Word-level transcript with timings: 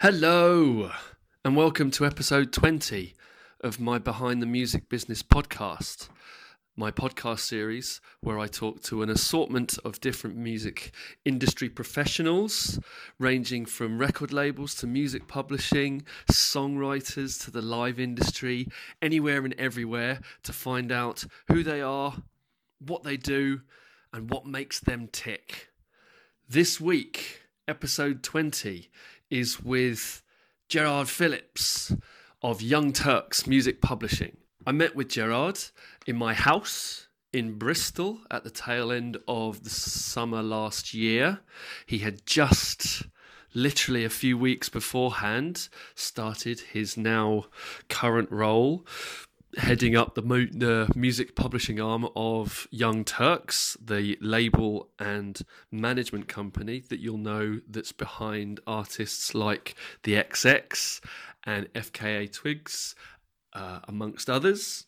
Hello, 0.00 0.90
and 1.42 1.56
welcome 1.56 1.90
to 1.92 2.04
episode 2.04 2.52
20 2.52 3.14
of 3.62 3.80
my 3.80 3.98
Behind 3.98 4.42
the 4.42 4.46
Music 4.46 4.90
Business 4.90 5.22
podcast, 5.22 6.10
my 6.76 6.90
podcast 6.90 7.38
series 7.38 8.02
where 8.20 8.38
I 8.38 8.48
talk 8.48 8.82
to 8.82 9.02
an 9.02 9.08
assortment 9.08 9.78
of 9.82 9.98
different 9.98 10.36
music 10.36 10.92
industry 11.24 11.70
professionals, 11.70 12.78
ranging 13.18 13.64
from 13.64 13.98
record 13.98 14.30
labels 14.30 14.74
to 14.76 14.86
music 14.86 15.26
publishing, 15.26 16.04
songwriters 16.30 17.42
to 17.44 17.50
the 17.50 17.62
live 17.62 17.98
industry, 17.98 18.68
anywhere 19.00 19.42
and 19.42 19.54
everywhere 19.54 20.20
to 20.42 20.52
find 20.52 20.92
out 20.92 21.24
who 21.46 21.62
they 21.62 21.80
are, 21.80 22.14
what 22.78 23.04
they 23.04 23.16
do, 23.16 23.62
and 24.12 24.30
what 24.30 24.44
makes 24.46 24.80
them 24.80 25.08
tick. 25.10 25.67
This 26.50 26.80
week, 26.80 27.42
episode 27.68 28.22
20 28.22 28.88
is 29.28 29.60
with 29.60 30.22
Gerard 30.70 31.10
Phillips 31.10 31.92
of 32.40 32.62
Young 32.62 32.94
Turks 32.94 33.46
Music 33.46 33.82
Publishing. 33.82 34.38
I 34.66 34.72
met 34.72 34.96
with 34.96 35.10
Gerard 35.10 35.60
in 36.06 36.16
my 36.16 36.32
house 36.32 37.08
in 37.34 37.58
Bristol 37.58 38.20
at 38.30 38.44
the 38.44 38.50
tail 38.50 38.90
end 38.90 39.18
of 39.28 39.62
the 39.62 39.68
summer 39.68 40.42
last 40.42 40.94
year. 40.94 41.40
He 41.84 41.98
had 41.98 42.24
just 42.24 43.02
literally 43.52 44.06
a 44.06 44.08
few 44.08 44.38
weeks 44.38 44.70
beforehand 44.70 45.68
started 45.94 46.60
his 46.60 46.96
now 46.96 47.44
current 47.90 48.30
role 48.30 48.86
heading 49.58 49.96
up 49.96 50.14
the, 50.14 50.22
mo- 50.22 50.46
the 50.50 50.90
music 50.94 51.34
publishing 51.34 51.80
arm 51.80 52.08
of 52.14 52.66
Young 52.70 53.04
Turks, 53.04 53.76
the 53.84 54.16
label 54.20 54.88
and 54.98 55.40
management 55.70 56.28
company 56.28 56.82
that 56.88 57.00
you'll 57.00 57.18
know 57.18 57.60
that's 57.68 57.92
behind 57.92 58.60
artists 58.66 59.34
like 59.34 59.74
the 60.04 60.14
XX 60.14 61.00
and 61.44 61.72
FKA 61.74 62.32
Twigs, 62.32 62.94
uh, 63.52 63.80
amongst 63.88 64.30
others. 64.30 64.86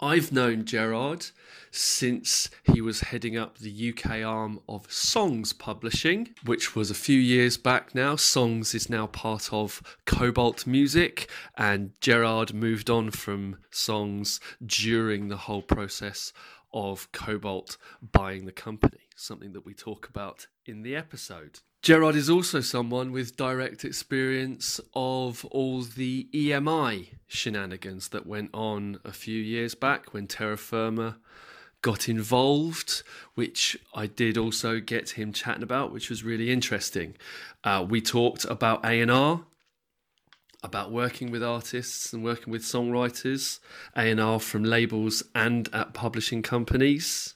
I've 0.00 0.32
known 0.32 0.64
Gerard 0.64 1.26
since 1.70 2.50
he 2.64 2.80
was 2.80 3.00
heading 3.00 3.36
up 3.36 3.58
the 3.58 3.94
UK 3.94 4.22
arm 4.22 4.60
of 4.68 4.90
Songs 4.92 5.52
Publishing, 5.52 6.34
which 6.44 6.74
was 6.74 6.90
a 6.90 6.94
few 6.94 7.18
years 7.18 7.56
back 7.56 7.94
now. 7.94 8.16
Songs 8.16 8.74
is 8.74 8.90
now 8.90 9.06
part 9.06 9.52
of 9.52 9.80
Kobalt 10.04 10.66
Music, 10.66 11.30
and 11.56 11.92
Gerard 12.00 12.52
moved 12.52 12.90
on 12.90 13.10
from 13.10 13.58
Songs 13.70 14.40
during 14.64 15.28
the 15.28 15.36
whole 15.36 15.62
process 15.62 16.32
of 16.74 17.10
Kobalt 17.12 17.76
buying 18.02 18.44
the 18.44 18.52
company, 18.52 19.08
something 19.14 19.52
that 19.52 19.64
we 19.64 19.72
talk 19.72 20.08
about 20.08 20.46
in 20.66 20.82
the 20.82 20.96
episode. 20.96 21.60
Gerard 21.82 22.14
is 22.14 22.30
also 22.30 22.60
someone 22.60 23.10
with 23.10 23.36
direct 23.36 23.84
experience 23.84 24.80
of 24.94 25.44
all 25.46 25.82
the 25.82 26.28
EMI 26.32 27.08
shenanigans 27.26 28.10
that 28.10 28.24
went 28.24 28.50
on 28.54 29.00
a 29.04 29.12
few 29.12 29.40
years 29.40 29.74
back 29.74 30.14
when 30.14 30.28
Terra 30.28 30.56
Firma 30.56 31.18
got 31.82 32.08
involved, 32.08 33.02
which 33.34 33.76
I 33.92 34.06
did 34.06 34.38
also 34.38 34.78
get 34.78 35.10
him 35.10 35.32
chatting 35.32 35.64
about, 35.64 35.92
which 35.92 36.08
was 36.08 36.22
really 36.22 36.52
interesting. 36.52 37.16
Uh, 37.64 37.84
we 37.88 38.00
talked 38.00 38.44
about 38.44 38.84
A&R, 38.84 39.44
about 40.62 40.92
working 40.92 41.32
with 41.32 41.42
artists 41.42 42.12
and 42.12 42.22
working 42.22 42.52
with 42.52 42.62
songwriters, 42.62 43.58
A&R 43.96 44.38
from 44.38 44.62
labels 44.62 45.24
and 45.34 45.68
at 45.72 45.94
publishing 45.94 46.42
companies 46.42 47.34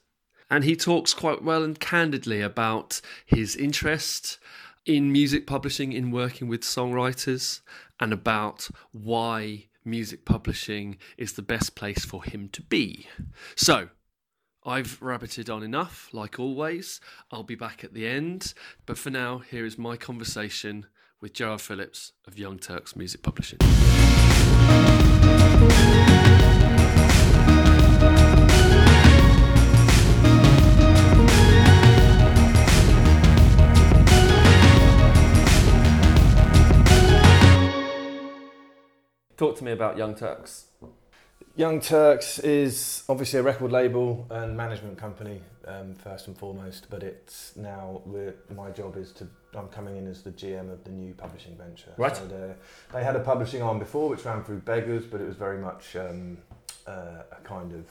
and 0.50 0.64
he 0.64 0.76
talks 0.76 1.14
quite 1.14 1.42
well 1.42 1.62
and 1.62 1.78
candidly 1.78 2.40
about 2.40 3.00
his 3.24 3.56
interest 3.56 4.38
in 4.84 5.10
music 5.10 5.46
publishing, 5.46 5.92
in 5.92 6.10
working 6.10 6.48
with 6.48 6.62
songwriters, 6.62 7.60
and 7.98 8.12
about 8.12 8.68
why 8.92 9.66
music 9.84 10.24
publishing 10.24 10.96
is 11.16 11.32
the 11.32 11.42
best 11.42 11.74
place 11.74 12.04
for 12.04 12.22
him 12.24 12.48
to 12.50 12.62
be. 12.62 13.08
So, 13.56 13.88
I've 14.64 14.98
rabbited 15.00 15.52
on 15.54 15.62
enough, 15.62 16.08
like 16.12 16.40
always. 16.40 17.00
I'll 17.30 17.44
be 17.44 17.54
back 17.54 17.84
at 17.84 17.94
the 17.94 18.06
end. 18.06 18.52
But 18.84 18.98
for 18.98 19.10
now, 19.10 19.38
here 19.38 19.64
is 19.64 19.78
my 19.78 19.96
conversation 19.96 20.86
with 21.20 21.34
Gerard 21.34 21.60
Phillips 21.60 22.12
of 22.26 22.38
Young 22.38 22.58
Turks 22.58 22.96
Music 22.96 23.22
Publishing. 23.22 23.58
Talk 39.36 39.56
to 39.58 39.64
me 39.64 39.72
about 39.72 39.98
Young 39.98 40.14
Turks. 40.14 40.66
Young 41.56 41.80
Turks 41.80 42.38
is 42.38 43.02
obviously 43.08 43.38
a 43.38 43.42
record 43.42 43.70
label 43.70 44.26
and 44.30 44.56
management 44.56 44.96
company 44.96 45.40
um, 45.66 45.94
first 45.94 46.26
and 46.26 46.36
foremost, 46.38 46.86
but 46.88 47.02
it's 47.02 47.54
now 47.56 48.00
my 48.54 48.70
job 48.70 48.96
is 48.96 49.12
to 49.12 49.26
I'm 49.54 49.68
coming 49.68 49.96
in 49.96 50.06
as 50.06 50.22
the 50.22 50.30
GM 50.30 50.70
of 50.70 50.84
the 50.84 50.90
new 50.90 51.14
publishing 51.14 51.56
venture. 51.56 51.92
Right. 51.96 52.16
So 52.16 52.54
they 52.92 53.04
had 53.04 53.16
a 53.16 53.20
publishing 53.20 53.62
arm 53.62 53.78
before 53.78 54.08
which 54.08 54.24
ran 54.24 54.44
through 54.44 54.60
Beggars, 54.60 55.04
but 55.04 55.20
it 55.20 55.26
was 55.26 55.36
very 55.36 55.58
much 55.58 55.96
um, 55.96 56.38
uh, 56.86 57.22
a 57.32 57.40
kind 57.42 57.72
of 57.72 57.86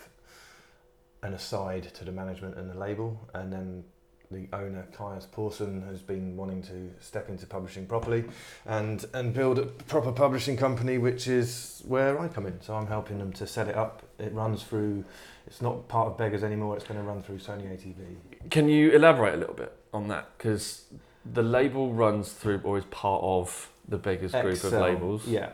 an 1.23 1.33
aside 1.33 1.91
to 1.95 2.05
the 2.05 2.11
management 2.11 2.57
and 2.57 2.69
the 2.69 2.77
label, 2.77 3.19
and 3.33 3.51
then 3.51 3.83
the 4.31 4.47
owner, 4.53 4.85
Caius 4.91 5.25
Pawson, 5.25 5.83
has 5.83 6.01
been 6.01 6.35
wanting 6.35 6.61
to 6.63 6.91
step 6.99 7.29
into 7.29 7.45
publishing 7.45 7.85
properly 7.85 8.25
and, 8.65 9.05
and 9.13 9.33
build 9.33 9.59
a 9.59 9.63
proper 9.63 10.11
publishing 10.11 10.57
company, 10.57 10.97
which 10.97 11.27
is 11.27 11.81
where 11.87 12.19
I 12.19 12.27
come 12.27 12.45
in. 12.45 12.59
So 12.61 12.75
I'm 12.75 12.87
helping 12.87 13.19
them 13.19 13.31
to 13.33 13.47
set 13.47 13.67
it 13.67 13.75
up. 13.75 14.03
It 14.19 14.33
runs 14.33 14.63
through, 14.63 15.05
it's 15.47 15.61
not 15.61 15.87
part 15.87 16.07
of 16.07 16.17
Beggars 16.17 16.43
anymore, 16.43 16.75
it's 16.75 16.85
going 16.85 16.99
to 16.99 17.05
run 17.05 17.21
through 17.21 17.37
Sony 17.37 17.67
ATV. 17.67 18.49
Can 18.49 18.67
you 18.67 18.91
elaborate 18.91 19.35
a 19.35 19.37
little 19.37 19.55
bit 19.55 19.73
on 19.93 20.07
that? 20.07 20.29
Because 20.37 20.85
the 21.25 21.43
label 21.43 21.93
runs 21.93 22.33
through, 22.33 22.61
or 22.63 22.77
is 22.77 22.85
part 22.85 23.23
of 23.23 23.69
the 23.87 23.97
Beggars 23.97 24.31
group 24.31 24.63
of 24.63 24.73
labels. 24.73 25.27
Yeah. 25.27 25.49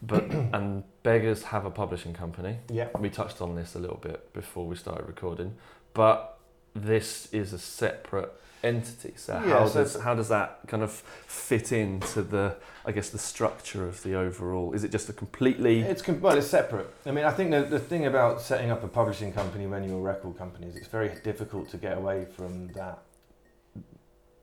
But 0.00 0.30
and 0.30 0.84
Beggars 1.02 1.42
have 1.44 1.64
a 1.64 1.70
publishing 1.70 2.14
company. 2.14 2.58
Yeah. 2.70 2.88
We 2.98 3.10
touched 3.10 3.40
on 3.40 3.56
this 3.56 3.74
a 3.74 3.78
little 3.78 3.96
bit 3.96 4.32
before 4.32 4.66
we 4.66 4.76
started 4.76 5.06
recording, 5.08 5.54
but 5.92 6.37
this 6.74 7.28
is 7.32 7.52
a 7.52 7.58
separate 7.58 8.32
entity. 8.62 9.12
So 9.16 9.34
Yeah, 9.34 9.58
how 9.60 9.66
so- 9.68 9.82
does 9.82 9.96
how 10.00 10.14
does 10.14 10.28
that 10.28 10.60
kind 10.66 10.82
of 10.82 10.90
fit 11.26 11.72
into 11.72 12.22
the 12.22 12.56
I 12.84 12.92
guess 12.92 13.10
the 13.10 13.18
structure 13.18 13.86
of 13.86 14.02
the 14.02 14.14
overall? 14.14 14.72
Is 14.72 14.82
it 14.84 14.90
just 14.90 15.08
a 15.08 15.12
completely 15.12 15.80
It's 15.82 16.02
com- 16.02 16.20
well, 16.20 16.36
it's 16.38 16.46
separate. 16.46 16.88
I 17.06 17.10
mean, 17.10 17.24
I 17.24 17.30
think 17.30 17.50
the, 17.50 17.62
the 17.62 17.78
thing 17.78 18.06
about 18.06 18.40
setting 18.40 18.70
up 18.70 18.82
a 18.82 18.88
publishing 18.88 19.32
company 19.32 19.66
when 19.66 19.84
you're 19.84 19.98
a 19.98 20.00
record 20.00 20.36
company 20.38 20.66
is 20.68 20.76
it's 20.76 20.88
very 20.88 21.10
difficult 21.22 21.68
to 21.70 21.76
get 21.76 21.98
away 21.98 22.26
from 22.36 22.68
that. 22.74 22.98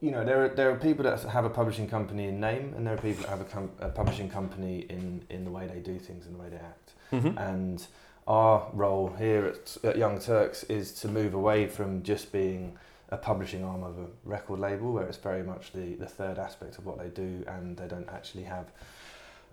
You 0.02 0.12
know, 0.12 0.24
there 0.24 0.46
are 0.46 0.50
there 0.50 0.70
are 0.72 0.76
people 0.76 1.04
that 1.06 1.20
have 1.24 1.46
a 1.46 1.50
publishing 1.50 1.88
company 1.90 2.26
in 2.28 2.40
name, 2.40 2.74
and 2.76 2.86
there 2.86 2.94
are 2.94 2.98
people 3.02 3.24
that 3.24 3.30
have 3.30 3.42
a, 3.42 3.46
com- 3.46 3.72
a 3.80 3.90
publishing 3.90 4.30
company 4.30 4.86
in 4.90 5.24
in 5.30 5.44
the 5.46 5.52
way 5.52 5.68
they 5.68 5.80
do 5.80 5.98
things 5.98 6.26
and 6.28 6.36
the 6.36 6.40
way 6.40 6.50
they 6.50 6.58
act. 6.58 6.94
Mhm. 7.12 7.38
And 7.52 7.88
our 8.28 8.68
role 8.74 9.16
here 9.18 9.46
at, 9.46 9.78
at 9.84 9.98
Young 9.98 10.20
Turks 10.20 10.64
is 10.64 10.92
to 11.02 11.08
move 11.08 11.34
away 11.34 11.68
from 11.68 12.04
just 12.04 12.32
being 12.32 12.78
a 13.10 13.18
publishing 13.18 13.64
arm 13.64 13.84
of 13.84 13.98
a 14.00 14.08
record 14.24 14.60
label, 14.60 14.92
where 14.94 15.06
it's 15.06 15.18
very 15.18 15.44
much 15.44 15.72
the, 15.74 15.94
the 15.96 16.08
third 16.08 16.40
aspect 16.40 16.78
of 16.78 16.86
what 16.86 16.98
they 16.98 17.10
do, 17.10 17.44
and 17.48 17.78
they 17.78 17.88
don't 17.88 18.10
actually 18.10 18.44
have 18.44 18.72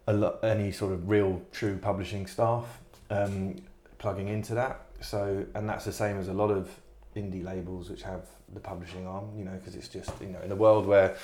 a 0.06 0.12
lo- 0.12 0.38
any 0.42 0.72
sort 0.72 0.92
of 0.92 1.08
real 1.08 1.40
true 1.52 1.76
publishing 1.76 2.26
staff 2.26 2.80
um, 3.10 3.56
plugging 3.98 4.28
into 4.28 4.54
that. 4.54 4.80
So, 5.00 5.44
and 5.54 5.68
that's 5.68 5.84
the 5.84 5.92
same 5.92 6.18
as 6.18 6.28
a 6.28 6.32
lot 6.32 6.50
of 6.50 6.70
indie 7.14 7.44
labels 7.44 7.90
which 7.90 8.02
have 8.02 8.26
the 8.54 8.60
publishing 8.60 9.06
arm, 9.06 9.30
you 9.36 9.44
know, 9.44 9.52
because 9.52 9.74
it's 9.74 9.88
just 9.88 10.10
you 10.20 10.28
know 10.28 10.40
in 10.40 10.50
a 10.50 10.56
world 10.56 10.86
where 10.86 11.16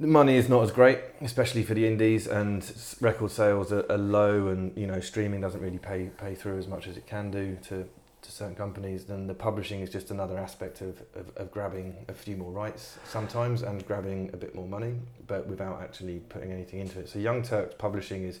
the 0.00 0.06
money 0.06 0.36
is 0.36 0.48
not 0.48 0.62
as 0.62 0.70
great, 0.72 0.98
especially 1.20 1.62
for 1.62 1.74
the 1.74 1.86
indies, 1.86 2.26
and 2.26 2.70
record 3.00 3.30
sales 3.30 3.72
are, 3.72 3.90
are 3.90 3.98
low, 3.98 4.48
and 4.48 4.76
you 4.76 4.86
know 4.86 5.00
streaming 5.00 5.40
doesn't 5.40 5.60
really 5.60 5.78
pay 5.78 6.10
pay 6.18 6.34
through 6.34 6.58
as 6.58 6.66
much 6.66 6.86
as 6.86 6.96
it 6.96 7.06
can 7.06 7.30
do 7.30 7.56
to, 7.68 7.86
to 8.22 8.32
certain 8.32 8.54
companies. 8.56 9.04
Then 9.04 9.26
the 9.26 9.34
publishing 9.34 9.80
is 9.80 9.90
just 9.90 10.10
another 10.10 10.36
aspect 10.38 10.80
of, 10.80 11.02
of, 11.14 11.30
of 11.36 11.50
grabbing 11.52 12.04
a 12.08 12.12
few 12.14 12.36
more 12.36 12.50
rights 12.50 12.98
sometimes 13.04 13.62
and 13.62 13.86
grabbing 13.86 14.30
a 14.32 14.36
bit 14.36 14.54
more 14.54 14.66
money, 14.66 14.94
but 15.26 15.46
without 15.46 15.80
actually 15.80 16.18
putting 16.28 16.50
anything 16.50 16.80
into 16.80 16.98
it. 17.00 17.08
So 17.08 17.18
Young 17.18 17.42
Turks 17.42 17.74
Publishing 17.78 18.24
is, 18.24 18.40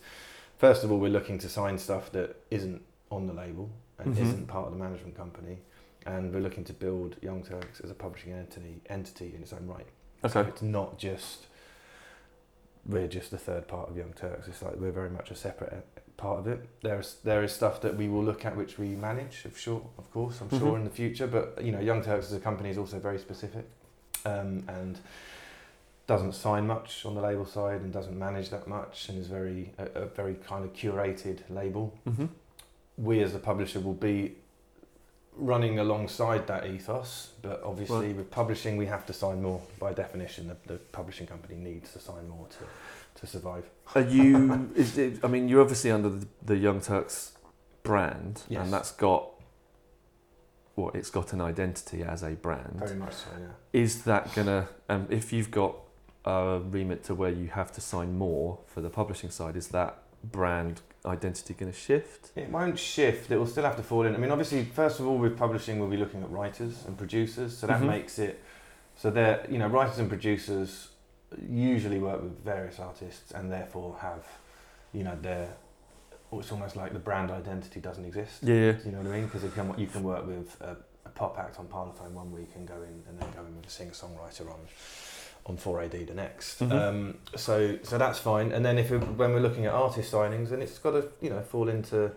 first 0.58 0.82
of 0.84 0.90
all, 0.90 0.98
we're 0.98 1.10
looking 1.10 1.38
to 1.38 1.48
sign 1.48 1.78
stuff 1.78 2.10
that 2.12 2.36
isn't 2.50 2.82
on 3.10 3.26
the 3.26 3.32
label 3.34 3.70
and 3.98 4.14
Mhm. 4.16 4.22
isn't 4.22 4.46
part 4.48 4.66
of 4.66 4.72
the 4.72 4.78
management 4.78 5.16
company, 5.16 5.58
and 6.04 6.34
we're 6.34 6.40
looking 6.40 6.64
to 6.64 6.72
build 6.72 7.14
Young 7.22 7.44
Turks 7.44 7.80
as 7.80 7.90
a 7.92 7.94
publishing 7.94 8.32
entity 8.32 8.80
entity 8.90 9.32
in 9.36 9.42
its 9.42 9.52
own 9.52 9.68
right. 9.68 9.86
So 10.28 10.40
it's 10.40 10.62
not 10.62 10.98
just 10.98 11.46
we're 12.86 13.08
just 13.08 13.30
the 13.30 13.38
third 13.38 13.66
part 13.66 13.88
of 13.90 13.96
Young 13.96 14.12
Turks. 14.12 14.46
It's 14.48 14.62
like 14.62 14.76
we're 14.76 14.92
very 14.92 15.10
much 15.10 15.30
a 15.30 15.34
separate 15.34 15.72
e- 15.74 16.00
part 16.16 16.38
of 16.38 16.46
it. 16.46 16.68
There's 16.82 17.16
there 17.24 17.42
is 17.42 17.52
stuff 17.52 17.80
that 17.82 17.96
we 17.96 18.08
will 18.08 18.22
look 18.24 18.44
at 18.44 18.56
which 18.56 18.78
we 18.78 18.88
manage, 18.88 19.44
of 19.46 19.58
sure, 19.58 19.82
of 19.98 20.10
course, 20.12 20.40
I'm 20.40 20.50
sure 20.50 20.72
Mhm. 20.72 20.76
in 20.76 20.84
the 20.84 20.90
future. 20.90 21.26
But 21.26 21.62
you 21.64 21.72
know, 21.72 21.80
Young 21.80 22.02
Turks 22.02 22.26
as 22.26 22.32
a 22.34 22.40
company 22.40 22.70
is 22.70 22.78
also 22.78 22.98
very 22.98 23.18
specific. 23.18 23.64
um, 24.26 24.64
and 24.68 24.98
doesn't 26.06 26.32
sign 26.32 26.66
much 26.66 27.04
on 27.04 27.14
the 27.14 27.20
label 27.20 27.44
side 27.44 27.82
and 27.82 27.92
doesn't 27.92 28.18
manage 28.18 28.48
that 28.48 28.66
much 28.66 29.08
and 29.10 29.18
is 29.18 29.26
very 29.26 29.72
a, 29.76 29.84
a 30.02 30.06
very 30.06 30.34
kind 30.34 30.64
of 30.64 30.72
curated 30.72 31.40
label. 31.50 31.92
Mm-hmm. 32.06 32.26
We 32.96 33.20
as 33.22 33.34
a 33.34 33.38
publisher 33.38 33.80
will 33.80 33.92
be 34.12 34.36
running 35.36 35.78
alongside 35.78 36.46
that 36.46 36.66
ethos, 36.66 37.32
but 37.42 37.62
obviously 37.64 38.08
Right. 38.08 38.16
with 38.16 38.30
publishing 38.30 38.76
we 38.76 38.86
have 38.86 39.04
to 39.06 39.12
sign 39.12 39.42
more 39.42 39.60
by 39.78 39.92
definition. 39.92 40.48
The, 40.48 40.56
the 40.74 40.78
publishing 40.92 41.26
company 41.26 41.56
needs 41.56 41.92
to 41.92 41.98
sign 41.98 42.28
more 42.28 42.46
to, 42.48 43.20
to 43.20 43.26
survive. 43.26 43.68
Are 43.94 44.00
you? 44.02 44.70
is 44.76 44.96
it, 44.98 45.24
I 45.24 45.28
mean, 45.28 45.48
you're 45.48 45.60
obviously 45.60 45.90
under 45.90 46.08
the, 46.08 46.26
the 46.44 46.56
Young 46.56 46.80
Turks 46.80 47.32
brand, 47.82 48.42
Yes. 48.48 48.62
and 48.64 48.72
that's 48.72 48.92
got 48.92 49.30
what 50.74 50.94
it's 50.96 51.10
got 51.10 51.32
an 51.32 51.40
identity 51.40 52.02
as 52.02 52.22
a 52.22 52.30
brand. 52.30 52.76
Very 52.84 52.96
much 52.96 53.14
so, 53.14 53.28
yeah. 53.38 53.46
Is 53.72 54.02
that 54.04 54.34
gonna? 54.34 54.68
Um, 54.88 55.06
if 55.10 55.32
you've 55.32 55.50
got 55.50 55.76
a 56.24 56.60
remit 56.64 57.04
to 57.04 57.14
where 57.14 57.30
you 57.30 57.48
have 57.48 57.70
to 57.72 57.80
sign 57.80 58.16
more 58.18 58.58
for 58.66 58.80
the 58.80 58.90
publishing 58.90 59.30
side, 59.30 59.56
is 59.56 59.68
that 59.68 59.98
brand 60.24 60.80
identity 61.06 61.54
going 61.54 61.70
to 61.72 61.78
shift? 61.78 62.30
It 62.36 62.48
won't 62.50 62.78
shift. 62.78 63.30
It 63.30 63.36
will 63.38 63.46
still 63.46 63.64
have 63.64 63.76
to 63.76 63.82
fall 63.82 64.06
in. 64.06 64.14
I 64.14 64.18
mean, 64.18 64.30
obviously, 64.30 64.64
first 64.64 65.00
of 65.00 65.06
all, 65.06 65.18
with 65.18 65.36
publishing, 65.36 65.78
we'll 65.78 65.88
be 65.90 65.96
looking 65.96 66.22
at 66.22 66.30
writers 66.30 66.84
and 66.86 66.96
producers. 66.96 67.56
So 67.56 67.66
that 67.66 67.80
Mhm. 67.80 67.86
makes 67.88 68.18
it 68.18 68.42
so 68.96 69.10
they're 69.10 69.44
you 69.50 69.58
know 69.58 69.66
writers 69.68 69.98
and 69.98 70.08
producers 70.08 70.88
usually 71.50 71.98
work 71.98 72.22
with 72.22 72.38
various 72.44 72.78
artists 72.78 73.32
and 73.32 73.50
therefore 73.50 73.96
have 74.00 74.24
you 74.92 75.02
know 75.02 75.16
their 75.20 75.48
it's 76.32 76.50
almost 76.50 76.74
like 76.74 76.92
the 76.92 76.98
brand 76.98 77.30
identity 77.30 77.78
doesn't 77.80 78.04
exist. 78.04 78.42
Yeah, 78.42 78.54
yeah. 78.54 78.72
You 78.84 78.90
know 78.92 78.98
what 78.98 79.06
I 79.08 79.10
mean? 79.16 79.24
Because 79.26 79.44
you 79.44 79.50
can 79.50 79.74
you 79.78 79.86
can 79.86 80.02
work 80.02 80.26
with 80.26 80.56
a, 80.60 80.76
a 81.04 81.08
pop 81.10 81.38
act 81.38 81.58
on 81.60 81.66
Parlophone 81.66 82.12
one 82.12 82.32
week 82.32 82.50
and 82.56 82.66
go 82.66 82.74
in 82.76 83.02
and 83.08 83.18
then 83.18 83.28
go 83.36 83.40
in 83.44 83.54
with 83.56 83.66
a 83.66 83.70
singer 83.70 83.92
songwriter 83.92 84.50
on 84.50 84.58
on 85.46 85.56
4AD 85.58 86.06
the 86.06 86.14
next. 86.14 86.60
Mhm. 86.60 86.72
Um, 86.72 87.18
so 87.36 87.78
so 87.82 87.98
that's 87.98 88.18
fine. 88.18 88.52
And 88.52 88.64
then 88.64 88.78
if 88.78 88.90
it, 88.90 88.98
when 88.98 89.32
we're 89.34 89.40
looking 89.40 89.66
at 89.66 89.74
artist 89.74 90.12
signings, 90.12 90.48
then 90.50 90.62
it's 90.62 90.78
got 90.78 90.92
to 90.92 91.08
you 91.20 91.30
know 91.30 91.42
fall 91.42 91.68
into 91.68 92.12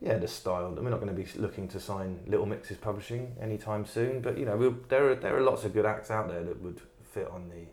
yeah 0.00 0.18
the 0.18 0.28
style. 0.28 0.66
And 0.66 0.78
We're 0.84 0.90
not 0.90 1.00
going 1.00 1.14
to 1.14 1.22
be 1.22 1.26
looking 1.40 1.68
to 1.68 1.80
sign 1.80 2.20
Little 2.26 2.46
Mix's 2.46 2.76
Publishing 2.76 3.34
anytime 3.40 3.86
soon. 3.86 4.20
But 4.20 4.36
you 4.38 4.44
know 4.44 4.56
we'll, 4.56 4.76
there 4.88 5.10
are 5.10 5.14
there 5.14 5.36
are 5.36 5.40
lots 5.42 5.64
of 5.64 5.72
good 5.72 5.86
acts 5.86 6.10
out 6.10 6.28
there 6.28 6.44
that 6.44 6.62
would 6.62 6.80
fit 7.10 7.28
on 7.30 7.48
the 7.48 7.66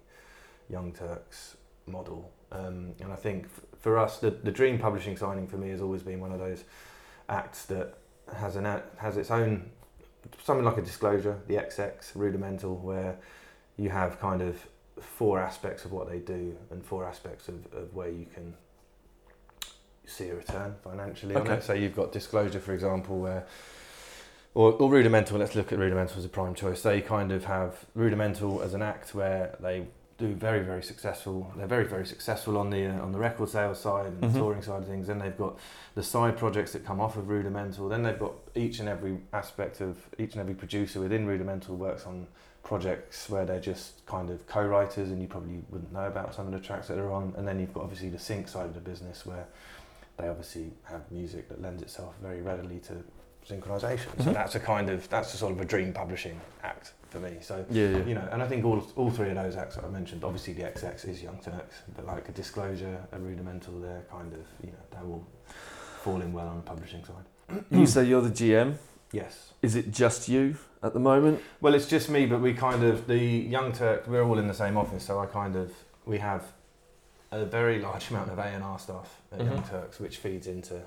Young 0.74 0.94
Turks 0.94 1.57
model. 1.88 2.31
Um, 2.51 2.94
and 3.01 3.12
I 3.12 3.15
think 3.18 3.45
f- 3.45 3.62
for 3.80 3.98
us, 3.98 4.19
the, 4.19 4.31
the 4.31 4.51
dream 4.51 4.80
publishing 4.80 5.18
signing 5.18 5.45
for 5.48 5.57
me 5.57 5.69
has 5.69 5.81
always 5.81 6.03
been 6.03 6.21
one 6.21 6.31
of 6.31 6.39
those 6.39 6.63
acts 7.27 7.65
that 7.65 7.95
has 8.33 8.56
an 8.56 8.65
has 8.98 9.18
its 9.18 9.30
own 9.30 9.69
something 10.41 10.63
like 10.65 10.77
a 10.77 10.81
disclosure, 10.81 11.38
the 11.48 11.56
XX 11.56 11.94
rudimental, 12.15 12.77
where 12.77 13.18
you 13.77 13.89
have 13.89 14.19
kind 14.19 14.41
of 14.41 14.56
four 15.00 15.39
aspects 15.39 15.86
of 15.86 15.92
what 15.92 16.09
they 16.09 16.19
do 16.19 16.57
and 16.71 16.83
four 16.83 17.06
aspects 17.06 17.47
of, 17.47 17.56
of 17.74 17.94
where 17.94 18.09
you 18.09 18.25
can 18.33 18.53
see 20.06 20.30
a 20.30 20.36
return 20.36 20.75
financially 20.83 21.36
on 21.36 21.42
Okay. 21.42 21.59
So 21.62 21.74
you've 21.74 21.95
got 21.95 22.12
disclosure, 22.12 22.59
for 22.59 22.74
example, 22.74 23.19
where 23.19 23.45
or, 24.53 24.71
or 24.74 24.89
rudimental. 24.89 25.38
Let's 25.38 25.56
look 25.56 25.74
at 25.74 25.80
rudimental 25.80 26.18
as 26.18 26.25
a 26.25 26.30
prime 26.30 26.56
choice. 26.56 26.81
They 26.81 27.01
kind 27.01 27.31
of 27.31 27.45
have 27.45 27.86
rudimental 27.94 28.62
as 28.62 28.74
an 28.74 28.81
act 28.81 29.13
where 29.13 29.56
they 29.59 29.88
do 30.18 30.33
very 30.33 30.62
very 30.63 30.81
successful. 30.81 31.51
They're 31.57 31.68
very 31.68 31.83
very 31.86 32.06
successful 32.06 32.57
on 32.57 32.69
the 32.69 32.86
uh, 32.86 33.01
on 33.01 33.12
the 33.12 33.19
record 33.19 33.50
sales 33.50 33.81
side 33.81 34.06
and 34.06 34.21
Mhm. 34.21 34.31
the 34.33 34.39
touring 34.39 34.62
side 34.62 34.81
of 34.83 34.88
things. 34.88 35.07
Then 35.07 35.19
they've 35.19 35.38
got 35.38 35.59
the 35.95 36.03
side 36.03 36.38
projects 36.38 36.71
that 36.71 36.86
come 36.86 37.01
off 37.01 37.18
of 37.18 37.27
rudimental. 37.27 37.89
Then 37.89 38.03
they've 38.03 38.18
got 38.19 38.33
each 38.56 38.80
and 38.80 38.88
every 38.88 39.18
aspect 39.33 39.81
of 39.81 39.98
each 40.18 40.31
and 40.33 40.39
every 40.41 40.56
producer 40.56 41.01
within 41.01 41.25
rudimental 41.27 41.75
works 41.75 42.06
on 42.06 42.27
projects 42.65 43.29
where 43.29 43.45
they're 43.45 43.59
just 43.62 44.06
kind 44.07 44.29
of 44.29 44.45
co-writers 44.47 45.09
and 45.12 45.21
you 45.21 45.27
probably 45.27 45.62
wouldn't 45.69 45.94
know 45.94 46.07
about 46.07 46.33
some 46.35 46.47
of 46.47 46.51
the 46.51 46.59
tracks 46.59 46.88
that 46.89 46.97
are 46.97 47.12
on. 47.12 47.33
And 47.38 47.47
then 47.47 47.59
you've 47.59 47.73
got 47.73 47.83
obviously 47.83 48.09
the 48.09 48.19
sync 48.19 48.47
side 48.50 48.65
of 48.65 48.73
the 48.73 48.79
business 48.81 49.25
where 49.25 49.45
they 50.17 50.27
obviously 50.27 50.71
have 50.83 51.09
music 51.12 51.47
that 51.50 51.62
lends 51.62 51.81
itself 51.83 52.15
very 52.21 52.41
readily 52.41 52.79
to 52.79 52.94
synchronization. 53.47 54.07
So 54.17 54.31
Mhm. 54.31 54.33
that's 54.33 54.56
a 54.56 54.59
kind 54.59 54.89
of 54.89 55.07
that's 55.09 55.31
a 55.35 55.38
sort 55.38 55.51
of 55.53 55.62
a 55.62 55.65
dream 55.65 55.94
publishing 55.94 56.41
act 56.63 56.94
for 57.12 57.19
me. 57.19 57.38
So 57.41 57.63
Yeah, 57.69 57.89
yeah. 57.89 57.97
you 58.03 58.15
know, 58.15 58.27
and 58.31 58.41
I 58.41 58.47
think 58.47 58.65
all 58.65 58.81
all 58.95 59.12
three 59.12 59.29
of 59.29 59.35
those 59.35 59.56
acts 59.56 59.75
that 59.75 59.85
I 59.85 59.89
mentioned, 59.89 60.23
obviously 60.23 60.53
the 60.53 60.63
XX 60.63 61.06
is 61.06 61.21
Young 61.21 61.38
Turks, 61.38 61.75
but 61.95 62.07
like 62.07 62.27
a 62.27 62.31
disclosure, 62.31 62.97
a 63.12 63.19
rudimental, 63.19 63.79
they're 63.79 64.06
kind 64.09 64.33
of 64.33 64.39
you 64.63 64.71
know 64.71 64.83
they 65.00 65.06
will 65.07 65.23
fall 66.01 66.19
in 66.21 66.33
well 66.33 66.47
on 66.47 66.56
the 66.57 66.63
publishing 66.63 67.03
side. 67.06 67.63
You 67.69 67.85
say 67.85 68.06
you're 68.06 68.21
the 68.23 68.31
GM. 68.31 68.77
Yes. 69.15 69.53
Is 69.62 69.75
it 69.77 69.91
just 69.91 70.27
you 70.27 70.57
at 70.83 70.94
the 70.94 71.00
moment? 71.00 71.41
Well, 71.62 71.73
it's 71.73 71.88
just 71.88 72.09
me, 72.09 72.25
but 72.25 72.41
we 72.41 72.53
kind 72.53 72.83
of 72.83 73.07
the 73.07 73.17
Young 73.17 73.71
Turk. 73.71 74.07
We're 74.07 74.23
all 74.25 74.38
in 74.38 74.47
the 74.50 74.53
same 74.53 74.75
office, 74.75 75.06
so 75.06 75.19
I 75.19 75.25
kind 75.25 75.56
of 75.56 75.71
we 76.06 76.17
have 76.17 76.44
a 77.31 77.45
very 77.45 77.79
large 77.79 78.09
amount 78.12 78.29
of 78.29 78.38
A 78.39 78.44
and 78.44 78.62
R 78.62 78.77
staff 78.77 79.21
at 79.31 79.39
Young 79.39 79.62
Mhm. 79.62 79.69
Turks, 79.69 80.01
which 80.01 80.17
feeds 80.17 80.47
into 80.47 80.81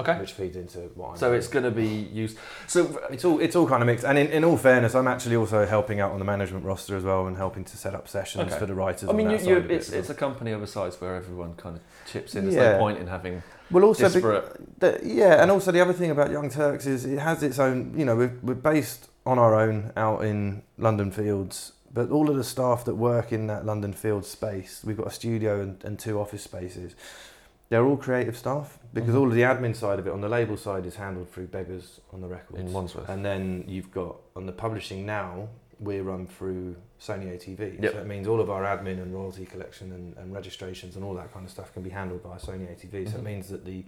Okay. 0.00 0.16
which 0.20 0.32
feeds 0.32 0.56
into 0.56 0.78
what 0.94 1.10
I'm. 1.10 1.16
So 1.16 1.28
doing. 1.28 1.38
it's 1.38 1.48
going 1.48 1.64
to 1.64 1.70
be 1.72 1.86
used. 1.86 2.38
So 2.68 2.86
uh, 2.86 3.08
It's 3.10 3.24
all 3.24 3.40
it's 3.40 3.56
all 3.56 3.66
kind 3.66 3.82
of 3.82 3.86
mixed, 3.86 4.04
and 4.04 4.16
in, 4.16 4.28
in 4.28 4.44
all 4.44 4.56
fairness, 4.56 4.94
I'm 4.94 5.08
actually 5.08 5.34
also 5.36 5.66
helping 5.66 5.98
out 6.00 6.12
on 6.12 6.18
the 6.20 6.24
management 6.24 6.64
roster 6.64 6.96
as 6.96 7.02
well, 7.04 7.26
and 7.26 7.36
helping 7.36 7.64
to 7.64 7.76
set 7.76 7.94
up 7.94 8.06
sessions 8.08 8.48
Okay. 8.52 8.58
for 8.58 8.66
the 8.66 8.74
writers. 8.74 9.08
I 9.08 9.12
mean, 9.12 9.30
you, 9.30 9.38
you, 9.38 9.56
it's 9.56 9.90
it's 9.90 10.08
well. 10.08 10.16
a 10.16 10.18
company 10.20 10.52
of 10.52 10.62
a 10.62 10.66
size 10.66 11.00
where 11.00 11.16
everyone 11.16 11.54
kind 11.54 11.76
of 11.76 11.82
chips 12.10 12.34
in. 12.36 12.44
There's 12.44 12.54
Yeah. 12.56 12.72
no 12.72 12.78
point 12.78 12.98
in 12.98 13.08
having 13.08 13.42
well, 13.70 13.84
also 13.84 14.08
disparate. 14.08 14.80
the, 14.80 15.00
yeah, 15.02 15.42
and 15.42 15.50
also 15.50 15.72
the 15.72 15.80
other 15.80 15.92
thing 15.92 16.10
about 16.10 16.30
Young 16.30 16.48
Turks 16.48 16.86
is 16.86 17.04
it 17.04 17.18
has 17.18 17.42
its 17.42 17.58
own. 17.58 17.92
You 17.98 18.04
know, 18.04 18.14
we're, 18.16 18.34
we're 18.42 18.54
based 18.54 19.08
on 19.26 19.38
our 19.38 19.54
own 19.54 19.92
out 19.96 20.24
in 20.24 20.62
London 20.78 21.10
Fields, 21.10 21.72
but 21.92 22.08
all 22.10 22.30
of 22.30 22.36
the 22.36 22.44
staff 22.44 22.84
that 22.84 22.94
work 22.94 23.32
in 23.32 23.48
that 23.48 23.66
London 23.66 23.92
Fields 23.92 24.28
space, 24.28 24.82
we've 24.84 24.96
got 24.96 25.08
a 25.08 25.10
studio 25.10 25.60
and, 25.60 25.82
and 25.84 25.98
two 25.98 26.20
office 26.20 26.42
spaces. 26.44 26.94
They're 27.68 27.84
all 27.84 27.98
creative 27.98 28.34
staff 28.34 28.78
because 28.94 29.14
Mhm. 29.14 29.18
all 29.20 29.26
of 29.28 29.34
the 29.34 29.42
admin 29.42 29.74
side 29.76 29.98
of 29.98 30.06
it 30.06 30.12
on 30.12 30.20
the 30.20 30.28
label 30.28 30.56
side 30.56 30.86
is 30.86 30.96
handled 30.96 31.28
through 31.30 31.46
Beggars 31.48 32.00
on 32.12 32.20
the 32.20 32.28
records. 32.28 32.58
in 32.60 32.72
Wandsworth. 32.72 33.08
And 33.08 33.24
then 33.24 33.64
you've 33.68 33.90
got 33.92 34.16
on 34.36 34.46
the 34.46 34.52
publishing 34.52 35.04
now, 35.06 35.48
we're 35.80 36.02
run 36.02 36.26
through 36.26 36.74
Sony 37.00 37.30
ATV. 37.32 37.78
Yep. 37.80 37.92
So 37.92 37.98
it 38.00 38.06
means 38.06 38.26
all 38.26 38.40
of 38.40 38.50
our 38.50 38.64
admin 38.64 39.00
and 39.00 39.14
royalty 39.14 39.44
collection 39.46 39.92
and, 39.92 40.16
and 40.16 40.34
registrations 40.34 40.96
and 40.96 41.04
all 41.04 41.14
that 41.14 41.32
kind 41.32 41.44
of 41.44 41.50
stuff 41.52 41.72
can 41.72 41.82
be 41.82 41.90
handled 41.90 42.22
by 42.22 42.36
Sony 42.36 42.68
ATV. 42.70 43.06
So 43.06 43.12
Mhm. 43.12 43.18
it 43.18 43.22
means 43.24 43.48
that 43.48 43.64
the, 43.64 43.84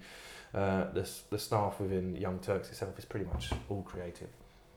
uh, 0.55 0.85
the 0.93 1.09
the 1.31 1.39
staff 1.39 1.81
within 1.81 2.15
Young 2.17 2.39
Turks 2.39 2.69
itself 2.69 2.97
is 2.99 3.05
pretty 3.05 3.27
much 3.27 3.51
all 3.69 3.83
creative. 3.83 4.29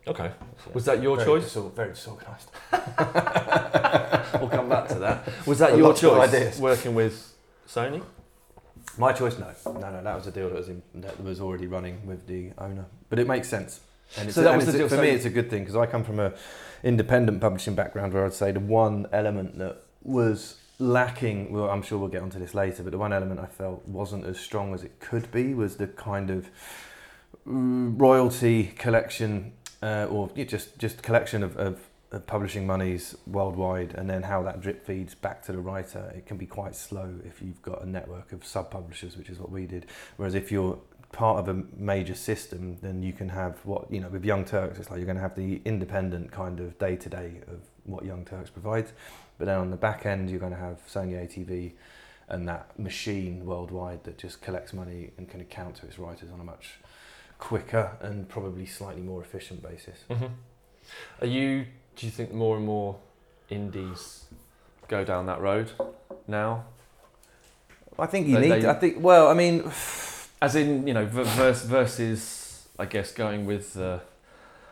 Okay. 0.07 0.31
So, 0.65 0.71
Was 0.73 0.85
that 0.85 1.01
your 1.03 1.15
very 1.17 1.27
choice? 1.27 1.45
disor- 1.55 1.71
very 1.73 1.89
disorganised. 1.93 2.49
we'll 4.39 4.49
come 4.49 4.67
back 4.69 4.87
to 4.89 4.99
that. 4.99 5.27
Was 5.47 5.59
that 5.59 5.77
your 5.77 5.93
choice? 5.93 6.33
ideas. 6.33 6.59
Working 6.59 6.95
with 6.95 7.33
Sony. 7.67 8.01
My 8.97 9.11
choice, 9.13 9.37
no, 9.39 9.47
no, 9.65 9.79
no. 9.91 10.03
That 10.03 10.15
was 10.15 10.27
a 10.27 10.31
deal 10.31 10.49
that 10.49 10.57
was 10.57 10.69
in, 10.69 10.81
that 10.95 11.21
was 11.23 11.41
already 11.41 11.67
running 11.67 12.05
with 12.05 12.27
the 12.27 12.51
owner, 12.57 12.85
but 13.09 13.17
it 13.19 13.27
makes 13.27 13.47
sense. 13.49 13.79
And 14.17 14.27
it's, 14.27 14.35
So 14.35 14.43
that 14.43 14.55
was 14.55 14.65
the 14.67 14.73
deal. 14.73 14.87
for 14.87 14.95
So- 14.97 15.01
me. 15.01 15.09
It's 15.09 15.25
a 15.25 15.29
good 15.29 15.49
thing 15.49 15.61
because 15.63 15.75
I 15.75 15.85
come 15.85 16.03
from 16.03 16.19
a 16.19 16.33
independent 16.83 17.41
publishing 17.41 17.73
background 17.75 18.13
where 18.13 18.25
I'd 18.25 18.33
say 18.33 18.51
the 18.51 18.59
one 18.59 19.07
element 19.11 19.57
that 19.57 19.77
was 20.03 20.57
lacking. 20.79 21.51
Well, 21.51 21.69
I'm 21.69 21.81
sure 21.81 21.97
we'll 21.97 22.09
get 22.09 22.21
onto 22.21 22.37
this 22.39 22.53
later, 22.53 22.83
but 22.83 22.91
the 22.91 22.97
one 22.97 23.13
element 23.13 23.39
I 23.39 23.45
felt 23.47 23.87
wasn't 23.87 24.25
as 24.25 24.39
strong 24.39 24.73
as 24.73 24.83
it 24.83 24.99
could 24.99 25.31
be 25.31 25.53
was 25.53 25.77
the 25.77 25.87
kind 25.87 26.29
of 26.29 26.49
mm, 27.47 27.99
royalty 27.99 28.73
collection 28.77 29.53
uh, 29.81 30.07
or 30.09 30.29
just 30.45 30.77
just 30.77 31.01
collection 31.01 31.41
of, 31.43 31.57
of 31.57 31.79
publishing 32.19 32.67
monies 32.67 33.15
worldwide, 33.27 33.93
and 33.95 34.09
then 34.09 34.23
how 34.23 34.43
that 34.43 34.61
drip 34.61 34.85
feeds 34.85 35.15
back 35.15 35.43
to 35.43 35.51
the 35.51 35.59
writer. 35.59 36.13
It 36.15 36.25
can 36.25 36.37
be 36.37 36.45
quite 36.45 36.75
slow 36.75 37.13
if 37.25 37.41
you've 37.41 37.61
got 37.61 37.81
a 37.83 37.89
network 37.89 38.31
of 38.31 38.45
sub 38.45 38.71
publishers, 38.71 39.17
which 39.17 39.29
is 39.29 39.39
what 39.39 39.51
we 39.51 39.65
did. 39.65 39.87
Whereas 40.17 40.35
if 40.35 40.51
you're 40.51 40.79
part 41.11 41.37
of 41.39 41.47
a 41.47 41.63
major 41.77 42.15
system, 42.15 42.77
then 42.81 43.03
you 43.03 43.13
can 43.13 43.29
have 43.29 43.63
what 43.65 43.89
you 43.91 43.99
know 43.99 44.09
with 44.09 44.25
Young 44.25 44.43
Turks. 44.43 44.79
It's 44.79 44.89
like 44.89 44.97
you're 44.97 45.05
going 45.05 45.15
to 45.15 45.21
have 45.21 45.35
the 45.35 45.61
independent 45.63 46.31
kind 46.31 46.59
of 46.59 46.77
day 46.79 46.95
to 46.97 47.09
day 47.09 47.41
of 47.47 47.61
what 47.85 48.03
Young 48.03 48.25
Turks 48.25 48.49
provides, 48.49 48.91
but 49.37 49.45
then 49.45 49.57
on 49.57 49.71
the 49.71 49.77
back 49.77 50.05
end 50.05 50.29
you're 50.29 50.39
going 50.39 50.53
to 50.53 50.57
have 50.59 50.81
Sony 50.87 51.13
ATV 51.13 51.73
and 52.29 52.47
that 52.47 52.77
machine 52.79 53.45
worldwide 53.45 54.03
that 54.05 54.17
just 54.17 54.41
collects 54.41 54.73
money 54.73 55.11
and 55.17 55.29
can 55.29 55.41
account 55.41 55.75
to 55.75 55.85
its 55.85 55.99
writers 55.99 56.29
on 56.31 56.39
a 56.39 56.43
much 56.43 56.79
quicker 57.37 57.97
and 58.01 58.27
probably 58.29 58.65
slightly 58.65 59.01
more 59.01 59.21
efficient 59.21 59.61
basis. 59.61 59.99
Mm-hmm. 60.09 60.25
Are 61.21 61.27
you? 61.27 61.65
Do 61.95 62.05
you 62.05 62.11
think 62.11 62.33
more 62.33 62.57
and 62.57 62.65
more 62.65 62.95
indies 63.49 64.25
go 64.87 65.03
down 65.03 65.25
that 65.27 65.41
road 65.41 65.71
now? 66.27 66.65
I 67.99 68.07
think 68.07 68.27
you 68.27 68.35
They- 68.39 68.49
need. 68.49 68.61
they- 68.63 68.69
I 68.69 68.73
think. 68.73 68.97
Well, 69.03 69.27
I 69.27 69.33
mean, 69.33 69.63
As 70.41 70.55
in, 70.57 70.85
you 70.87 70.93
know, 70.93 71.05
v- 71.05 71.23
vers- 71.23 71.63
versus, 71.63 72.67
I 72.77 72.85
guess, 72.85 73.13
going 73.13 73.45
with. 73.45 73.77
Uh, 73.77 73.99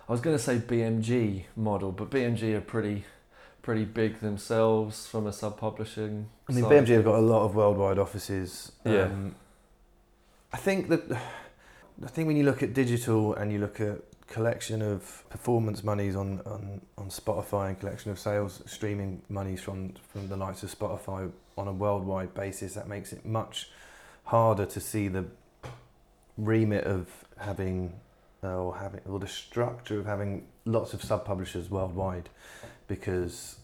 I 0.10 0.12
was 0.12 0.20
going 0.20 0.36
to 0.36 0.44
say 0.44 0.58
BMG 0.58 1.46
model, 1.56 1.94
but 1.94 2.10
BMG 2.10 2.54
are 2.56 2.60
pretty, 2.62 3.06
pretty 3.62 3.86
big 3.86 4.20
themselves 4.20 5.08
from 5.08 5.28
a 5.28 5.32
sub-publishing. 5.32 6.28
I 6.50 6.52
mean, 6.52 6.64
side. 6.66 6.72
BMG 6.86 6.88
have 6.96 7.06
got 7.06 7.16
a 7.16 7.22
lot 7.22 7.46
of 7.46 7.56
worldwide 7.56 8.00
offices. 8.00 8.74
Yeah. 8.84 9.04
Um, 9.04 9.36
I 10.52 10.58
think 10.58 10.90
that 10.90 11.04
I 12.04 12.08
think 12.08 12.28
when 12.28 12.36
you 12.36 12.44
look 12.44 12.62
at 12.64 12.74
digital 12.74 13.34
and 13.36 13.50
you 13.54 13.60
look 13.60 13.80
at 13.80 14.00
collection 14.32 14.82
of 14.82 15.24
performance 15.30 15.84
monies 15.84 16.16
on, 16.16 16.42
on, 16.46 16.82
on 16.98 17.10
Spotify 17.10 17.70
and 17.70 17.80
collection 17.80 18.12
of 18.12 18.18
sales 18.18 18.64
streaming 18.66 19.22
monies 19.30 19.62
from 19.62 19.94
from 20.12 20.30
the 20.30 20.38
likes 20.38 20.64
of 20.64 20.78
Spotify 20.78 21.30
on 21.58 21.68
a 21.68 21.74
worldwide 21.74 22.34
basis, 22.34 22.74
that 22.74 22.88
makes 22.88 23.12
it 23.12 23.26
much 23.26 23.70
harder 24.24 24.66
to 24.66 24.80
see 24.80 25.10
the 25.10 25.26
remit 26.38 26.86
of 26.86 27.08
having 27.38 27.94
uh, 28.44 28.58
or 28.58 28.78
having 28.78 29.02
or 29.06 29.20
the 29.20 29.28
structure 29.28 30.00
of 30.00 30.06
having 30.06 30.48
lots 30.66 30.94
of 30.94 31.04
sub 31.04 31.26
publishers 31.26 31.70
worldwide 31.70 32.30
because 32.88 33.58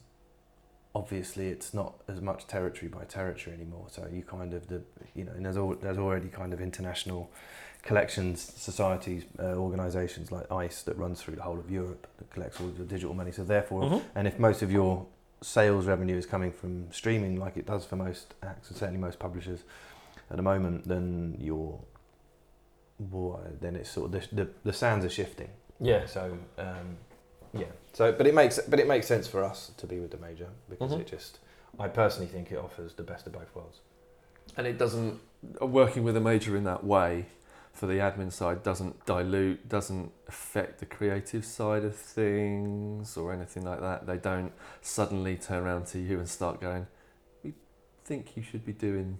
obviously 0.93 1.47
it's 1.47 1.73
not 1.73 1.93
as 2.07 2.19
much 2.21 2.45
territory 2.47 2.89
by 2.89 3.03
territory 3.05 3.55
anymore. 3.55 3.85
So 3.89 4.07
you 4.11 4.21
kind 4.23 4.53
of 4.53 4.67
the 4.67 4.81
you 5.15 5.23
know 5.23 5.31
and 5.31 5.45
there's 5.45 5.57
al- 5.57 5.77
there's 5.81 5.97
already 5.97 6.27
kind 6.27 6.53
of 6.53 6.59
international 6.59 7.31
collections 7.87 8.35
societies 8.69 9.23
uh, 9.39 9.65
organizations 9.67 10.31
like 10.31 10.45
ICE 10.51 10.77
that 10.87 10.95
runs 10.97 11.17
through 11.21 11.35
the 11.39 11.45
whole 11.47 11.59
of 11.65 11.69
Europe 11.71 12.03
that 12.19 12.29
collects 12.33 12.59
all 12.61 12.67
the 12.81 12.83
digital 12.95 13.13
money 13.21 13.31
so 13.31 13.43
therefore 13.55 13.81
Mhm. 13.83 14.01
and 14.15 14.27
if 14.27 14.35
most 14.47 14.61
of 14.65 14.69
your 14.77 15.05
sales 15.41 15.85
revenue 15.93 16.17
is 16.17 16.25
coming 16.25 16.51
from 16.51 16.91
streaming, 16.91 17.33
like 17.45 17.55
it 17.61 17.65
does 17.73 17.83
for 17.85 17.95
most 17.95 18.25
acts, 18.51 18.69
and 18.69 18.77
certainly 18.81 18.99
most 18.99 19.19
publishers 19.19 19.59
at 20.31 20.35
the 20.39 20.41
moment, 20.51 20.77
then 20.93 21.37
you're, 21.39 21.77
well, 23.11 23.39
then 23.61 23.75
it's 23.75 23.89
sort 23.89 24.05
of 24.07 24.11
the, 24.15 24.35
the, 24.35 24.49
the 24.63 24.73
sands 24.73 25.05
are 25.05 25.09
shifting. 25.09 25.49
Yeah. 25.79 26.05
So 26.07 26.23
um, 26.57 26.97
yeah. 27.53 27.65
So 27.93 28.11
but 28.11 28.25
it 28.27 28.33
makes 28.33 28.59
but 28.71 28.79
it 28.79 28.87
makes 28.87 29.05
sense 29.07 29.27
for 29.27 29.43
us 29.43 29.71
to 29.77 29.85
be 29.87 29.99
with 29.99 30.11
the 30.11 30.17
major 30.17 30.49
because 30.69 30.91
Mhm. 30.91 31.01
it 31.01 31.07
just 31.07 31.39
I 31.79 31.87
personally 31.87 32.27
think 32.33 32.51
it 32.51 32.57
offers 32.57 32.93
the 32.95 33.03
best 33.03 33.27
of 33.27 33.33
both 33.33 33.53
worlds. 33.55 33.79
And 34.57 34.65
it 34.65 34.77
doesn't 34.79 35.19
working 35.61 36.03
with 36.03 36.17
a 36.17 36.21
major 36.31 36.57
in 36.57 36.63
that 36.63 36.83
way 36.83 37.27
for 37.77 37.85
the 37.85 37.99
admin 37.99 38.31
side 38.31 38.63
doesn't 38.63 39.05
dilute, 39.05 39.69
doesn't 39.69 40.11
affect 40.27 40.79
the 40.79 40.85
creative 40.87 41.45
side 41.45 41.83
of 41.83 41.95
things 41.95 43.15
or 43.15 43.31
anything 43.31 43.63
like 43.63 43.81
that. 43.81 44.07
They 44.07 44.17
don't 44.17 44.51
suddenly 44.81 45.35
turn 45.35 45.63
around 45.63 45.85
to 45.87 45.99
you 45.99 46.17
and 46.17 46.27
start 46.27 46.59
going, 46.59 46.87
"We 47.43 47.53
think 48.03 48.35
you 48.35 48.41
should 48.41 48.65
be 48.65 48.73
doing 48.73 49.19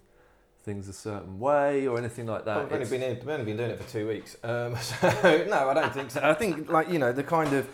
things 0.63 0.87
a 0.87 0.93
certain 0.93 1.39
way" 1.39 1.87
or 1.87 1.99
anything 1.99 2.25
like 2.25 2.45
that. 2.45 2.55
Well, 2.55 2.63
we've, 2.65 2.73
only 2.73 2.89
been 2.89 3.03
in, 3.03 3.19
we've 3.19 3.29
only 3.29 3.45
been 3.45 3.57
doing 3.57 3.69
it 3.69 3.79
for 3.79 3.89
two 3.91 4.07
weeks. 4.07 4.35
Um, 4.43 4.75
so 4.81 5.45
no, 5.47 5.69
I 5.69 5.73
don't 5.75 5.93
think 5.93 6.09
so. 6.09 6.21
I 6.23 6.33
think 6.33 6.67
like 6.67 6.89
you 6.89 6.97
know 6.97 7.11
the 7.11 7.23
kind 7.23 7.53
of 7.53 7.69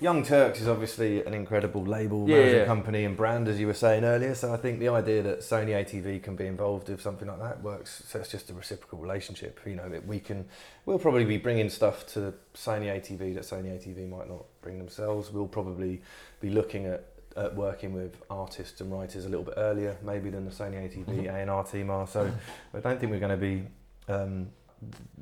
Young 0.00 0.24
Turks 0.24 0.60
is 0.60 0.68
obviously 0.68 1.24
an 1.24 1.34
incredible 1.34 1.82
label, 1.84 2.28
Yeah, 2.28 2.36
management 2.36 2.58
yeah. 2.62 2.66
company, 2.66 3.04
and 3.04 3.16
brand, 3.16 3.48
as 3.48 3.60
you 3.60 3.66
were 3.66 3.74
saying 3.74 4.04
earlier. 4.04 4.34
So 4.34 4.52
I 4.52 4.56
think 4.56 4.80
the 4.80 4.88
idea 4.88 5.22
that 5.22 5.38
Sony 5.40 5.70
ATV 5.70 6.22
can 6.22 6.34
be 6.36 6.46
involved 6.46 6.88
with 6.88 7.00
something 7.00 7.28
like 7.28 7.38
that 7.40 7.62
works. 7.62 8.02
So 8.08 8.18
it's 8.18 8.30
just 8.30 8.50
a 8.50 8.54
reciprocal 8.54 8.98
relationship. 8.98 9.60
You 9.64 9.76
know, 9.76 9.88
that 9.88 10.06
we 10.06 10.18
can. 10.20 10.46
We'll 10.84 10.98
probably 10.98 11.24
be 11.24 11.38
bringing 11.38 11.70
stuff 11.70 12.06
to 12.14 12.34
Sony 12.54 12.86
ATV 12.94 13.34
that 13.34 13.44
Sony 13.44 13.68
ATV 13.72 14.08
might 14.08 14.28
not 14.28 14.44
bring 14.62 14.78
themselves. 14.78 15.30
We'll 15.32 15.46
probably 15.48 16.02
be 16.40 16.50
looking 16.50 16.86
at. 16.86 17.04
At 17.36 17.56
working 17.56 17.92
with 17.92 18.22
artists 18.30 18.80
and 18.80 18.92
writers 18.92 19.24
a 19.24 19.28
little 19.28 19.42
bit 19.44 19.54
earlier, 19.56 19.96
maybe 20.04 20.30
than 20.30 20.44
the 20.44 20.52
Sony 20.52 20.76
ATV 20.84 21.24
Mhm. 21.24 21.34
A 21.34 21.38
and 21.40 21.50
R 21.50 21.64
team 21.64 21.90
are. 21.90 22.06
So 22.06 22.30
I 22.72 22.78
don't 22.78 23.00
think 23.00 23.10
we're 23.10 23.18
going 23.18 23.32
to 23.32 23.36
be. 23.36 23.66
Um, 24.06 24.50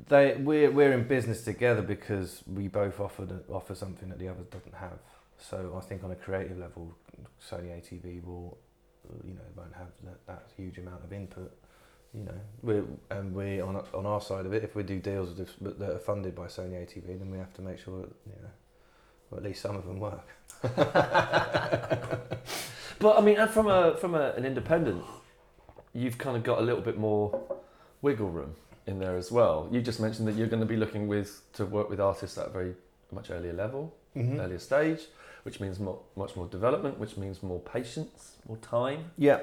they 0.07 0.35
we're 0.35 0.71
we're 0.71 0.93
in 0.93 1.07
business 1.07 1.43
together 1.43 1.81
because 1.81 2.43
we 2.47 2.67
both 2.67 2.99
offer 2.99 3.27
offer 3.51 3.75
something 3.75 4.09
that 4.09 4.19
the 4.19 4.27
other 4.27 4.43
doesn't 4.51 4.75
have. 4.75 4.99
So 5.37 5.75
I 5.77 5.81
think 5.85 6.03
on 6.03 6.11
a 6.11 6.15
creative 6.15 6.57
level, 6.57 6.93
Sony 7.41 7.71
ATV 7.71 8.23
will, 8.23 8.57
you 9.25 9.33
know, 9.33 9.41
won't 9.55 9.73
have 9.73 9.87
that, 10.03 10.25
that 10.27 10.47
huge 10.55 10.77
amount 10.77 11.03
of 11.03 11.11
input. 11.11 11.51
You 12.13 12.23
know, 12.25 12.39
we 12.61 12.81
and 13.09 13.33
we 13.33 13.59
on 13.59 13.75
on 13.93 14.05
our 14.05 14.21
side 14.21 14.45
of 14.45 14.53
it, 14.53 14.63
if 14.63 14.75
we 14.75 14.83
do 14.83 14.99
deals 14.99 15.35
that 15.35 15.81
are 15.81 15.99
funded 15.99 16.35
by 16.35 16.45
Sony 16.45 16.75
ATV, 16.75 17.19
then 17.19 17.31
we 17.31 17.37
have 17.37 17.53
to 17.55 17.61
make 17.61 17.79
sure 17.79 18.01
that 18.01 18.11
you 18.25 18.33
know, 18.41 19.37
at 19.37 19.43
least 19.43 19.61
some 19.61 19.75
of 19.75 19.85
them 19.85 19.99
work. 19.99 20.27
But 23.03 23.17
I 23.17 23.21
mean, 23.21 23.45
from 23.49 23.67
a 23.67 23.97
from 23.97 24.15
a, 24.15 24.31
an 24.31 24.45
independent, 24.45 25.03
you've 25.93 26.17
kind 26.17 26.37
of 26.37 26.43
got 26.43 26.59
a 26.59 26.61
little 26.61 26.79
bit 26.79 26.97
more 26.97 27.37
wiggle 28.01 28.29
room 28.29 28.55
in 28.85 28.99
there 28.99 29.15
as 29.17 29.31
well. 29.31 29.67
You 29.71 29.81
just 29.81 29.99
mentioned 29.99 30.27
that 30.27 30.35
you're 30.35 30.47
going 30.47 30.59
to 30.61 30.65
be 30.67 30.75
looking 30.75 31.07
with 31.07 31.41
to 31.53 31.65
work 31.65 31.89
with 31.89 31.99
artists 31.99 32.37
at 32.37 32.47
a 32.47 32.49
very 32.49 32.73
much 33.11 33.29
earlier 33.31 33.53
level, 33.53 33.93
Mm-hmm. 34.15 34.39
earlier 34.39 34.59
stage, 34.59 34.99
which 35.41 35.59
means 35.59 35.79
more, 35.79 35.97
much 36.15 36.35
more 36.35 36.45
development, 36.47 36.99
which 36.99 37.17
means 37.17 37.41
more 37.41 37.59
patience, 37.59 38.33
more 38.47 38.57
time, 38.57 39.05
Yeah. 39.17 39.39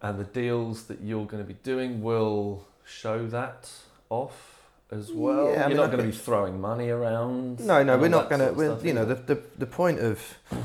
and 0.00 0.20
the 0.20 0.24
deals 0.24 0.84
that 0.84 1.00
you're 1.00 1.26
going 1.26 1.42
to 1.42 1.46
be 1.48 1.58
doing 1.64 2.00
will 2.00 2.64
show 2.84 3.26
that 3.26 3.68
off 4.08 4.62
as 4.92 5.10
well. 5.10 5.46
Yeah, 5.50 5.52
I 5.52 5.58
you're 5.62 5.68
mean, 5.70 5.76
not 5.78 5.86
going 5.86 5.98
to 5.98 6.04
be 6.04 6.16
throwing 6.16 6.60
money 6.60 6.90
around. 6.90 7.58
No, 7.60 7.82
no, 7.82 7.98
we're 7.98 8.06
not 8.08 8.28
going 8.30 8.40
to. 8.40 8.54
sort 8.54 8.78
of 8.78 8.86
you 8.86 8.92
know, 8.94 9.04
the, 9.04 9.14
the 9.16 9.42
the 9.58 9.66
point 9.66 9.98
of. 9.98 10.22
I 10.52 10.56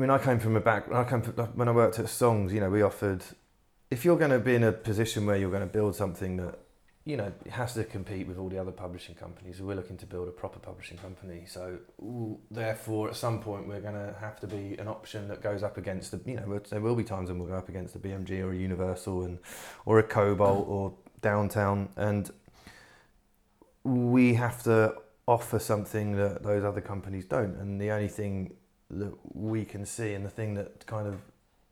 mean, 0.00 0.10
I 0.10 0.18
came 0.18 0.38
from 0.38 0.54
a 0.56 0.60
back. 0.60 0.92
I 0.92 1.02
came 1.04 1.22
from, 1.22 1.34
when 1.56 1.68
I 1.68 1.72
worked 1.72 1.98
at 1.98 2.08
Songs. 2.08 2.52
You 2.52 2.60
know, 2.60 2.70
we 2.70 2.82
offered. 2.82 3.24
If 3.90 4.04
you're 4.04 4.18
going 4.18 4.30
to 4.30 4.38
be 4.38 4.54
in 4.54 4.64
a 4.64 4.72
position 4.72 5.24
where 5.24 5.36
you're 5.36 5.50
going 5.50 5.62
to 5.62 5.66
build 5.66 5.96
something 5.96 6.36
that, 6.36 6.58
you 7.04 7.16
know, 7.16 7.32
has 7.50 7.72
to 7.74 7.84
compete 7.84 8.26
with 8.26 8.36
all 8.36 8.50
the 8.50 8.58
other 8.58 8.70
publishing 8.70 9.14
companies, 9.14 9.62
we're 9.62 9.76
looking 9.76 9.96
to 9.96 10.06
build 10.06 10.28
a 10.28 10.30
proper 10.30 10.58
publishing 10.58 10.98
company. 10.98 11.44
So, 11.46 11.78
therefore, 12.50 13.08
at 13.08 13.16
some 13.16 13.40
point, 13.40 13.66
we're 13.66 13.80
going 13.80 13.94
to 13.94 14.14
have 14.20 14.38
to 14.40 14.46
be 14.46 14.76
an 14.78 14.88
option 14.88 15.26
that 15.28 15.42
goes 15.42 15.62
up 15.62 15.78
against 15.78 16.10
the. 16.10 16.20
You 16.30 16.36
know, 16.36 16.58
there 16.58 16.82
will 16.82 16.96
be 16.96 17.04
times 17.04 17.30
when 17.30 17.38
we'll 17.38 17.48
go 17.48 17.56
up 17.56 17.70
against 17.70 17.96
a 17.96 17.98
BMG 17.98 18.40
or 18.40 18.52
a 18.52 18.56
Universal 18.56 19.22
and, 19.22 19.38
or 19.86 19.98
a 19.98 20.02
Kobalt 20.02 20.68
or 20.68 20.92
Downtown, 21.22 21.88
and 21.96 22.30
we 23.84 24.34
have 24.34 24.62
to 24.64 24.94
offer 25.26 25.58
something 25.58 26.16
that 26.16 26.42
those 26.42 26.64
other 26.64 26.80
companies 26.80 27.24
don't. 27.24 27.56
And 27.56 27.80
the 27.80 27.90
only 27.90 28.08
thing 28.08 28.54
that 28.90 29.14
we 29.34 29.64
can 29.64 29.84
see, 29.84 30.14
and 30.14 30.24
the 30.24 30.30
thing 30.30 30.54
that 30.54 30.86
kind 30.86 31.06
of 31.06 31.20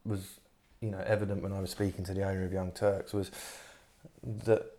was, 0.04 0.40
you 0.80 0.90
know, 0.90 1.02
evident 1.06 1.42
when 1.42 1.52
I 1.52 1.60
was 1.60 1.70
speaking 1.70 2.04
to 2.04 2.14
the 2.14 2.22
owner 2.22 2.44
of 2.44 2.52
Young 2.52 2.72
Turks 2.72 3.12
was 3.12 3.30
that 4.22 4.76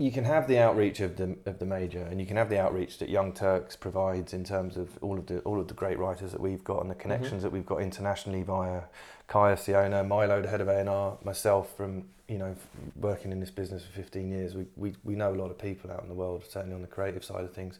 you 0.00 0.10
can 0.10 0.24
have 0.24 0.48
the 0.48 0.58
outreach 0.58 1.00
of 1.00 1.16
the 1.16 1.36
of 1.44 1.58
the 1.58 1.66
major, 1.66 2.02
and 2.02 2.18
you 2.18 2.26
can 2.26 2.38
have 2.38 2.48
the 2.48 2.58
outreach 2.58 2.98
that 2.98 3.10
Young 3.10 3.32
Turks 3.32 3.76
provides 3.76 4.32
in 4.32 4.44
terms 4.44 4.78
of 4.78 4.98
all 5.02 5.18
of 5.18 5.26
the 5.26 5.40
all 5.40 5.60
of 5.60 5.68
the 5.68 5.74
great 5.74 5.98
writers 5.98 6.32
that 6.32 6.40
we've 6.40 6.64
got 6.64 6.80
and 6.80 6.90
the 6.90 6.94
connections 6.94 7.42
that 7.42 7.52
we've 7.52 7.66
got 7.66 7.82
internationally 7.82 8.42
via 8.42 8.82
Caius, 9.28 9.66
the 9.66 9.78
owner, 9.78 10.02
Milo, 10.02 10.40
the 10.40 10.48
head 10.48 10.62
of 10.62 10.68
A&R, 10.68 11.18
myself 11.22 11.76
from 11.76 12.04
you 12.28 12.38
know 12.38 12.56
working 12.96 13.30
in 13.30 13.40
this 13.40 13.50
business 13.50 13.84
for 13.84 13.92
15 13.92 14.30
years. 14.30 14.54
We, 14.54 14.66
we 14.76 14.94
we 15.04 15.14
know 15.16 15.34
a 15.34 15.36
lot 15.36 15.50
of 15.50 15.58
people 15.58 15.90
out 15.90 16.02
in 16.02 16.08
the 16.08 16.14
world, 16.14 16.44
certainly 16.48 16.74
on 16.74 16.80
the 16.80 16.88
creative 16.88 17.22
side 17.22 17.44
of 17.44 17.52
things. 17.52 17.78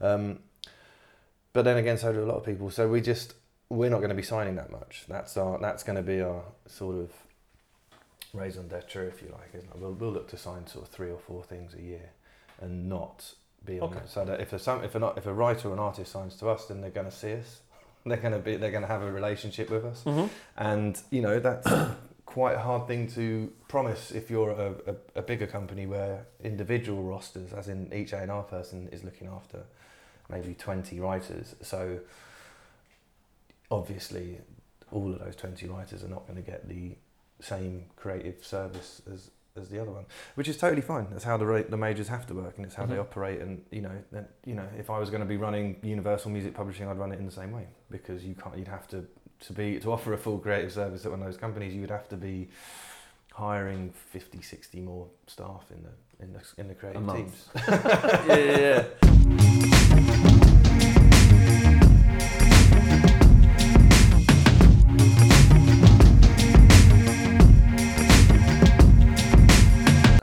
Um, 0.00 0.38
but 1.52 1.66
then 1.66 1.76
again, 1.76 1.98
so 1.98 2.12
do 2.14 2.22
a 2.22 2.24
lot 2.24 2.36
of 2.36 2.44
people. 2.46 2.70
So 2.70 2.88
we 2.88 3.02
just 3.02 3.34
we're 3.70 3.90
not 3.90 3.98
going 3.98 4.08
to 4.10 4.14
be 4.14 4.22
signing 4.22 4.56
that 4.56 4.70
much. 4.70 5.04
That's 5.08 5.36
our 5.36 5.58
that's 5.58 5.82
going 5.82 5.96
to 5.96 6.02
be 6.02 6.20
our 6.20 6.42
sort 6.66 6.96
of 6.96 7.10
raison 8.32 8.68
d'etre, 8.68 9.06
if 9.06 9.22
you 9.22 9.28
like. 9.28 9.50
Isn't 9.54 9.68
it? 9.70 9.76
We'll 9.78 9.92
we'll 9.92 10.12
look 10.12 10.28
to 10.30 10.36
sign 10.36 10.66
sort 10.66 10.84
of 10.86 10.90
three 10.90 11.10
or 11.10 11.18
four 11.18 11.42
things 11.42 11.74
a 11.74 11.82
year, 11.82 12.10
and 12.60 12.88
not 12.88 13.34
be 13.64 13.80
on 13.80 13.90
Okay. 13.90 13.98
it. 14.00 14.08
So 14.08 14.24
that 14.24 14.40
if 14.40 14.52
a 14.52 14.58
some 14.58 14.84
if 14.84 14.94
a 14.94 14.98
not 14.98 15.18
if 15.18 15.26
a 15.26 15.32
writer 15.34 15.68
or 15.68 15.72
an 15.72 15.78
artist 15.78 16.12
signs 16.12 16.36
to 16.36 16.48
us, 16.48 16.66
then 16.66 16.80
they're 16.80 16.90
going 16.90 17.10
to 17.10 17.16
see 17.16 17.34
us. 17.34 17.60
They're 18.06 18.16
going 18.16 18.32
to 18.32 18.38
be 18.38 18.56
they're 18.56 18.70
going 18.70 18.82
to 18.84 18.88
have 18.88 19.02
a 19.02 19.12
relationship 19.12 19.68
with 19.70 19.84
us, 19.84 20.02
Mhm. 20.04 20.30
and 20.56 21.02
you 21.10 21.20
know 21.20 21.40
that's 21.40 21.68
quite 22.24 22.54
a 22.54 22.58
hard 22.60 22.86
thing 22.86 23.06
to 23.08 23.52
promise 23.66 24.12
if 24.12 24.30
you're 24.30 24.50
a, 24.50 24.74
a, 24.92 24.94
a 25.16 25.22
bigger 25.22 25.46
company 25.46 25.84
where 25.84 26.24
individual 26.42 27.02
rosters, 27.02 27.52
as 27.52 27.68
in 27.68 27.92
each 27.92 28.12
A 28.14 28.18
and 28.20 28.30
R 28.30 28.44
person, 28.44 28.88
is 28.92 29.02
looking 29.04 29.28
after 29.28 29.64
maybe 30.30 30.54
twenty 30.54 31.00
writers. 31.00 31.54
So 31.60 31.98
obviously, 33.70 34.38
all 34.90 35.12
of 35.12 35.18
those 35.18 35.36
twenty 35.36 35.66
writers 35.68 36.02
are 36.04 36.08
not 36.08 36.26
going 36.26 36.42
to 36.42 36.48
get 36.50 36.68
the 36.68 36.96
same 37.40 37.84
creative 37.96 38.44
service 38.44 39.02
as 39.12 39.30
as 39.56 39.68
the 39.70 39.80
other 39.80 39.90
one, 39.90 40.04
which 40.36 40.46
is 40.48 40.56
totally 40.56 40.80
fine. 40.82 41.08
That's 41.10 41.24
how 41.24 41.36
the 41.36 41.66
the 41.68 41.76
majors 41.76 42.08
have 42.08 42.26
to 42.28 42.34
work, 42.34 42.54
and 42.56 42.64
it's 42.66 42.74
how 42.76 42.86
they 42.86 42.94
Mhm. 42.96 43.00
operate. 43.00 43.40
And 43.40 43.64
you 43.70 43.80
know, 43.80 44.02
then 44.12 44.26
you 44.44 44.54
know, 44.54 44.66
if 44.78 44.88
I 44.90 44.98
was 44.98 45.10
going 45.10 45.20
to 45.22 45.26
be 45.26 45.36
running 45.36 45.76
Universal 45.82 46.30
Music 46.30 46.54
Publishing, 46.54 46.88
I'd 46.88 46.98
run 46.98 47.12
it 47.12 47.18
in 47.18 47.26
the 47.26 47.32
same 47.32 47.50
way 47.52 47.66
because 47.90 48.24
you 48.24 48.34
can't. 48.34 48.56
You'd 48.56 48.68
have 48.68 48.86
to 48.88 49.04
to 49.40 49.52
be 49.52 49.78
to 49.80 49.92
offer 49.92 50.12
a 50.12 50.18
full 50.18 50.38
creative 50.38 50.72
service 50.72 51.04
at 51.04 51.10
one 51.10 51.20
of 51.20 51.26
those 51.26 51.36
companies. 51.36 51.74
You 51.74 51.80
would 51.82 51.90
have 51.90 52.08
to 52.08 52.16
be 52.16 52.48
hiring 53.32 53.92
50, 53.92 54.42
60 54.42 54.80
more 54.80 55.06
staff 55.28 55.64
in 55.70 55.82
the 55.84 56.24
in 56.24 56.32
the 56.32 56.42
in 56.56 56.68
the 56.68 56.74
creative 56.74 57.08
teams. 57.12 57.48
yeah, 57.68 58.34
yeah, 58.36 58.84
yeah. 58.98 60.24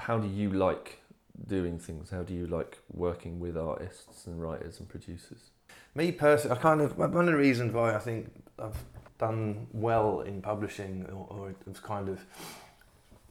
How 0.05 0.19
do 0.19 0.27
you 0.27 0.51
like 0.51 0.99
doing 1.47 1.79
things? 1.79 2.11
How 2.11 2.21
do 2.21 2.31
you 2.35 2.45
like 2.45 2.77
working 2.93 3.39
with 3.39 3.57
artists 3.57 4.27
and 4.27 4.39
writers 4.39 4.79
and 4.79 4.87
producers? 4.87 5.49
Me 5.95 6.11
personally, 6.11 6.55
I 6.55 6.61
kind 6.61 6.79
of 6.79 6.95
one 6.95 7.15
of 7.15 7.25
the 7.25 7.35
reasons 7.35 7.73
why 7.73 7.95
I 7.95 7.97
think 7.97 8.31
I've 8.59 8.77
done 9.17 9.65
well 9.73 10.21
in 10.21 10.43
publishing, 10.43 11.07
or, 11.07 11.25
or 11.31 11.55
have 11.65 11.81
kind 11.81 12.07
of 12.09 12.19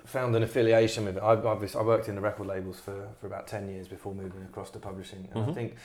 found 0.05 0.35
an 0.35 0.43
affiliation 0.43 1.05
with 1.05 1.17
it. 1.17 1.23
I've 1.23 1.47
obviously 1.47 1.81
I 1.81 1.85
worked 1.85 2.09
in 2.09 2.17
the 2.17 2.21
record 2.21 2.49
labels 2.49 2.81
for, 2.81 3.07
for 3.21 3.29
about 3.29 3.47
ten 3.47 3.69
years 3.69 3.87
before 3.87 4.13
moving 4.13 4.43
across 4.43 4.71
to 4.71 4.81
publishing, 4.81 5.29
and 5.33 5.45
I 5.45 5.47
Mhm. 5.47 5.55
think 5.55 5.77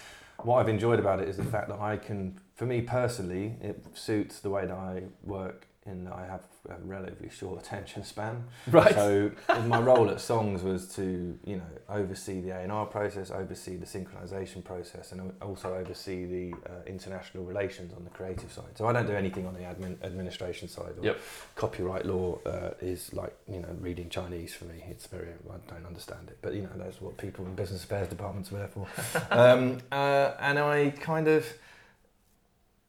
what 0.42 0.58
I've 0.60 0.70
enjoyed 0.70 0.98
about 0.98 1.20
it 1.20 1.30
is 1.30 1.38
the 1.38 1.44
fact 1.44 1.70
that 1.70 1.80
I 1.80 1.98
can, 1.98 2.40
for 2.56 2.66
me 2.66 2.82
personally, 2.82 3.58
it 3.62 3.86
suits 3.96 4.40
the 4.40 4.50
way 4.50 4.66
that 4.66 4.76
I 4.76 5.04
work 5.24 5.68
in 5.86 6.04
that 6.04 6.14
I 6.14 6.26
have 6.26 6.42
a 6.70 6.76
relatively 6.84 7.30
short 7.30 7.62
attention 7.62 8.04
span. 8.04 8.44
Right. 8.70 8.94
So 8.94 9.32
my 9.66 9.80
role 9.80 10.10
at 10.10 10.22
Songs 10.22 10.62
was 10.62 10.94
to, 10.96 11.38
you 11.44 11.58
know, 11.58 11.64
oversee 11.90 12.42
the 12.42 12.52
A&R 12.52 12.86
process, 12.86 13.32
oversee 13.32 13.78
the 13.78 13.86
synchronization 13.86 14.64
process, 14.64 15.12
and 15.12 15.34
also 15.42 15.74
oversee 15.74 16.26
the 16.26 16.54
uh, 16.70 16.84
international 16.86 17.46
relations 17.46 17.94
on 17.94 18.04
the 18.04 18.10
creative 18.12 18.52
side. 18.52 18.76
So 18.76 18.88
I 18.88 18.94
don't 18.94 19.08
do 19.08 19.14
anything 19.14 19.48
on 19.48 19.54
the 19.54 19.62
admin 19.62 20.02
administration 20.04 20.68
side. 20.68 20.94
Or 21.00 21.04
Yep. 21.04 21.20
Copyright 21.56 22.06
law 22.06 22.38
uh, 22.46 22.72
is 22.82 23.12
like, 23.14 23.36
you 23.48 23.60
know, 23.60 23.76
reading 23.80 24.10
Chinese 24.10 24.54
for 24.54 24.66
me. 24.66 24.84
It's 24.90 25.08
very, 25.08 25.30
I 25.30 25.74
don't 25.74 25.86
understand 25.86 26.30
it, 26.30 26.38
but 26.42 26.54
you 26.54 26.64
know, 26.64 26.70
that's 26.76 27.02
what 27.02 27.18
people 27.18 27.46
in 27.46 27.56
business 27.56 27.84
affairs 27.84 28.08
departments 28.08 28.52
are 28.52 28.58
there 28.58 28.68
for. 28.68 28.88
um, 29.32 29.80
uh, 29.92 30.34
and 30.40 30.60
I 30.60 30.92
kind 30.92 31.28
of, 31.28 31.46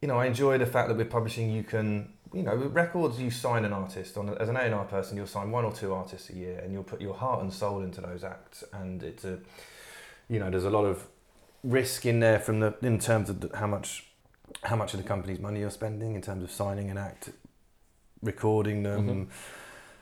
you 0.02 0.08
know, 0.08 0.18
I 0.18 0.26
enjoy 0.26 0.58
the 0.58 0.66
fact 0.66 0.88
that 0.88 0.96
with 0.96 1.10
publishing 1.10 1.50
you 1.50 1.62
can 1.62 2.12
you 2.32 2.42
know, 2.42 2.54
records, 2.54 3.20
you 3.20 3.30
sign 3.30 3.64
an 3.64 3.72
artist 3.72 4.16
on 4.16 4.36
as 4.38 4.48
an 4.48 4.56
A 4.56 4.60
and 4.60 4.74
R 4.74 4.84
person. 4.84 5.16
You'll 5.16 5.26
sign 5.26 5.50
one 5.50 5.64
or 5.64 5.72
two 5.72 5.92
artists 5.92 6.30
a 6.30 6.34
year, 6.34 6.60
and 6.60 6.72
you'll 6.72 6.84
put 6.84 7.00
your 7.00 7.14
heart 7.14 7.42
and 7.42 7.52
soul 7.52 7.82
into 7.82 8.00
those 8.00 8.22
acts. 8.24 8.62
And 8.72 9.02
it's 9.02 9.24
a, 9.24 9.38
you 10.28 10.38
know, 10.38 10.50
there's 10.50 10.64
a 10.64 10.70
lot 10.70 10.84
of 10.84 11.06
risk 11.64 12.06
in 12.06 12.20
there 12.20 12.38
from 12.38 12.60
the 12.60 12.74
in 12.82 12.98
terms 12.98 13.28
of 13.28 13.50
how 13.54 13.66
much 13.66 14.06
how 14.62 14.76
much 14.76 14.94
of 14.94 15.02
the 15.02 15.06
company's 15.06 15.38
money 15.38 15.60
you're 15.60 15.70
spending 15.70 16.14
in 16.14 16.22
terms 16.22 16.42
of 16.42 16.50
signing 16.50 16.90
an 16.90 16.98
act, 16.98 17.30
recording 18.22 18.82
them. 18.82 19.08
Mhm. 19.08 19.28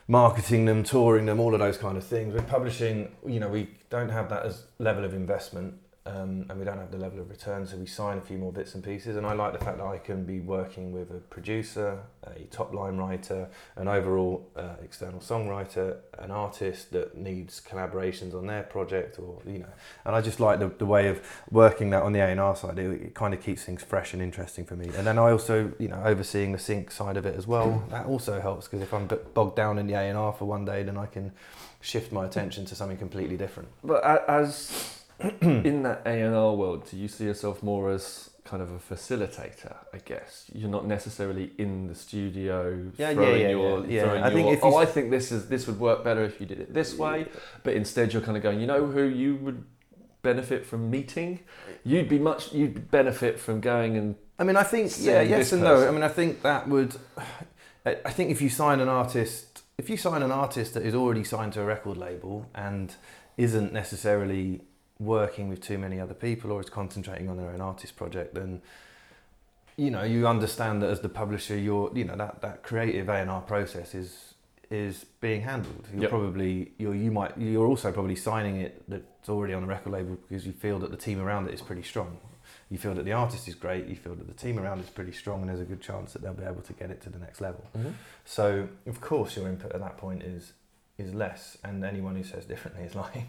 Marketing 0.07 0.65
them, 0.65 0.83
touring 0.83 1.27
them, 1.27 1.39
all 1.39 1.53
of 1.53 1.59
those 1.59 1.77
kind 1.77 1.95
of 1.95 2.03
things. 2.03 2.33
With 2.33 2.47
publishing, 2.47 3.15
you 3.27 3.39
know, 3.39 3.47
we 3.47 3.69
don't 3.91 4.09
have 4.09 4.27
that 4.29 4.43
as 4.43 4.63
level 4.79 5.05
of 5.05 5.13
investment, 5.13 5.75
um, 6.09 6.45
and 6.49 6.57
we 6.57 6.65
don't 6.65 6.77
have 6.77 6.91
the 6.91 6.97
level 6.97 7.19
of 7.19 7.29
return, 7.29 7.67
so 7.67 7.77
we 7.77 7.85
sign 7.85 8.17
a 8.17 8.21
few 8.21 8.37
more 8.37 8.51
bits 8.51 8.73
and 8.73 8.83
pieces. 8.83 9.15
And 9.15 9.25
I 9.25 9.33
like 9.33 9.53
the 9.53 9.63
fact 9.63 9.77
that 9.77 9.85
I 9.85 9.97
can 9.99 10.23
be 10.23 10.39
working 10.39 10.91
with 10.91 11.11
a 11.11 11.19
producer, 11.19 11.99
a 12.23 12.45
top 12.45 12.73
line 12.73 12.97
writer, 12.97 13.47
an 13.75 13.87
overall 13.87 14.49
uh, 14.55 14.75
external 14.83 15.19
songwriter, 15.19 15.97
an 16.17 16.31
artist 16.31 16.91
that 16.93 17.15
needs 17.15 17.61
collaborations 17.61 18.33
on 18.33 18.47
their 18.47 18.63
project, 18.63 19.19
or 19.19 19.39
you 19.45 19.59
know. 19.59 19.73
And 20.05 20.15
I 20.15 20.21
just 20.21 20.39
like 20.39 20.59
the, 20.59 20.69
the 20.69 20.85
way 20.85 21.09
of 21.09 21.21
working 21.51 21.91
that 21.91 22.01
on 22.01 22.13
the 22.13 22.19
A 22.19 22.27
and 22.27 22.39
R 22.39 22.55
side. 22.55 22.79
It, 22.79 22.89
it 23.01 23.13
kind 23.13 23.33
of 23.33 23.43
keeps 23.43 23.63
things 23.63 23.83
fresh 23.83 24.13
and 24.13 24.21
interesting 24.21 24.65
for 24.65 24.75
me. 24.75 24.89
And 24.97 25.05
then 25.05 25.19
I 25.19 25.31
also, 25.31 25.71
you 25.77 25.89
know, 25.89 26.01
overseeing 26.03 26.53
the 26.53 26.59
sync 26.59 26.91
side 26.91 27.17
of 27.17 27.25
it 27.25 27.35
as 27.35 27.45
well. 27.45 27.83
That 27.89 28.05
also 28.07 28.41
helps 28.41 28.67
because 28.67 28.81
if 28.81 28.93
I'm 28.93 29.07
bogged 29.33 29.55
down 29.55 29.77
in 29.77 29.85
the 29.85 29.93
A 29.93 30.01
and 30.01 30.17
R 30.17 30.33
for 30.33 30.45
one 30.45 30.65
day, 30.65 30.81
then 30.83 30.97
I 30.97 31.05
can 31.05 31.33
shift 31.81 32.11
my 32.11 32.25
attention 32.25 32.65
to 32.65 32.75
something 32.75 32.97
completely 32.97 33.37
different. 33.37 33.69
But 33.83 34.03
as 34.27 34.98
in 35.41 35.83
that 35.83 36.01
A 36.05 36.21
and 36.21 36.35
R 36.35 36.53
world, 36.53 36.89
do 36.89 36.97
you 36.97 37.07
see 37.07 37.25
yourself 37.25 37.61
more 37.61 37.91
as 37.91 38.29
kind 38.45 38.61
of 38.61 38.71
a 38.71 38.79
facilitator? 38.79 39.75
I 39.93 39.97
guess 39.97 40.49
you're 40.53 40.69
not 40.69 40.85
necessarily 40.85 41.51
in 41.57 41.87
the 41.87 41.95
studio. 41.95 42.91
Yeah, 42.97 43.11
yeah, 43.11 43.21
yeah, 43.21 43.49
your, 43.49 43.85
yeah, 43.85 43.87
yeah. 43.87 44.03
throwing 44.03 44.23
I 44.23 44.29
think 44.31 44.47
if 44.49 44.63
oh, 44.63 44.75
I 44.77 44.85
think 44.85 45.11
this 45.11 45.31
is 45.31 45.49
this 45.49 45.67
would 45.67 45.79
work 45.79 46.03
better 46.03 46.23
if 46.23 46.39
you 46.39 46.45
did 46.45 46.59
it 46.59 46.73
this 46.73 46.97
way. 46.97 47.27
But 47.63 47.75
instead, 47.75 48.13
you're 48.13 48.21
kind 48.21 48.37
of 48.37 48.43
going. 48.43 48.59
You 48.59 48.67
know 48.67 48.85
who 48.87 49.03
you 49.03 49.35
would 49.37 49.65
benefit 50.21 50.65
from 50.65 50.89
meeting? 50.89 51.39
You'd 51.83 52.09
be 52.09 52.19
much. 52.19 52.53
You'd 52.53 52.89
benefit 52.89 53.39
from 53.39 53.59
going 53.59 53.97
and 53.97 54.15
I 54.39 54.45
mean, 54.45 54.55
I 54.55 54.63
think 54.63 54.91
yeah, 54.99 55.21
yes 55.21 55.51
and 55.51 55.61
no. 55.61 55.85
I 55.85 55.91
mean, 55.91 56.01
I 56.01 56.07
think 56.07 56.41
that 56.43 56.67
would. 56.69 56.95
I 57.85 58.11
think 58.11 58.31
if 58.31 58.41
you 58.41 58.49
sign 58.49 58.79
an 58.79 58.87
artist, 58.87 59.63
if 59.77 59.89
you 59.89 59.97
sign 59.97 60.23
an 60.23 60.31
artist 60.31 60.73
that 60.75 60.83
is 60.83 60.95
already 60.95 61.23
signed 61.23 61.53
to 61.53 61.61
a 61.61 61.65
record 61.65 61.97
label 61.97 62.49
and 62.55 62.95
isn't 63.35 63.73
necessarily 63.73 64.61
working 64.99 65.49
with 65.49 65.61
too 65.61 65.77
many 65.77 65.99
other 65.99 66.13
people 66.13 66.51
or 66.51 66.59
is 66.59 66.69
concentrating 66.69 67.29
on 67.29 67.37
their 67.37 67.49
own 67.49 67.61
artist 67.61 67.95
project, 67.95 68.35
then 68.35 68.61
you 69.77 69.89
know 69.91 70.03
you 70.03 70.27
understand 70.27 70.81
that 70.81 70.89
as 70.89 70.99
the 71.01 71.09
publisher, 71.09 71.57
you're 71.57 71.91
you 71.95 72.03
know 72.05 72.15
that 72.15 72.41
that 72.41 72.63
creative 72.63 73.09
A 73.09 73.13
and 73.13 73.29
R 73.29 73.41
process 73.41 73.95
is 73.95 74.33
is 74.69 75.05
being 75.19 75.41
handled. 75.41 75.87
You're 75.91 76.03
Yep. 76.03 76.09
probably 76.11 76.71
you're 76.77 76.95
you 76.95 77.11
might 77.11 77.37
you're 77.37 77.65
also 77.65 77.91
probably 77.91 78.15
signing 78.15 78.57
it 78.57 78.83
that's 78.87 79.29
already 79.29 79.53
on 79.53 79.63
a 79.63 79.67
record 79.67 79.93
label 79.93 80.17
because 80.27 80.45
you 80.45 80.53
feel 80.53 80.79
that 80.79 80.91
the 80.91 80.97
team 80.97 81.19
around 81.19 81.47
it 81.47 81.53
is 81.53 81.61
pretty 81.61 81.83
strong 81.83 82.17
you 82.69 82.77
feel 82.77 82.93
that 82.93 83.05
the 83.05 83.13
artist 83.13 83.47
is 83.47 83.55
great, 83.55 83.87
you 83.87 83.95
feel 83.95 84.13
that 84.15 84.27
the 84.27 84.33
team 84.33 84.59
around 84.59 84.79
is 84.79 84.89
pretty 84.89 85.11
strong, 85.11 85.41
and 85.41 85.49
there's 85.49 85.59
a 85.59 85.65
good 85.65 85.81
chance 85.81 86.13
that 86.13 86.21
they'll 86.21 86.33
be 86.33 86.43
able 86.43 86.61
to 86.61 86.73
get 86.73 86.91
it 86.91 87.01
to 87.01 87.09
the 87.09 87.17
next 87.17 87.41
level. 87.41 87.65
Mm-hmm. 87.75 87.89
So, 88.25 88.67
of 88.85 89.01
course, 89.01 89.35
your 89.35 89.47
input 89.47 89.71
at 89.71 89.79
that 89.79 89.97
point 89.97 90.23
is 90.23 90.53
is 90.97 91.13
less, 91.13 91.57
and 91.63 91.83
anyone 91.83 92.15
who 92.15 92.23
says 92.23 92.45
differently 92.45 92.83
is 92.83 92.93
lying. 93.03 93.27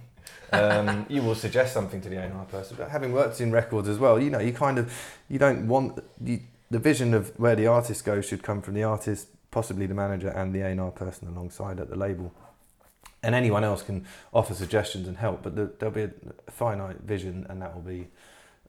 Um, 0.53 1.07
you 1.09 1.23
will 1.23 1.35
suggest 1.35 1.73
something 1.73 2.01
to 2.01 2.09
the 2.09 2.17
A&R 2.17 2.45
person, 2.47 2.77
but 2.79 2.91
having 2.91 3.13
worked 3.13 3.41
in 3.41 3.53
records 3.53 3.89
as 3.89 3.99
well, 3.99 4.21
you 4.21 4.31
know, 4.31 4.41
you 4.41 4.53
kind 4.53 4.79
of 4.79 4.93
you 5.29 5.39
don't 5.39 5.69
want 5.69 6.03
you, 6.25 6.41
the 6.71 6.79
vision 6.79 7.15
of 7.15 7.39
where 7.39 7.57
the 7.57 7.67
artist 7.67 8.05
goes 8.05 8.25
should 8.27 8.43
come 8.43 8.63
from 8.63 8.75
the 8.75 8.85
artist, 8.85 9.29
possibly 9.51 9.87
the 9.87 9.95
manager 9.95 10.29
and 10.29 10.55
the 10.55 10.61
A&R 10.61 10.91
person 10.91 11.29
alongside 11.29 11.81
at 11.81 11.91
the 11.91 11.97
label. 11.97 12.33
And 13.23 13.35
anyone 13.35 13.65
else 13.65 13.83
can 13.83 14.07
offer 14.33 14.55
suggestions 14.55 15.07
and 15.07 15.19
help, 15.19 15.43
but 15.43 15.55
the, 15.55 15.73
there'll 15.79 15.95
be 15.95 16.05
a, 16.05 16.11
finite 16.51 17.01
vision, 17.01 17.47
and 17.51 17.61
that 17.61 17.75
will 17.75 17.83
be 17.83 18.09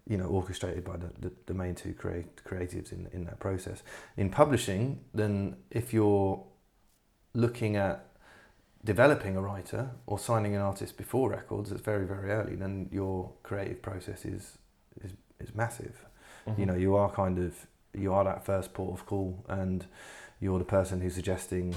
you 0.08 0.18
know 0.18 0.26
orchestrated 0.26 0.84
by 0.84 0.98
the, 0.98 1.10
the, 1.20 1.32
the 1.46 1.54
main 1.54 1.76
two 1.76 1.94
create, 1.94 2.44
creatives 2.44 2.92
in, 2.92 3.08
in 3.14 3.24
that 3.26 3.40
process 3.40 3.84
in 4.18 4.30
publishing 4.30 5.00
then 5.14 5.56
if 5.70 5.94
you're 5.94 6.44
looking 7.34 7.76
at 7.76 8.11
developing 8.84 9.36
a 9.36 9.42
writer 9.42 9.92
or 10.08 10.18
signing 10.18 10.56
an 10.56 10.62
artist 10.62 10.98
before 10.98 11.30
records 11.30 11.72
it's 11.72 11.82
very 11.82 12.06
very 12.06 12.32
early 12.32 12.56
then 12.56 12.90
your 12.92 13.32
creative 13.44 13.82
process 13.82 14.26
is 14.26 14.58
is, 15.04 15.12
is 15.40 15.54
massive. 15.56 16.06
Mm-hmm. 16.48 16.60
you 16.60 16.66
know 16.66 16.76
you 16.76 16.96
are 16.96 17.10
kind 17.12 17.38
of 17.38 17.68
you 17.94 18.14
are 18.14 18.24
that 18.24 18.46
first 18.46 18.74
port 18.74 19.00
of 19.00 19.06
call 19.06 19.44
and 19.48 19.86
you're 20.40 20.58
the 20.58 20.66
person 20.66 21.02
who's 21.02 21.14
suggesting 21.14 21.76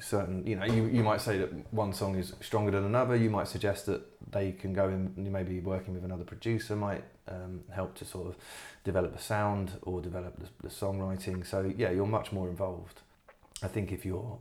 certain 0.00 0.46
you 0.46 0.56
know 0.56 0.64
you, 0.64 0.86
you 0.86 1.02
might 1.02 1.20
say 1.20 1.38
that 1.38 1.50
one 1.72 1.92
song 1.92 2.16
is 2.16 2.34
stronger 2.40 2.70
than 2.70 2.84
another. 2.84 3.16
You 3.16 3.30
might 3.30 3.48
suggest 3.48 3.86
that 3.86 4.02
they 4.30 4.52
can 4.52 4.72
go 4.72 4.88
in 4.88 5.12
you 5.16 5.30
maybe 5.30 5.60
working 5.60 5.94
with 5.94 6.04
another 6.04 6.24
producer 6.24 6.76
might 6.76 7.04
um, 7.28 7.60
help 7.70 7.94
to 7.96 8.04
sort 8.04 8.28
of 8.28 8.36
develop 8.84 9.14
the 9.14 9.22
sound 9.22 9.72
or 9.82 10.00
develop 10.00 10.38
the, 10.38 10.48
the 10.62 10.68
songwriting. 10.68 11.46
So 11.46 11.72
yeah 11.76 11.90
you're 11.90 12.06
much 12.06 12.32
more 12.32 12.48
involved. 12.48 13.00
I 13.62 13.68
think 13.68 13.92
if 13.92 14.04
you're 14.04 14.38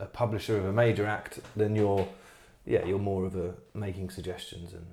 a 0.00 0.06
publisher 0.06 0.56
of 0.58 0.64
a 0.64 0.72
major 0.72 1.06
act 1.06 1.40
then 1.56 1.76
you're 1.76 2.06
yeah 2.66 2.84
you're 2.84 2.98
more 3.12 3.24
of 3.26 3.34
a 3.36 3.54
making 3.74 4.08
suggestions 4.10 4.72
and 4.72 4.86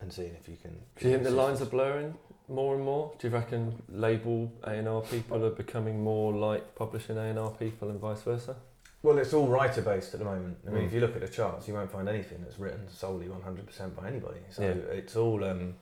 and 0.00 0.12
seeing 0.12 0.34
if 0.40 0.48
you 0.48 0.56
can 0.56 0.72
Do 0.98 1.06
you 1.06 1.12
think 1.12 1.24
the 1.24 1.30
lines 1.30 1.60
are 1.60 1.66
blurring 1.76 2.14
more 2.48 2.74
and 2.74 2.82
more? 2.84 3.12
Do 3.18 3.28
you 3.28 3.34
reckon 3.34 3.80
label 3.88 4.50
A 4.64 4.70
and 4.72 4.88
R 4.88 5.02
people 5.02 5.44
are 5.44 5.50
becoming 5.50 6.02
more 6.02 6.32
like 6.32 6.74
publishing 6.74 7.16
A 7.18 7.26
and 7.32 7.38
R 7.38 7.50
people 7.50 7.90
and 7.90 8.00
vice 8.00 8.22
versa? 8.22 8.56
Well, 9.02 9.18
it's 9.18 9.32
all 9.32 9.46
writer 9.46 9.82
based 9.82 10.12
at 10.14 10.18
the 10.20 10.26
moment. 10.26 10.56
I 10.66 10.70
mean, 10.70 10.82
Mm. 10.82 10.86
if 10.88 10.92
you 10.94 11.00
look 11.00 11.14
at 11.14 11.20
the 11.22 11.28
charts, 11.28 11.68
you 11.68 11.74
won't 11.74 11.90
find 11.92 12.08
anything 12.08 12.38
that's 12.42 12.58
written 12.58 12.88
solely 12.90 13.28
100% 13.28 13.94
by 13.96 14.08
anybody. 14.08 14.40
So 14.50 14.62
Yeah. 14.62 14.68
it's 15.00 15.16
all. 15.16 15.44
Um, 15.44 15.74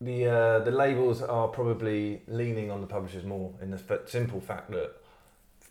the 0.00 0.26
uh, 0.26 0.58
the 0.60 0.70
labels 0.72 1.22
are 1.22 1.48
probably 1.48 2.22
leaning 2.26 2.70
on 2.70 2.80
the 2.80 2.86
publishers 2.86 3.24
more 3.24 3.52
in 3.60 3.70
the 3.70 3.80
f- 3.88 4.08
simple 4.08 4.40
fact 4.40 4.70
that 4.70 4.92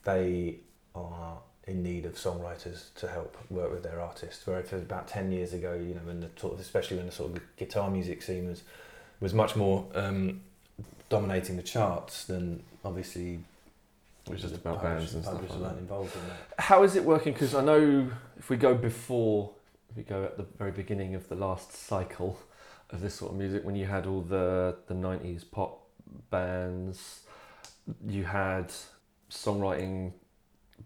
they 0.03 0.59
are 0.95 1.37
in 1.67 1.83
need 1.83 2.05
of 2.05 2.15
songwriters 2.15 2.93
to 2.95 3.07
help 3.07 3.37
work 3.49 3.71
with 3.71 3.83
their 3.83 3.99
artists. 4.01 4.45
Where 4.47 4.59
it 4.59 4.71
was 4.71 4.81
about 4.81 5.07
10 5.07 5.31
years 5.31 5.53
ago, 5.53 5.73
you 5.73 5.93
know, 5.93 6.01
when 6.03 6.21
the 6.21 6.29
sort 6.37 6.53
of, 6.53 6.59
especially 6.59 6.97
when 6.97 7.05
the 7.05 7.11
sort 7.11 7.35
of 7.35 7.41
guitar 7.57 7.89
music 7.89 8.21
scene 8.21 8.47
was, 8.47 8.63
was 9.19 9.33
much 9.33 9.55
more 9.55 9.85
um, 9.95 10.41
dominating 11.09 11.55
the 11.57 11.63
charts, 11.63 12.25
than 12.25 12.63
obviously 12.83 13.39
It 14.25 14.31
was 14.33 14.41
just 14.41 14.55
about 14.55 14.81
publishers- 14.81 15.13
bands 15.13 15.27
and 15.29 15.39
stuff 15.39 15.61
like 15.61 15.71
that. 15.71 15.77
involved 15.79 16.15
in 16.15 16.21
that. 16.29 16.37
How 16.63 16.83
is 16.83 16.95
it 16.95 17.03
working? 17.03 17.33
Because 17.33 17.53
I 17.53 17.63
know 17.63 18.09
if 18.37 18.49
we 18.49 18.57
go 18.57 18.73
before, 18.73 19.51
if 19.91 19.97
we 19.97 20.03
go 20.03 20.23
at 20.23 20.37
the 20.37 20.45
very 20.57 20.71
beginning 20.71 21.15
of 21.15 21.29
the 21.29 21.35
last 21.35 21.73
cycle 21.73 22.39
of 22.89 23.01
this 23.01 23.13
sort 23.13 23.31
of 23.31 23.37
music, 23.37 23.63
when 23.63 23.75
you 23.75 23.85
had 23.85 24.05
all 24.07 24.21
the 24.21 24.75
the 24.87 24.93
nineties 24.95 25.43
pop 25.43 25.83
bands, 26.31 27.21
you 28.07 28.23
had 28.23 28.71
songwriting 29.29 30.11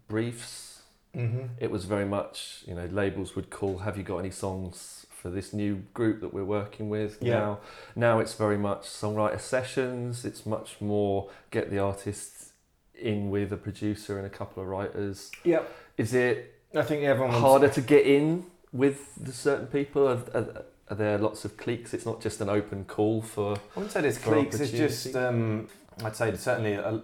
briefs. 0.08 0.82
Mm-hmm. 1.14 1.46
It 1.58 1.70
was 1.70 1.84
very 1.84 2.04
much, 2.04 2.62
you 2.66 2.74
know, 2.74 2.86
labels 2.86 3.34
would 3.36 3.50
call, 3.50 3.78
"Have 3.78 3.96
you 3.96 4.02
got 4.02 4.18
any 4.18 4.30
songs 4.30 5.06
for 5.10 5.30
this 5.30 5.52
new 5.52 5.84
group 5.94 6.20
that 6.20 6.34
we're 6.34 6.44
working 6.44 6.88
with?" 6.88 7.18
Yeah. 7.22 7.34
Now, 7.38 7.58
now 7.94 8.18
it's 8.18 8.34
very 8.34 8.58
much 8.58 8.82
songwriter 8.82 9.40
sessions. 9.40 10.24
It's 10.24 10.44
much 10.44 10.76
more 10.80 11.30
get 11.50 11.70
the 11.70 11.78
artists 11.78 12.52
in 12.94 13.30
with 13.30 13.52
a 13.52 13.56
producer 13.56 14.18
and 14.18 14.26
a 14.26 14.30
couple 14.30 14.62
of 14.62 14.68
writers. 14.68 15.30
Yep. 15.44 15.70
Is 15.96 16.12
it 16.12 16.54
I 16.74 16.82
think 16.82 17.04
everyone 17.04 17.34
harder 17.34 17.68
to 17.68 17.80
get 17.80 18.06
in 18.06 18.44
with 18.72 19.14
the 19.16 19.32
certain 19.32 19.66
people? 19.68 20.06
Are, 20.06 20.22
are, 20.34 20.64
are 20.90 20.96
there 20.96 21.18
lots 21.18 21.44
of 21.44 21.56
cliques? 21.56 21.94
It's 21.94 22.06
not 22.06 22.20
just 22.20 22.40
an 22.40 22.48
open 22.48 22.84
call 22.84 23.22
for. 23.22 23.56
I 23.56 23.60
wouldn't 23.74 23.92
say 23.92 24.02
there's 24.02 24.18
cliques. 24.18 24.60
It's 24.60 24.72
just 24.72 25.16
um, 25.16 25.68
I'd 26.04 26.16
say 26.16 26.34
certainly 26.36 26.76
uh 26.76 26.98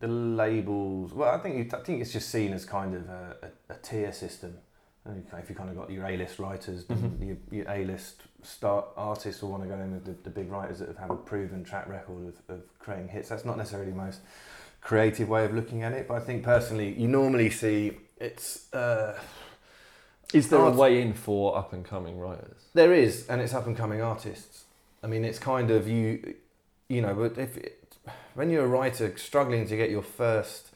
the 0.00 0.08
labels. 0.08 1.12
Well, 1.12 1.34
I 1.34 1.38
think 1.38 1.72
I 1.74 1.78
think 1.80 2.00
it's 2.00 2.12
just 2.12 2.30
seen 2.30 2.52
as 2.52 2.64
kind 2.64 2.94
of 2.94 3.08
a, 3.08 3.36
a, 3.68 3.74
a 3.74 3.76
tier 3.78 4.12
system. 4.12 4.58
If 5.32 5.48
you 5.48 5.54
kind 5.56 5.70
of 5.70 5.76
got 5.76 5.90
your 5.90 6.04
A-list 6.06 6.38
writers, 6.38 6.84
Mhm. 6.84 7.26
your, 7.26 7.36
your 7.50 7.70
A-list 7.70 8.20
star 8.42 8.84
artists 8.94 9.40
will 9.40 9.50
want 9.50 9.62
to 9.62 9.68
go 9.68 9.76
in 9.76 9.92
with 9.92 10.04
the, 10.04 10.12
the 10.22 10.28
big 10.28 10.50
writers 10.50 10.80
that 10.80 10.88
have 10.88 10.98
had 10.98 11.10
a 11.10 11.14
proven 11.14 11.64
track 11.64 11.88
record 11.88 12.28
of, 12.28 12.54
of 12.56 12.78
creating 12.78 13.08
hits. 13.08 13.30
That's 13.30 13.44
not 13.46 13.56
necessarily 13.56 13.90
the 13.90 13.96
most 13.96 14.20
creative 14.82 15.28
way 15.30 15.46
of 15.46 15.54
looking 15.54 15.82
at 15.82 15.92
it, 15.92 16.06
but 16.08 16.14
I 16.14 16.20
think 16.20 16.42
personally, 16.42 16.92
you 16.92 17.08
normally 17.08 17.48
see 17.48 17.96
it's. 18.18 18.70
Uh, 18.74 19.18
Is 20.34 20.50
there 20.50 20.60
Art- 20.60 20.74
a 20.74 20.76
way 20.76 21.00
in 21.00 21.14
for 21.14 21.56
up 21.56 21.72
and 21.72 21.84
coming 21.86 22.18
writers? 22.18 22.66
There 22.74 22.92
is, 22.92 23.26
and 23.28 23.40
it's 23.40 23.54
up 23.54 23.66
and 23.66 23.74
coming 23.76 24.02
artists. 24.02 24.64
I 25.02 25.06
mean, 25.06 25.24
it's 25.24 25.38
kind 25.38 25.70
of 25.70 25.88
you, 25.88 26.34
you 26.88 27.00
know, 27.00 27.14
but 27.14 27.38
if 27.38 27.56
it, 27.56 27.87
when 28.34 28.50
you're 28.50 28.64
a 28.64 28.68
writer 28.68 29.12
struggling 29.16 29.66
to 29.68 29.76
get 29.76 29.90
your 29.90 30.02
first 30.02 30.70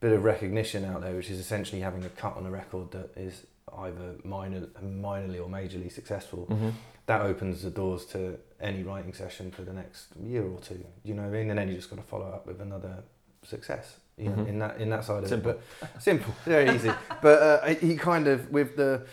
bit 0.00 0.12
of 0.12 0.24
recognition 0.24 0.84
out 0.84 1.00
there, 1.02 1.14
which 1.14 1.30
is 1.30 1.38
essentially 1.38 1.80
having 1.82 2.04
a 2.04 2.08
cut 2.10 2.36
on 2.36 2.46
a 2.46 2.50
record 2.50 2.90
that 2.92 3.10
is 3.16 3.46
either 3.78 4.14
minor, 4.24 4.60
minorly 4.82 5.38
or 5.38 5.48
majorly 5.48 5.90
successful, 5.92 6.46
Mm-hmm. 6.50 6.70
that 7.06 7.20
opens 7.22 7.62
the 7.62 7.70
doors 7.70 8.04
to 8.06 8.38
any 8.60 8.82
writing 8.82 9.12
session 9.12 9.50
for 9.50 9.62
the 9.62 9.72
next 9.72 10.06
year 10.22 10.42
or 10.44 10.58
two. 10.60 10.84
You 11.04 11.14
know 11.14 11.22
what 11.22 11.28
I 11.28 11.38
mean? 11.38 11.50
And 11.50 11.58
then 11.58 11.68
you 11.68 11.74
just 11.74 11.90
got 11.90 11.96
to 11.96 12.02
follow 12.02 12.26
up 12.26 12.46
with 12.46 12.60
another 12.60 13.02
success. 13.42 13.96
You 14.16 14.28
know, 14.28 14.36
Mhm. 14.36 14.48
in 14.48 14.58
that 14.58 14.80
in 14.80 14.90
that 14.90 15.04
side 15.04 15.26
Simple. 15.26 15.52
of 15.52 15.56
it. 15.56 15.62
But 15.80 16.02
simple, 16.10 16.34
very 16.44 16.74
easy. 16.74 16.92
But 17.22 17.42
uh, 17.42 17.66
he 17.74 17.96
kind 17.96 18.26
of 18.28 18.50
with 18.50 18.76
the 18.76 19.06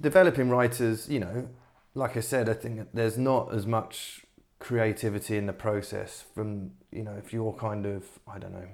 developing 0.00 0.48
writers, 0.50 1.08
you 1.08 1.20
know, 1.20 1.48
like 1.94 2.16
I 2.16 2.20
said, 2.20 2.48
I 2.48 2.54
think 2.54 2.88
there's 2.94 3.16
not 3.18 3.52
as 3.54 3.66
much 3.66 4.24
creativity 4.58 5.36
in 5.36 5.46
the 5.46 5.52
process 5.52 6.24
from 6.34 6.70
you 6.90 7.02
know 7.02 7.12
if 7.12 7.32
you're 7.32 7.52
kind 7.52 7.84
of 7.86 8.04
I 8.26 8.38
don't 8.38 8.52
know 8.52 8.68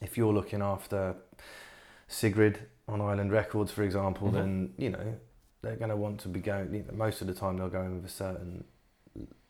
if 0.00 0.16
you're 0.16 0.32
looking 0.32 0.62
after 0.62 1.16
Sigrid 2.08 2.60
on 2.88 3.00
Island 3.00 3.30
Records, 3.30 3.70
for 3.70 3.82
example, 3.82 4.28
Mhm. 4.28 4.32
then 4.32 4.74
you 4.78 4.90
know 4.90 5.14
they're 5.62 5.76
going 5.76 5.90
to 5.90 5.96
want 5.96 6.20
to 6.20 6.28
be 6.28 6.40
going. 6.40 6.72
You 6.74 6.82
know, 6.84 6.92
most 6.94 7.20
of 7.20 7.26
the 7.26 7.34
time, 7.34 7.56
they'll 7.58 7.68
go 7.68 7.82
in 7.82 7.94
with 7.96 8.04
a 8.06 8.08
certain 8.08 8.64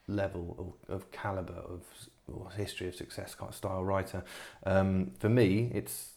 level 0.09 0.77
of, 0.89 0.95
of 0.95 1.11
caliber 1.13 1.55
of 1.55 1.83
or 2.27 2.51
history 2.51 2.89
of 2.89 2.95
success 2.97 3.35
kind 3.35 3.49
of 3.51 3.55
style 3.55 3.85
writer. 3.85 4.25
Um, 4.67 5.13
for 5.21 5.29
me, 5.29 5.71
it's 5.73 6.15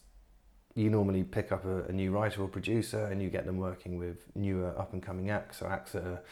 you 0.74 0.90
normally 0.90 1.22
pick 1.22 1.52
up 1.52 1.64
a, 1.64 1.84
a 1.84 1.92
new 1.92 2.10
writer 2.10 2.42
or 2.42 2.48
producer 2.48 3.06
and 3.06 3.22
you 3.22 3.30
get 3.30 3.46
them 3.46 3.58
working 3.58 3.96
with 3.96 4.18
newer 4.34 4.76
up 4.78 4.92
and 4.92 5.00
coming 5.02 5.30
acts 5.30 5.62
or 5.62 5.68
acts 5.70 5.92
that 5.92 6.02
are, 6.04 6.22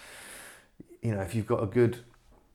you 1.00 1.14
know, 1.14 1.20
if 1.20 1.34
you've 1.36 1.46
got 1.46 1.62
a 1.62 1.66
good 1.66 1.98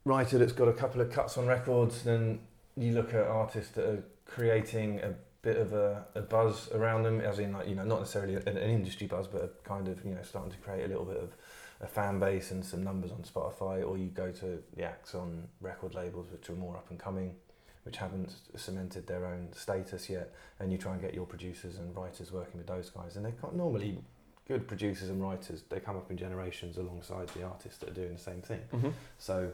writer 0.08 0.38
that's 0.38 0.54
got 0.54 0.68
a 0.68 0.74
couple 0.74 1.02
of 1.02 1.12
cuts 1.12 1.38
on 1.38 1.46
records, 1.46 2.04
then 2.04 2.40
you 2.76 2.94
look 2.94 3.14
at 3.14 3.28
artists 3.28 3.72
that 3.74 3.86
are 3.86 4.04
creating 4.26 5.00
a 5.02 5.14
bit 5.42 5.58
of 5.58 5.74
a, 5.74 6.06
a 6.16 6.22
buzz 6.22 6.70
around 6.74 7.04
them, 7.04 7.22
as 7.22 7.40
in 7.40 7.54
like 7.54 7.68
you 7.68 7.76
know 7.76 7.84
not 7.84 8.00
necessarily 8.00 8.36
an, 8.36 8.48
an 8.48 8.58
industry 8.58 9.08
buzz, 9.08 9.28
but 9.28 9.44
a 9.44 9.68
kind 9.68 9.88
of 9.88 10.04
you 10.04 10.14
know 10.14 10.24
starting 10.24 10.52
to 10.52 10.58
create 10.58 10.86
a 10.86 10.88
little 10.88 11.06
bit 11.06 11.18
of 11.18 11.34
a 11.82 11.88
fan 11.88 12.20
base 12.20 12.52
and 12.52 12.66
some 12.66 12.84
numbers 12.84 13.12
on 13.12 13.20
Spotify, 13.20 13.88
or 13.88 13.98
you 13.98 14.08
go 14.08 14.32
to 14.32 14.64
the 14.76 14.84
acts 14.84 15.14
on 15.14 15.48
record 15.62 15.94
labels 15.94 16.28
which 16.32 16.50
are 16.50 16.54
more 16.54 16.76
up 16.76 16.90
and 16.90 16.98
coming, 16.98 17.36
which 17.84 17.98
haven't 17.98 18.34
cemented 18.56 19.06
their 19.06 19.26
own 19.26 19.50
status 19.54 20.10
yet, 20.10 20.34
and 20.60 20.72
you 20.72 20.78
try 20.78 20.94
and 20.94 21.02
get 21.02 21.14
your 21.14 21.26
producers 21.26 21.78
and 21.78 21.96
writers 21.96 22.32
working 22.32 22.58
with 22.58 22.68
those 22.68 22.90
guys, 22.90 23.16
and 23.16 23.26
they're 23.26 23.34
normally 23.54 24.00
good 24.48 24.68
producers 24.68 25.10
and 25.10 25.22
writers. 25.22 25.64
They 25.70 25.80
come 25.80 25.98
up 25.98 26.10
in 26.10 26.18
generations 26.18 26.78
alongside 26.78 27.28
the 27.30 27.44
artists 27.44 27.78
that 27.80 27.90
are 27.90 27.94
doing 27.94 28.14
the 28.14 28.22
same 28.22 28.42
thing. 28.42 28.62
Mm-hmm. 28.74 28.90
So, 29.18 29.52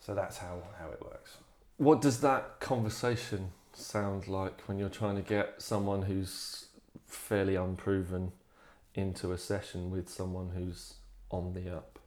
so 0.00 0.14
that's 0.14 0.38
how 0.38 0.62
how 0.78 0.88
it 0.88 1.02
works. 1.02 1.36
What 1.76 2.00
does 2.00 2.20
that 2.20 2.60
conversation 2.60 3.52
sound 3.72 4.28
like 4.28 4.60
when 4.62 4.78
you're 4.78 4.88
trying 4.88 5.16
to 5.16 5.22
get 5.22 5.62
someone 5.62 6.02
who's 6.02 6.66
fairly 7.06 7.56
unproven 7.56 8.32
into 8.94 9.32
a 9.32 9.38
session 9.38 9.90
with 9.90 10.08
someone 10.08 10.50
who's 10.54 10.94
on 11.30 11.54
the 11.54 11.74
up? 11.74 11.98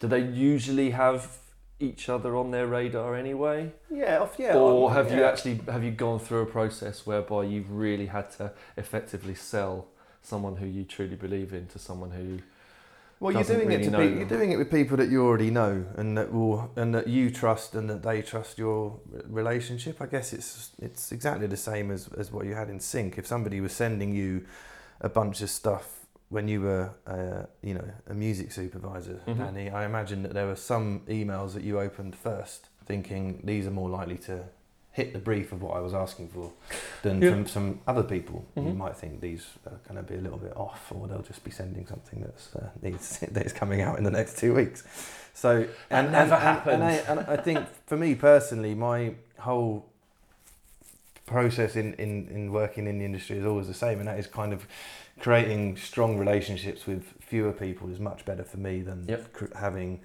Do 0.00 0.08
they 0.08 0.20
usually 0.20 0.90
have 0.90 1.38
each 1.78 2.08
other 2.08 2.36
on 2.36 2.50
their 2.50 2.66
radar 2.66 3.14
anyway? 3.14 3.72
Yeah, 3.90 4.20
off, 4.20 4.36
yeah. 4.38 4.56
or 4.56 4.92
have 4.92 5.12
you 5.12 5.24
actually 5.24 5.60
have 5.68 5.84
you 5.84 5.90
gone 5.90 6.18
through 6.18 6.42
a 6.42 6.46
process 6.46 7.06
whereby 7.06 7.44
you've 7.44 7.70
really 7.70 8.06
had 8.06 8.30
to 8.32 8.52
effectively 8.76 9.34
sell 9.34 9.86
someone 10.22 10.56
who 10.56 10.66
you 10.66 10.84
truly 10.84 11.16
believe 11.16 11.52
in 11.52 11.66
to 11.68 11.78
someone 11.78 12.10
who 12.10 12.38
Well, 13.18 13.32
you're 13.32 13.44
doing 13.44 13.68
really 13.68 13.82
it 13.82 13.84
to 13.84 13.90
them. 13.90 14.18
you're 14.18 14.28
doing 14.28 14.52
it 14.52 14.56
with 14.58 14.70
people 14.70 14.96
that 14.98 15.08
you 15.08 15.24
already 15.24 15.50
know 15.50 15.86
and 15.96 16.16
that 16.18 16.32
will 16.32 16.70
and 16.76 16.94
that 16.94 17.06
you 17.08 17.30
trust 17.30 17.74
and 17.74 17.88
that 17.88 18.02
they 18.02 18.20
trust 18.22 18.58
your 18.58 19.00
relationship. 19.28 20.00
I 20.02 20.06
guess 20.06 20.32
it's 20.32 20.70
it's 20.78 21.12
exactly 21.12 21.46
the 21.46 21.56
same 21.56 21.90
as 21.90 22.08
as 22.18 22.30
what 22.30 22.44
you 22.46 22.54
had 22.54 22.68
in 22.68 22.80
sync. 22.80 23.16
If 23.18 23.26
somebody 23.26 23.60
was 23.60 23.72
sending 23.72 24.14
you 24.14 24.44
a 25.00 25.08
bunch 25.08 25.40
of 25.42 25.50
stuff 25.50 26.06
when 26.28 26.48
you 26.48 26.60
were 26.60 26.90
uh, 27.06 27.46
you 27.62 27.74
know 27.74 27.88
a 28.08 28.14
music 28.14 28.52
supervisor, 28.52 29.20
Mhm. 29.26 29.38
Danny, 29.38 29.70
I 29.70 29.84
imagine 29.86 30.22
that 30.24 30.34
there 30.34 30.46
were 30.46 30.56
some 30.56 31.00
emails 31.08 31.52
that 31.54 31.62
you 31.62 31.80
opened 31.80 32.16
first, 32.16 32.68
thinking 32.84 33.40
these 33.44 33.66
are 33.66 33.70
more 33.82 33.88
likely 33.88 34.18
to 34.18 34.44
hit 34.96 35.12
the 35.12 35.18
brief 35.18 35.52
of 35.52 35.60
what 35.62 35.76
I 35.76 35.80
was 35.80 35.92
asking 35.92 36.28
for 36.28 36.50
than 37.02 37.20
Yeah. 37.20 37.30
from 37.30 37.46
some 37.46 37.80
other 37.86 38.02
people. 38.02 38.46
You 38.56 38.62
Mhm. 38.62 38.76
might 38.78 38.96
think 38.96 39.20
these 39.20 39.44
are 39.66 39.78
going 39.86 39.96
to 39.96 40.02
be 40.02 40.14
a 40.18 40.22
little 40.22 40.38
bit 40.38 40.56
off, 40.56 40.90
or 40.90 41.06
they'll 41.06 41.20
just 41.32 41.44
be 41.44 41.50
sending 41.50 41.86
something 41.86 42.20
that's 42.22 42.56
uh, 42.56 42.70
needs 42.80 43.18
that 43.34 43.44
is 43.44 43.52
coming 43.52 43.82
out 43.82 43.98
in 43.98 44.04
the 44.04 44.10
next 44.10 44.38
two 44.38 44.54
weeks. 44.54 44.84
So 45.34 45.66
and 45.90 46.12
never 46.12 46.34
and, 46.34 46.58
and, 46.66 46.82
and, 46.82 46.82
I, 46.82 46.92
and 47.10 47.20
I 47.28 47.36
think 47.36 47.66
for 47.86 47.98
me 47.98 48.14
personally, 48.14 48.74
my 48.74 49.14
whole 49.38 49.84
process 51.26 51.76
in, 51.76 51.92
in, 51.94 52.28
in 52.28 52.50
working 52.52 52.86
in 52.86 52.98
the 52.98 53.04
industry 53.04 53.36
is 53.36 53.44
always 53.44 53.66
the 53.66 53.74
same, 53.74 53.98
and 53.98 54.08
that 54.08 54.18
is 54.18 54.26
kind 54.26 54.54
of 54.54 54.66
creating 55.20 55.76
strong 55.76 56.16
relationships 56.18 56.86
with 56.86 57.04
fewer 57.20 57.52
people 57.52 57.90
is 57.90 57.98
much 58.00 58.24
better 58.24 58.44
for 58.44 58.56
me 58.58 58.80
than 58.80 59.04
Yep. 59.08 59.32
cr- 59.34 59.56
having 59.58 60.00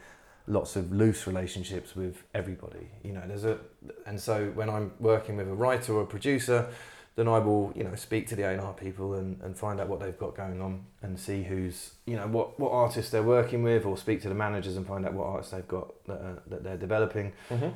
lots 0.48 0.76
of 0.76 0.92
loose 0.92 1.28
relationships 1.28 1.96
with 1.96 2.24
everybody. 2.34 2.90
You 3.04 3.14
know, 3.14 3.24
there's 3.28 3.46
a 3.46 3.60
and 4.06 4.20
so 4.20 4.52
when 4.56 4.70
I'm 4.70 4.92
working 5.00 5.38
with 5.38 5.48
a 5.48 5.54
writer 5.54 5.94
or 5.94 6.04
a 6.04 6.06
producer, 6.06 6.68
then 7.16 7.28
I 7.28 7.40
will 7.40 7.72
you 7.76 7.84
know 7.84 7.96
speak 7.96 8.28
to 8.28 8.36
the 8.36 8.44
A&R 8.44 8.74
people 8.74 9.16
and, 9.16 9.40
and 9.42 9.58
find 9.58 9.80
out 9.80 9.88
what 9.88 10.00
they've 10.00 10.18
got 10.18 10.36
going 10.36 10.62
on 10.62 10.86
and 11.02 11.20
see 11.20 11.44
who's 11.44 11.94
you 12.06 12.16
know 12.16 12.28
what 12.28 12.60
what 12.60 12.72
artists 12.72 13.12
they're 13.12 13.24
working 13.24 13.64
with, 13.64 13.86
or 13.86 13.98
speak 13.98 14.22
to 14.22 14.30
the 14.30 14.36
managers 14.36 14.78
and 14.78 14.88
find 14.88 15.06
out 15.06 15.14
what 15.14 15.26
artists 15.28 15.52
they've 15.52 15.68
got 15.68 16.06
that, 16.06 16.22
uh, 16.22 16.36
that 16.48 16.64
they're 16.64 16.78
developing 16.78 17.34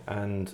and 0.07 0.53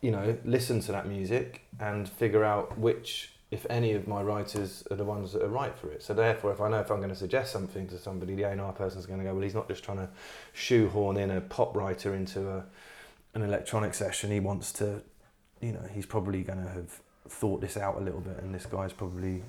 you 0.00 0.10
know 0.10 0.36
listen 0.44 0.80
to 0.80 0.92
that 0.92 1.06
music 1.08 1.62
and 1.80 2.08
figure 2.08 2.44
out 2.44 2.78
which 2.78 3.32
if 3.50 3.64
any 3.70 3.92
of 3.92 4.06
my 4.06 4.22
writers 4.22 4.84
are 4.90 4.96
the 4.96 5.04
ones 5.04 5.32
that 5.32 5.42
are 5.42 5.48
right 5.48 5.76
for 5.76 5.90
it 5.90 6.02
so 6.02 6.12
therefore 6.12 6.52
if 6.52 6.60
i 6.60 6.68
know 6.68 6.80
if 6.80 6.90
i'm 6.90 6.98
going 6.98 7.08
to 7.08 7.14
suggest 7.14 7.52
something 7.52 7.86
to 7.86 7.98
somebody 7.98 8.34
the 8.34 8.42
A&R 8.42 8.72
person's 8.72 9.06
going 9.06 9.18
to 9.18 9.24
go 9.24 9.32
well 9.32 9.42
he's 9.42 9.54
not 9.54 9.68
just 9.68 9.82
trying 9.82 9.98
to 9.98 10.08
shoehorn 10.52 11.16
in 11.16 11.30
a 11.30 11.40
pop 11.40 11.74
writer 11.76 12.14
into 12.14 12.48
a 12.48 12.64
an 13.34 13.42
electronic 13.42 13.94
session 13.94 14.30
he 14.30 14.40
wants 14.40 14.72
to 14.72 15.02
you 15.60 15.72
know 15.72 15.86
he's 15.92 16.06
probably 16.06 16.42
going 16.42 16.62
to 16.62 16.70
have 16.70 17.00
thought 17.28 17.60
this 17.60 17.76
out 17.76 17.96
a 17.96 18.00
little 18.00 18.20
bit 18.20 18.38
and 18.38 18.54
this 18.54 18.66
guy's 18.66 18.92
probably 18.92 19.42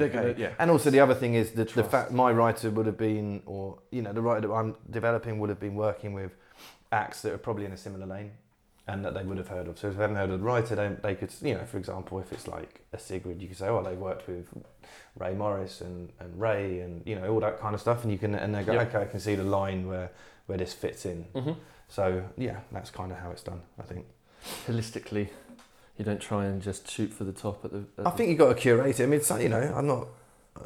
okay. 0.00 0.08
gonna, 0.08 0.34
yeah. 0.36 0.52
And 0.58 0.70
also 0.70 0.90
the 0.90 1.00
other 1.00 1.14
thing 1.14 1.34
is 1.34 1.52
that 1.52 1.70
the 1.70 1.84
fact 1.84 2.12
my 2.12 2.32
writer 2.32 2.70
would 2.70 2.86
have 2.86 2.96
been, 2.96 3.42
or 3.46 3.78
you 3.90 4.02
know, 4.02 4.12
the 4.12 4.20
writer 4.20 4.48
that 4.48 4.54
I'm 4.54 4.76
developing 4.90 5.38
would 5.38 5.50
have 5.50 5.60
been 5.60 5.74
working 5.74 6.12
with 6.12 6.32
acts 6.92 7.22
that 7.22 7.32
are 7.32 7.38
probably 7.38 7.64
in 7.64 7.72
a 7.72 7.76
similar 7.76 8.06
lane, 8.06 8.32
and 8.86 9.04
that 9.04 9.14
they 9.14 9.22
would 9.22 9.38
have 9.38 9.48
heard 9.48 9.66
of. 9.66 9.78
So 9.78 9.88
if 9.88 9.96
they 9.96 10.02
haven't 10.02 10.16
heard 10.16 10.30
of 10.30 10.40
the 10.40 10.44
writer, 10.44 10.74
they, 10.74 10.88
they 11.02 11.14
could, 11.14 11.32
you 11.40 11.54
know, 11.54 11.64
for 11.64 11.78
example, 11.78 12.18
if 12.20 12.32
it's 12.32 12.46
like 12.46 12.84
a 12.92 12.98
Sigrid, 12.98 13.40
you 13.40 13.48
could 13.48 13.56
say, 13.56 13.68
oh, 13.68 13.82
they've 13.82 13.96
worked 13.96 14.28
with 14.28 14.46
Ray 15.16 15.34
Morris 15.34 15.80
and, 15.80 16.12
and 16.20 16.38
Ray 16.38 16.80
and 16.80 17.02
you 17.06 17.14
know 17.14 17.32
all 17.32 17.40
that 17.40 17.58
kind 17.58 17.74
of 17.74 17.80
stuff, 17.80 18.02
and 18.02 18.12
you 18.12 18.18
can 18.18 18.34
and 18.34 18.54
they 18.54 18.62
go, 18.62 18.72
Yep. 18.72 18.88
okay, 18.88 19.02
I 19.02 19.04
can 19.06 19.20
see 19.20 19.34
the 19.34 19.44
line 19.44 19.86
where 19.86 20.10
where 20.46 20.58
this 20.58 20.72
fits 20.72 21.06
in. 21.06 21.24
Mm-hmm. 21.34 21.52
So 21.88 22.24
yeah, 22.36 22.60
that's 22.72 22.90
kind 22.90 23.12
of 23.12 23.18
how 23.18 23.30
it's 23.30 23.42
done. 23.42 23.62
I 23.78 23.82
think. 23.82 24.06
Holistically, 24.66 25.28
you 25.96 26.04
don't 26.04 26.20
try 26.20 26.44
and 26.44 26.60
just 26.60 26.90
shoot 26.90 27.12
for 27.12 27.24
the 27.24 27.32
top 27.32 27.64
at 27.64 27.72
the. 27.72 27.84
At 27.98 28.06
I 28.06 28.10
think 28.10 28.28
you've 28.28 28.38
got 28.38 28.48
to 28.48 28.54
curate 28.54 29.00
it. 29.00 29.02
I 29.02 29.06
mean, 29.06 29.22
so, 29.22 29.36
you 29.36 29.48
know, 29.48 29.72
I'm 29.74 29.86
not. 29.86 30.08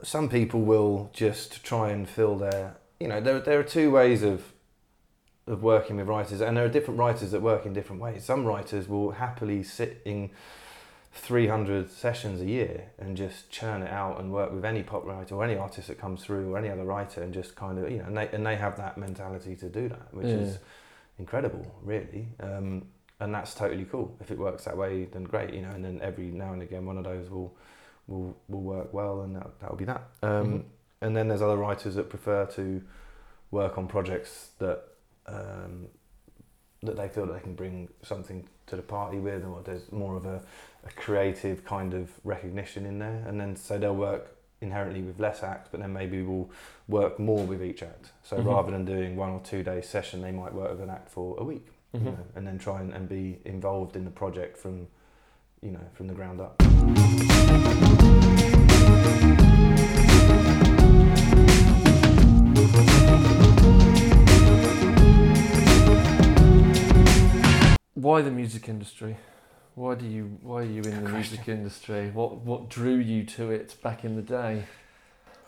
Some 0.03 0.29
people 0.29 0.63
will 0.63 1.11
just 1.13 1.63
try 1.65 1.91
and 1.91 2.09
fill 2.09 2.37
their. 2.37 2.77
You 2.99 3.09
know, 3.09 3.21
there 3.21 3.39
there 3.39 3.61
are 3.61 3.65
two 3.65 3.91
ways 3.91 4.23
of 4.23 4.53
of 5.49 5.63
working 5.63 5.97
with 5.97 6.07
writers, 6.09 6.41
and 6.41 6.57
there 6.57 6.65
are 6.65 6.69
different 6.69 6.99
writers 7.01 7.31
that 7.33 7.43
work 7.43 7.67
in 7.67 7.73
different 7.73 8.01
ways. 8.03 8.25
Some 8.25 8.45
writers 8.45 8.89
will 8.89 9.13
happily 9.13 9.63
sit 9.63 10.01
in 10.05 10.31
300 11.13 11.91
sessions 11.91 12.41
a 12.41 12.45
year 12.45 12.91
and 12.99 13.17
just 13.17 13.51
churn 13.51 13.83
it 13.83 13.91
out 13.91 14.21
and 14.21 14.33
work 14.33 14.53
with 14.53 14.65
any 14.65 14.83
pop 14.83 15.05
writer 15.05 15.35
or 15.35 15.43
any 15.43 15.57
artist 15.57 15.89
that 15.89 15.99
comes 15.99 16.23
through 16.23 16.53
or 16.55 16.59
any 16.59 16.69
other 16.69 16.85
writer 16.85 17.23
and 17.23 17.33
just 17.33 17.57
kind 17.57 17.79
of 17.79 17.91
you 17.91 17.99
know 17.99 18.05
and 18.05 18.17
they 18.17 18.29
and 18.29 18.47
they 18.47 18.55
have 18.57 18.77
that 18.77 18.99
mentality 18.99 19.57
to 19.57 19.69
do 19.69 19.89
that, 19.89 20.13
which 20.15 20.27
Yeah. 20.27 20.35
is 20.35 20.59
incredible, 21.19 21.67
really. 21.83 22.29
Um, 22.41 22.87
and 23.21 23.35
that's 23.35 23.53
totally 23.55 23.85
cool. 23.85 24.17
If 24.21 24.31
it 24.31 24.39
works 24.39 24.65
that 24.67 24.77
way, 24.77 25.07
then 25.07 25.25
great, 25.25 25.53
you 25.53 25.63
know. 25.63 25.71
And 25.71 25.85
then 25.85 25.99
every 26.03 26.27
now 26.27 26.53
and 26.53 26.63
again, 26.63 26.87
one 26.87 26.99
of 26.99 27.05
those 27.05 27.29
will 27.31 27.57
will 28.07 28.37
will 28.49 28.61
work 28.61 28.93
well, 28.95 29.23
and 29.23 29.35
that 29.35 29.59
that'll 29.61 29.77
be 29.77 29.87
that. 29.87 30.03
Um, 30.23 30.47
Mhm. 30.53 30.65
And 31.01 31.17
then 31.17 31.29
there's 31.29 31.43
other 31.43 31.57
writers 31.57 31.95
that 31.95 32.09
prefer 32.11 32.45
to 32.47 32.83
work 33.53 33.79
on 33.79 33.87
projects 33.87 34.51
that 34.59 34.83
um, 35.29 35.87
that 36.83 36.97
they 36.97 37.09
feel 37.09 37.27
that 37.27 37.35
they 37.35 37.41
can 37.41 37.55
bring 37.55 37.89
something 38.03 38.47
to 38.67 38.77
the 38.77 38.83
party 38.83 39.19
with, 39.19 39.45
or 39.45 39.63
there's 39.65 39.91
more 39.93 40.17
of 40.17 40.27
a, 40.27 40.41
a 40.85 40.91
creative 40.97 41.65
kind 41.65 41.95
of 41.95 42.11
recognition 42.25 42.87
in 42.87 42.99
there. 42.99 43.25
And 43.27 43.41
then 43.41 43.57
so 43.57 43.79
they'll 43.79 43.95
work 43.95 44.37
inherently 44.61 45.03
with 45.03 45.19
less 45.21 45.43
acts, 45.43 45.69
but 45.71 45.81
then 45.81 45.93
maybe 45.93 46.23
we'll 46.23 46.51
work 46.89 47.19
more 47.19 47.45
with 47.47 47.63
each 47.63 47.83
act. 47.83 48.11
So 48.23 48.37
Mhm. 48.39 48.47
rather 48.47 48.71
than 48.73 48.85
doing 48.85 49.17
one 49.17 49.31
or 49.31 49.41
two 49.41 49.63
day 49.63 49.81
session, 49.83 50.21
they 50.21 50.33
might 50.33 50.53
work 50.53 50.71
with 50.71 50.81
an 50.81 50.91
act 50.91 51.09
for 51.11 51.37
a 51.39 51.45
week, 51.45 51.67
Mhm. 51.95 52.05
you 52.05 52.11
know, 52.11 52.27
and 52.35 52.47
then 52.47 52.59
try 52.59 52.81
and, 52.81 52.93
and 52.93 53.09
be 53.09 53.39
involved 53.45 53.95
in 53.97 54.05
the 54.05 54.11
project 54.11 54.57
from, 54.57 54.89
you 55.63 55.71
know, 55.71 55.85
from 55.95 56.07
the 56.09 56.15
ground 56.15 56.41
up. 56.41 56.63
Why 67.99 68.23
the 68.23 68.31
music 68.31 68.69
industry? 68.69 69.17
Why 69.75 69.97
do 69.97 70.07
you 70.07 70.39
why 70.43 70.61
are 70.61 70.63
you 70.63 70.83
in 70.83 71.03
the 71.03 71.11
Good 71.11 71.15
music 71.15 71.49
industry? 71.49 72.11
What 72.13 72.37
what 72.37 72.71
drew 72.71 72.95
you 72.95 73.25
to 73.25 73.51
it 73.51 73.75
back 73.83 74.05
in 74.05 74.15
the 74.15 74.23
day? 74.23 74.63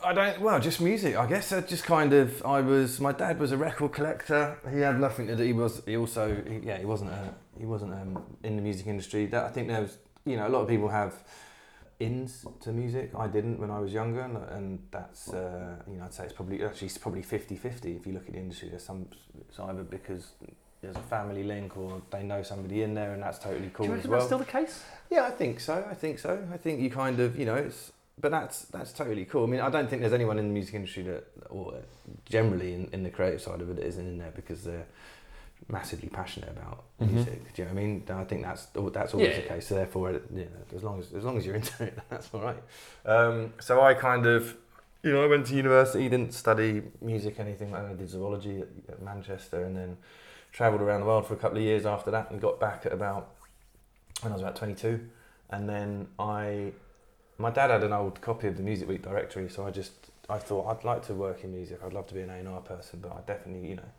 I 0.02 0.12
don't. 0.12 0.40
Well, 0.40 0.58
just 0.58 0.80
music. 0.80 1.14
I 1.14 1.26
guess 1.26 1.52
I 1.52 1.60
just 1.60 1.84
kind 1.84 2.12
of. 2.12 2.44
I 2.44 2.60
was. 2.60 2.98
My 2.98 3.12
dad 3.12 3.38
was 3.38 3.52
a 3.52 3.56
record 3.56 3.92
collector. 3.92 4.58
He 4.68 4.80
had 4.80 4.98
nothing 4.98 5.28
to 5.28 5.36
do. 5.36 5.44
He 5.44 5.52
was. 5.52 5.80
He 5.86 5.96
also. 5.96 6.42
He, 6.48 6.66
yeah. 6.66 6.78
He 6.78 6.86
wasn't. 6.86 7.12
A, 7.12 7.32
he 7.56 7.66
wasn't 7.66 7.92
um, 7.92 8.20
in 8.42 8.56
the 8.56 8.62
music 8.62 8.88
industry. 8.88 9.26
That 9.26 9.44
I 9.44 9.50
think 9.50 9.68
there 9.68 9.82
was. 9.82 9.98
You 10.24 10.36
know, 10.36 10.48
a 10.48 10.50
lot 10.50 10.62
of 10.62 10.68
people 10.68 10.88
have 10.88 11.22
ins 12.00 12.44
to 12.62 12.72
music. 12.72 13.12
I 13.16 13.28
didn't 13.28 13.60
when 13.60 13.70
I 13.70 13.78
was 13.78 13.92
younger, 13.92 14.22
and, 14.22 14.36
and 14.36 14.78
that's. 14.90 15.32
Uh, 15.32 15.76
you 15.88 15.98
know, 15.98 16.04
I'd 16.04 16.14
say 16.14 16.24
it's 16.24 16.32
probably 16.32 16.64
actually 16.64 16.88
it's 16.88 16.98
probably 16.98 17.22
50-50 17.22 17.96
if 17.96 18.06
you 18.08 18.12
look 18.12 18.26
at 18.26 18.32
the 18.32 18.40
industry. 18.40 18.70
There's 18.70 18.84
some. 18.84 19.06
It's 19.38 19.60
either 19.60 19.84
because 19.84 20.32
there's 20.82 20.96
a 20.96 21.00
family 21.00 21.42
link 21.42 21.76
or 21.76 22.00
they 22.10 22.22
know 22.22 22.42
somebody 22.42 22.82
in 22.82 22.94
there, 22.94 23.12
and 23.12 23.22
that's 23.22 23.38
totally 23.38 23.70
cool 23.74 23.86
do 23.86 23.92
you 23.92 23.98
as 23.98 24.06
well. 24.06 24.18
that's 24.18 24.26
still 24.28 24.38
the 24.38 24.44
case? 24.44 24.82
Yeah, 25.10 25.24
I 25.24 25.30
think 25.30 25.60
so. 25.60 25.84
I 25.90 25.94
think 25.94 26.18
so. 26.18 26.42
I 26.52 26.56
think 26.56 26.80
you 26.80 26.90
kind 26.90 27.20
of, 27.20 27.38
you 27.38 27.44
know, 27.44 27.56
it's 27.56 27.92
but 28.20 28.30
that's 28.30 28.62
that's 28.66 28.92
totally 28.92 29.24
cool. 29.24 29.44
I 29.44 29.46
mean, 29.46 29.60
I 29.60 29.70
don't 29.70 29.88
think 29.88 30.00
there's 30.02 30.12
anyone 30.12 30.38
in 30.38 30.48
the 30.48 30.52
music 30.54 30.74
industry 30.74 31.02
that, 31.04 31.24
or 31.48 31.74
generally 32.26 32.74
in, 32.74 32.88
in 32.92 33.02
the 33.02 33.10
creative 33.10 33.40
side 33.40 33.60
of 33.60 33.70
it, 33.70 33.76
that 33.76 33.86
isn't 33.86 34.06
in 34.06 34.18
there 34.18 34.32
because 34.34 34.62
they're 34.64 34.86
massively 35.68 36.08
passionate 36.08 36.50
about 36.50 36.84
Mhm. 37.00 37.12
music. 37.12 37.52
Do 37.54 37.62
you 37.62 37.68
know 37.68 37.74
what 37.74 37.80
I 37.80 37.84
mean? 37.84 38.04
I 38.08 38.24
think 38.24 38.42
that's 38.42 38.66
that's 38.92 39.14
always 39.14 39.28
Yeah. 39.30 39.40
the 39.42 39.48
case. 39.48 39.66
So 39.68 39.74
therefore, 39.74 40.12
you 40.12 40.20
know, 40.36 40.76
as 40.76 40.82
long 40.82 40.98
as 41.00 41.12
as 41.12 41.24
long 41.24 41.36
as 41.38 41.44
you're 41.46 41.54
into 41.56 41.84
it, 41.84 41.98
that's 42.10 42.28
all 42.32 42.40
right. 42.40 42.62
Um, 43.04 43.52
so 43.60 43.80
I 43.82 43.94
kind 43.94 44.26
of. 44.26 44.56
You 45.02 45.12
know, 45.12 45.24
I 45.24 45.28
went 45.28 45.46
to 45.46 45.54
university, 45.54 46.10
didn't 46.10 46.34
study 46.34 46.82
music, 47.00 47.40
anything 47.40 47.70
like 47.72 47.84
that. 47.84 47.92
I 47.92 47.94
did 47.94 48.10
zoology 48.10 48.60
at, 48.60 48.68
at 48.92 49.00
Manchester, 49.02 49.64
and 49.64 49.74
then 49.74 49.96
travelled 50.52 50.82
around 50.82 51.00
the 51.00 51.06
world 51.06 51.26
for 51.26 51.34
a 51.34 51.36
couple 51.36 51.58
of 51.58 51.64
years 51.64 51.86
after 51.86 52.10
that, 52.10 52.30
and 52.30 52.40
got 52.40 52.58
back 52.60 52.86
at 52.86 52.92
about 52.92 53.30
when 54.22 54.32
I 54.32 54.34
was 54.34 54.42
about 54.42 54.56
22. 54.56 55.00
And 55.50 55.68
then 55.68 56.06
I, 56.18 56.72
my 57.38 57.50
dad 57.50 57.70
had 57.70 57.82
an 57.82 57.92
old 57.92 58.20
copy 58.20 58.46
of 58.46 58.56
the 58.56 58.62
Music 58.62 58.88
Week 58.88 59.02
directory, 59.02 59.48
so 59.48 59.66
I 59.66 59.70
just, 59.70 59.92
I 60.28 60.38
thought 60.38 60.66
I'd 60.68 60.84
like 60.84 61.02
to 61.06 61.14
work 61.14 61.42
in 61.44 61.52
music. 61.52 61.80
I'd 61.84 61.92
love 61.92 62.06
to 62.08 62.14
be 62.14 62.20
an 62.20 62.30
A&R 62.30 62.60
person, 62.60 63.00
but 63.02 63.12
I 63.12 63.20
definitely, 63.26 63.68
you 63.70 63.76
know, 63.76 63.90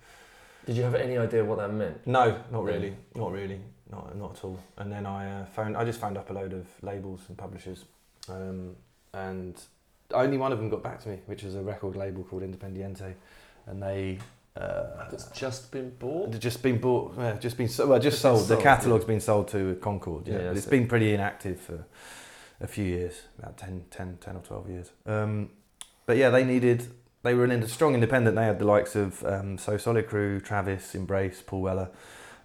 Did 0.66 0.78
you 0.78 0.84
have 0.84 0.96
any 0.96 1.18
idea 1.18 1.44
what 1.44 1.58
that 1.58 1.74
meant? 1.74 2.06
no, 2.08 2.40
not 2.52 2.64
really, 2.64 2.96
not 3.16 3.32
really, 3.32 3.60
not 3.92 4.16
not 4.18 4.38
at 4.38 4.44
all. 4.46 4.60
And 4.78 4.92
then 4.92 5.06
I 5.06 5.42
uh, 5.42 5.46
I 5.76 5.84
just 5.84 6.00
found 6.00 6.18
up 6.18 6.30
a 6.30 6.34
load 6.34 6.54
of 6.54 6.68
labels 6.82 7.22
and 7.28 7.38
publishers, 7.38 7.84
um, 8.30 8.76
and 9.14 9.60
only 10.14 10.38
one 10.38 10.52
of 10.54 10.60
them 10.60 10.70
got 10.70 10.84
back 10.84 11.02
to 11.04 11.10
me, 11.10 11.20
which 11.26 11.44
was 11.44 11.56
a 11.56 11.62
record 11.62 11.96
label 11.96 12.24
called 12.24 12.44
Independiente, 12.44 13.16
and 13.66 13.82
they. 13.82 14.20
Uh, 14.56 15.08
That's 15.10 15.28
just 15.32 15.72
been 15.72 15.92
bought. 15.92 16.38
Just 16.40 16.62
been 16.62 16.78
bought, 16.80 17.14
yeah, 17.18 17.38
just 17.38 17.58
been 17.58 17.70
so, 17.70 17.88
well, 17.88 18.00
just 18.00 18.16
It's 18.16 18.22
been 18.24 18.36
sold. 18.36 18.42
The 18.44 18.56
sold, 18.56 18.64
catalogue's 18.64 19.06
been 19.06 19.22
sold 19.22 19.48
to 19.50 19.76
Concord, 19.82 20.28
yeah. 20.28 20.34
Yeah, 20.34 20.48
but 20.50 20.58
it's 20.58 20.68
it. 20.68 20.70
been 20.70 20.88
pretty 20.88 21.14
inactive 21.14 21.60
for 21.60 21.86
a 22.60 22.68
few 22.68 22.84
years, 22.84 23.22
about 23.40 23.58
10, 23.58 23.86
10, 23.90 24.18
10 24.20 24.36
or 24.36 24.40
12 24.40 24.70
years. 24.70 24.92
Um, 25.06 25.52
but 26.06 26.18
yeah, 26.18 26.30
they 26.30 26.44
needed, 26.44 26.88
they 27.24 27.34
were 27.34 27.46
an 27.46 27.52
ind- 27.52 27.70
strong 27.70 27.94
independent. 27.94 28.36
They 28.36 28.44
had 28.44 28.60
the 28.60 28.66
likes 28.66 28.96
of 28.96 29.24
um, 29.26 29.58
So 29.58 29.78
Solid 29.78 30.08
Crew, 30.08 30.42
Travis, 30.42 30.96
Embrace, 30.96 31.42
Paul 31.46 31.62
Weller. 31.62 31.90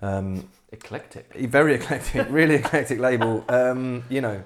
Um, 0.01 0.49
Eclectic. 0.73 1.33
very 1.35 1.75
eclectic, 1.75 2.27
really 2.31 2.57
eclectic 2.57 2.99
label. 3.01 3.45
Um, 3.49 4.05
you 4.09 4.21
know, 4.21 4.45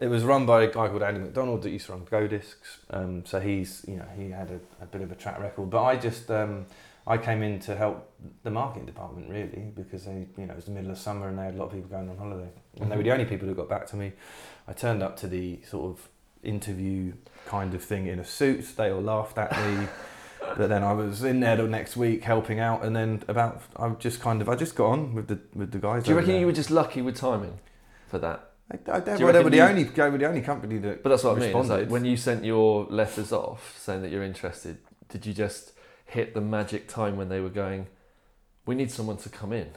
it 0.00 0.08
was 0.08 0.24
run 0.24 0.46
by 0.46 0.62
a 0.62 0.66
guy 0.66 0.88
called 0.88 1.02
Andy 1.02 1.20
Macdonald 1.20 1.62
that 1.62 1.70
used 1.70 1.86
to 1.86 1.92
run 1.92 2.04
Go 2.04 2.26
Discs. 2.26 2.78
Um, 2.90 3.26
so 3.26 3.40
he's, 3.40 3.84
you 3.88 3.96
know, 3.96 4.06
he 4.16 4.30
had 4.30 4.50
a, 4.50 4.60
a 4.82 4.86
bit 4.86 5.02
of 5.02 5.10
a 5.10 5.16
track 5.16 5.40
record. 5.40 5.70
But 5.70 5.82
I 5.82 5.96
just, 5.96 6.30
um, 6.30 6.66
I 7.06 7.18
came 7.18 7.42
in 7.42 7.58
to 7.60 7.74
help 7.74 8.08
the 8.44 8.50
marketing 8.50 8.86
department 8.86 9.28
really 9.28 9.72
because 9.74 10.04
they, 10.04 10.26
you 10.36 10.46
know, 10.46 10.52
it 10.52 10.56
was 10.56 10.66
the 10.66 10.70
middle 10.70 10.90
of 10.90 10.98
summer 10.98 11.28
and 11.28 11.38
they 11.38 11.44
had 11.44 11.54
a 11.54 11.56
lot 11.56 11.66
of 11.66 11.72
people 11.72 11.88
going 11.88 12.08
on 12.08 12.16
holiday, 12.16 12.48
and 12.80 12.92
they 12.92 12.96
were 12.96 13.02
the 13.02 13.12
only 13.12 13.24
people 13.24 13.48
who 13.48 13.54
got 13.54 13.68
back 13.68 13.86
to 13.88 13.96
me. 13.96 14.12
I 14.68 14.72
turned 14.72 15.02
up 15.02 15.16
to 15.18 15.26
the 15.26 15.60
sort 15.68 15.90
of 15.90 16.08
interview 16.44 17.14
kind 17.46 17.74
of 17.74 17.82
thing 17.82 18.06
in 18.06 18.20
a 18.20 18.24
suit. 18.24 18.76
They 18.76 18.90
all 18.90 19.02
laughed 19.02 19.38
at 19.38 19.52
me. 19.52 19.88
But 20.56 20.68
then 20.68 20.82
I 20.82 20.92
was 20.92 21.24
in 21.24 21.40
there 21.40 21.56
the 21.56 21.64
next 21.64 21.96
week 21.96 22.22
helping 22.22 22.58
out, 22.58 22.84
and 22.84 22.94
then 22.94 23.22
about 23.28 23.60
I 23.76 23.88
just 23.90 24.20
kind 24.20 24.40
of 24.40 24.48
I 24.48 24.54
just 24.54 24.76
got 24.76 24.86
on 24.86 25.12
with 25.12 25.26
the 25.26 25.40
with 25.52 25.72
the 25.72 25.78
guys. 25.78 26.04
Do 26.04 26.10
you 26.10 26.16
reckon 26.16 26.32
there. 26.32 26.40
you 26.40 26.46
were 26.46 26.52
just 26.52 26.70
lucky 26.70 27.02
with 27.02 27.16
timing 27.16 27.58
for 28.06 28.18
that? 28.20 28.47
I, 28.70 28.96
I, 28.96 29.00
they, 29.00 29.16
Do 29.16 29.32
they 29.32 29.42
were 29.42 29.50
the 29.50 29.56
you- 29.56 29.62
only 29.62 29.84
they 29.84 30.10
were 30.10 30.18
the 30.18 30.28
only 30.28 30.42
company 30.42 30.78
that. 30.78 31.02
But 31.02 31.08
that's 31.10 31.24
what 31.24 31.36
I 31.36 31.40
mean. 31.40 31.44
Responded. 31.54 31.74
like 31.84 31.90
when 31.90 32.04
you 32.04 32.16
sent 32.16 32.44
your 32.44 32.84
letters 32.90 33.32
off 33.32 33.76
saying 33.78 34.02
that 34.02 34.10
you're 34.10 34.22
interested, 34.22 34.78
did 35.08 35.24
you 35.24 35.32
just 35.32 35.72
hit 36.06 36.34
the 36.34 36.40
magic 36.40 36.88
time 36.88 37.16
when 37.16 37.28
they 37.28 37.40
were 37.40 37.48
going, 37.48 37.86
"We 38.66 38.74
need 38.74 38.90
someone 38.90 39.16
to 39.18 39.28
come 39.28 39.52
in. 39.52 39.68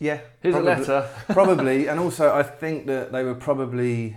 Yeah, 0.00 0.20
Here's 0.42 0.52
probably, 0.54 0.72
a 0.72 0.76
letter." 0.78 1.08
probably, 1.28 1.86
and 1.88 1.98
also 1.98 2.34
I 2.34 2.42
think 2.42 2.86
that 2.86 3.12
they 3.12 3.24
were 3.24 3.34
probably. 3.34 4.16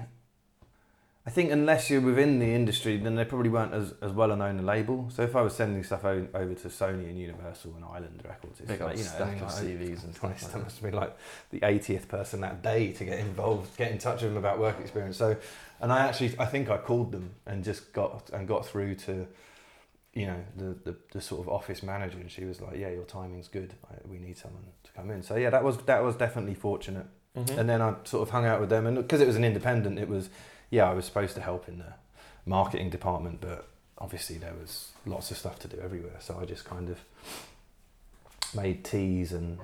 I 1.24 1.30
think 1.30 1.52
unless 1.52 1.90
you're 1.92 2.02
within 2.02 2.40
the 2.40 2.52
industry, 2.52 2.98
then 2.98 3.14
they 3.16 3.26
probably 3.26 3.50
weren't 3.50 3.76
as, 3.76 3.94
as 4.02 4.12
well 4.12 4.36
known 4.36 4.58
a 4.58 4.64
label. 4.64 5.08
So 5.14 5.22
if 5.22 5.36
I 5.36 5.42
was 5.44 5.54
sending 5.54 5.84
stuff 5.84 6.04
o- 6.04 6.28
over 6.34 6.56
to 6.56 6.68
Sony 6.68 7.10
and 7.10 7.20
Universal 7.20 7.74
and 7.76 7.86
Island 7.86 8.24
Records, 8.28 8.60
it's 8.60 8.68
Big 8.72 8.82
like 8.82 8.98
you 8.98 9.04
know, 9.04 9.10
stack 9.10 9.40
of 9.42 9.50
CVs 9.50 10.04
and 10.04 10.16
stuff. 10.16 10.40
that 10.42 10.54
Like 10.56 10.64
must 10.64 10.82
be 10.84 10.90
like 10.90 11.16
the 11.52 11.60
80th 11.60 12.08
person 12.08 12.42
that 12.42 12.64
day 12.64 12.92
to 12.94 13.06
get 13.06 13.20
involved, 13.20 13.78
get 13.78 13.92
in 13.92 14.00
touch 14.00 14.24
with 14.24 14.32
them 14.34 14.38
about 14.38 14.58
work 14.58 14.80
experience. 14.80 15.16
So, 15.18 15.38
and 15.80 15.94
I 15.94 16.08
actually, 16.08 16.34
I 16.40 16.46
think 16.46 16.70
I 16.72 16.78
called 16.78 17.12
them 17.12 17.30
and 17.46 17.64
just 17.64 17.94
got 17.94 18.32
and 18.34 18.48
got 18.48 18.66
through 18.66 18.96
to, 18.96 19.28
you 20.14 20.26
know, 20.26 20.44
the 20.58 20.76
the, 20.92 20.96
the 21.12 21.22
sort 21.22 21.42
of 21.42 21.50
office 21.50 21.84
manager, 21.84 22.18
and 22.20 22.32
she 22.32 22.46
was 22.46 22.62
like, 22.62 22.78
"Yeah, 22.78 22.90
your 22.90 23.06
timing's 23.06 23.48
good. 23.48 23.76
We 24.10 24.18
need 24.18 24.38
someone 24.40 24.64
to 24.86 24.92
come 24.94 25.12
in." 25.12 25.22
So 25.22 25.36
yeah, 25.36 25.52
that 25.52 25.64
was 25.64 25.78
that 25.86 26.04
was 26.04 26.16
definitely 26.16 26.56
fortunate. 26.56 27.06
that. 27.36 27.46
Mhm. 27.46 27.58
And 27.60 27.70
then 27.70 27.82
I 27.82 27.94
sort 28.06 28.24
of 28.28 28.32
hung 28.32 28.46
out 28.46 28.60
with 28.60 28.70
them, 28.70 28.88
and 28.88 28.98
because 28.98 29.22
it 29.22 29.28
was 29.28 29.36
an 29.38 29.44
independent, 29.46 29.98
it 30.00 30.10
was, 30.10 30.30
yeah, 30.72 30.90
I 30.90 30.94
was 30.94 31.06
supposed 31.06 31.36
to 31.36 31.42
help 31.42 31.68
in 31.68 31.78
the 31.78 31.94
marketing 32.46 32.90
department, 32.90 33.40
but 33.42 33.68
obviously 34.00 34.38
there 34.38 34.54
was 34.60 34.90
lots 35.06 35.30
of 35.30 35.38
stuff 35.38 35.60
to 35.60 35.68
do 35.68 35.78
everywhere. 35.80 36.18
So 36.20 36.40
I 36.42 36.46
just 36.46 36.66
kind 36.66 36.90
of 36.90 36.98
made 38.56 38.84
teas 38.84 39.32
and 39.32 39.60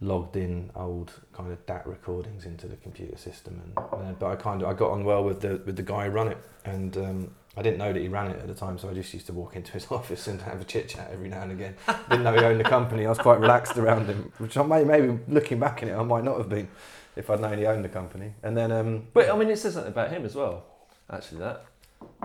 logged 0.00 0.36
in 0.36 0.70
old 0.74 1.12
kind 1.32 1.52
of 1.52 1.64
DAT 1.66 1.86
recordings 1.86 2.46
into 2.46 2.66
the 2.66 2.76
computer 2.76 3.16
system, 3.16 3.60
and 3.64 3.78
uh, 3.78 4.12
but 4.18 4.26
I 4.26 4.36
kind 4.36 4.62
of 4.62 4.68
I 4.68 4.72
got 4.72 4.90
on 4.90 5.04
well 5.04 5.22
with 5.22 5.40
the 5.42 5.60
with 5.64 5.76
the 5.76 5.82
guy 5.82 6.06
who 6.06 6.10
ran 6.10 6.28
it, 6.28 6.38
and 6.64 6.96
um, 6.96 7.34
I 7.56 7.62
didn't 7.62 7.78
know 7.78 7.92
that 7.92 8.00
he 8.00 8.08
ran 8.08 8.30
it 8.30 8.38
at 8.38 8.46
the 8.46 8.54
time, 8.54 8.78
so 8.78 8.88
I 8.88 8.94
just 8.94 9.12
used 9.12 9.26
to 9.26 9.32
walk 9.32 9.56
into 9.56 9.72
his 9.72 9.86
office 9.90 10.26
and 10.28 10.40
have 10.42 10.60
a 10.60 10.64
chit 10.64 10.88
chat 10.88 11.10
every 11.12 11.28
now 11.28 11.42
and 11.42 11.52
again. 11.52 11.74
didn't 12.08 12.22
know 12.24 12.32
he 12.34 12.44
owned 12.44 12.60
the 12.60 12.64
company. 12.64 13.06
I 13.06 13.08
was 13.08 13.18
quite 13.18 13.40
relaxed 13.40 13.76
around 13.76 14.06
him, 14.06 14.32
which 14.38 14.56
I 14.56 14.62
may 14.62 14.84
maybe 14.84 15.18
looking 15.28 15.58
back 15.58 15.82
in 15.82 15.88
it, 15.88 15.94
I 15.94 16.02
might 16.02 16.24
not 16.24 16.38
have 16.38 16.48
been 16.48 16.68
if 17.16 17.28
I'd 17.28 17.40
known 17.40 17.58
he 17.58 17.66
owned 17.66 17.84
the 17.84 17.88
company. 17.88 18.32
And 18.42 18.56
then 18.56 18.70
um, 18.70 19.06
But 19.12 19.30
I 19.30 19.36
mean, 19.36 19.50
it 19.50 19.58
says 19.58 19.74
something 19.74 19.92
about 19.92 20.10
him 20.10 20.24
as 20.24 20.34
well. 20.34 20.64
Actually, 21.10 21.40
that 21.40 21.64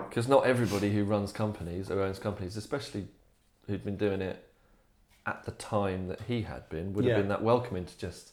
because 0.10 0.28
not 0.28 0.46
everybody 0.46 0.92
who 0.94 1.04
runs 1.04 1.32
companies 1.32 1.90
or 1.90 2.02
owns 2.02 2.20
companies, 2.20 2.56
especially 2.56 3.08
who'd 3.68 3.84
been 3.84 3.98
doing 3.98 4.22
it 4.22 4.48
at 5.26 5.44
the 5.44 5.52
time 5.52 6.08
that 6.08 6.22
he 6.28 6.44
had 6.44 6.70
been, 6.70 6.94
would 6.94 7.04
Yeah. 7.04 7.14
have 7.14 7.24
been 7.24 7.30
that 7.30 7.42
welcoming 7.44 7.86
to 7.86 7.98
just 7.98 8.32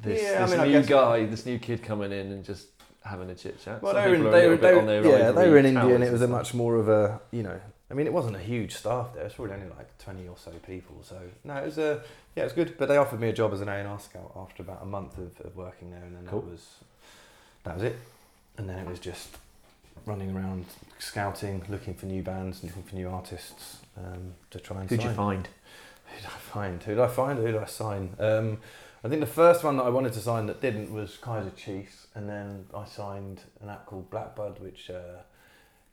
this, 0.00 0.22
Yeah, 0.22 0.44
I 0.44 0.56
mean, 0.64 0.72
new 0.72 0.82
guy, 0.82 1.26
this 1.26 1.44
new 1.44 1.58
kid 1.58 1.82
coming 1.82 2.12
in 2.12 2.30
and 2.32 2.44
just 2.44 2.68
having 3.06 3.30
a 3.30 3.34
chit 3.34 3.62
chat. 3.62 3.82
Well, 3.82 3.94
Some 3.94 4.02
they 4.02 4.08
were 4.10 4.14
in, 4.16 4.22
they 4.24 4.48
were, 4.48 4.56
they 4.56 4.72
were, 4.74 4.80
on 4.80 4.86
their 4.86 5.06
yeah, 5.06 5.30
they 5.32 5.48
were 5.48 5.58
in 5.58 5.66
India, 5.66 5.94
and 5.94 6.04
it 6.04 6.12
was 6.12 6.22
a 6.22 6.28
much 6.28 6.54
more 6.54 6.76
of 6.76 6.88
a, 6.88 7.20
you 7.30 7.42
know, 7.42 7.58
I 7.90 7.94
mean, 7.94 8.06
it 8.06 8.12
wasn't 8.12 8.36
a 8.36 8.40
huge 8.40 8.74
staff 8.74 9.14
there. 9.14 9.24
It's 9.24 9.34
probably 9.34 9.54
only 9.54 9.68
like 9.68 9.96
twenty 9.98 10.26
or 10.28 10.36
so 10.36 10.50
people. 10.66 10.96
So 11.02 11.18
no, 11.44 11.54
it 11.56 11.64
was 11.64 11.78
a, 11.78 12.02
yeah, 12.34 12.42
it 12.42 12.46
was 12.46 12.52
good. 12.52 12.76
But 12.78 12.88
they 12.88 12.96
offered 12.96 13.20
me 13.20 13.28
a 13.28 13.32
job 13.32 13.52
as 13.52 13.60
an 13.60 13.68
A 13.68 13.72
and 13.76 13.88
R 13.88 14.00
scout 14.00 14.32
after 14.36 14.62
about 14.62 14.80
a 14.82 14.86
month 14.86 15.18
of, 15.18 15.40
of 15.46 15.56
working 15.56 15.90
there, 15.90 16.02
and 16.02 16.16
then 16.16 16.26
Cool. 16.26 16.40
that 16.42 16.50
was, 16.50 16.66
that 17.64 17.74
was 17.74 17.82
it. 17.84 17.96
And 18.58 18.68
then 18.68 18.78
it 18.78 18.88
was 18.88 18.98
just 18.98 19.36
running 20.04 20.34
around 20.36 20.64
scouting, 20.98 21.64
looking 21.68 21.94
for 21.94 22.06
new 22.06 22.22
bands, 22.22 22.62
looking 22.64 22.82
for 22.82 22.94
new 22.94 23.08
artists 23.08 23.78
um, 23.96 24.34
to 24.50 24.58
try 24.58 24.80
and 24.80 24.90
Who'd 24.90 25.00
sign. 25.00 25.10
you 25.10 25.14
find? 25.16 25.48
Who 26.06 26.16
did 26.16 26.26
I 26.26 26.38
find? 26.38 26.82
Who 26.82 26.94
did 26.94 27.00
I 27.02 27.08
find? 27.08 27.38
Who 27.38 27.46
did 27.46 27.56
I 27.56 27.66
sign? 27.66 28.14
Um, 28.18 28.58
I 29.04 29.08
think 29.08 29.20
the 29.20 29.26
first 29.26 29.62
one 29.62 29.76
that 29.76 29.84
I 29.84 29.88
wanted 29.90 30.12
to 30.14 30.20
sign 30.20 30.46
that 30.46 30.60
didn't 30.60 30.92
was 30.92 31.16
Kaiser 31.16 31.50
Chiefs, 31.50 32.08
and 32.14 32.28
then 32.28 32.66
I 32.74 32.84
signed 32.86 33.42
an 33.60 33.68
app 33.68 33.86
called 33.86 34.10
Blackbud, 34.10 34.60
which 34.60 34.90
uh, 34.90 35.22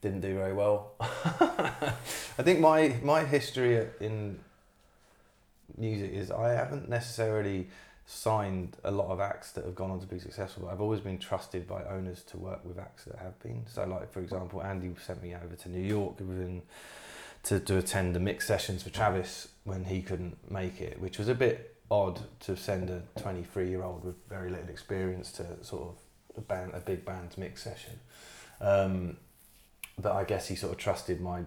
didn't 0.01 0.21
do 0.21 0.35
very 0.35 0.53
well. 0.53 0.93
I 0.99 2.43
think 2.43 2.59
my 2.59 2.95
my 3.03 3.23
history 3.23 3.87
in 3.99 4.39
music 5.77 6.11
is 6.11 6.31
I 6.31 6.53
haven't 6.53 6.89
necessarily 6.89 7.67
signed 8.05 8.75
a 8.83 8.91
lot 8.91 9.09
of 9.09 9.19
acts 9.19 9.51
that 9.53 9.63
have 9.63 9.75
gone 9.75 9.89
on 9.89 9.99
to 9.99 10.07
be 10.07 10.19
successful. 10.19 10.63
But 10.63 10.73
I've 10.73 10.81
always 10.81 10.99
been 10.99 11.17
trusted 11.17 11.67
by 11.67 11.83
owners 11.85 12.21
to 12.23 12.37
work 12.37 12.63
with 12.65 12.77
acts 12.77 13.05
that 13.05 13.17
have 13.19 13.39
been. 13.39 13.65
So, 13.67 13.85
like 13.85 14.11
for 14.11 14.19
example, 14.19 14.61
Andy 14.61 14.93
sent 15.05 15.23
me 15.23 15.35
over 15.35 15.55
to 15.55 15.69
New 15.69 15.85
York 15.85 16.19
within, 16.19 16.61
to 17.43 17.59
to 17.59 17.77
attend 17.77 18.15
the 18.15 18.19
mix 18.19 18.47
sessions 18.47 18.83
for 18.83 18.89
Travis 18.89 19.49
when 19.63 19.85
he 19.85 20.01
couldn't 20.01 20.51
make 20.51 20.81
it, 20.81 20.99
which 20.99 21.17
was 21.17 21.27
a 21.27 21.35
bit 21.35 21.72
odd 21.91 22.21
to 22.41 22.55
send 22.55 22.89
a 22.89 23.03
23 23.19 23.69
year 23.69 23.83
old 23.83 24.03
with 24.03 24.15
very 24.29 24.49
little 24.49 24.69
experience 24.69 25.31
to 25.33 25.45
sort 25.61 25.83
of 25.83 25.95
a 26.37 26.41
band 26.41 26.71
a 26.73 26.79
big 26.79 27.05
band's 27.05 27.37
mix 27.37 27.61
session. 27.63 27.99
Um, 28.61 29.17
but 29.99 30.13
I 30.13 30.23
guess 30.23 30.47
he 30.47 30.55
sort 30.55 30.71
of 30.73 30.79
trusted 30.79 31.21
my 31.21 31.41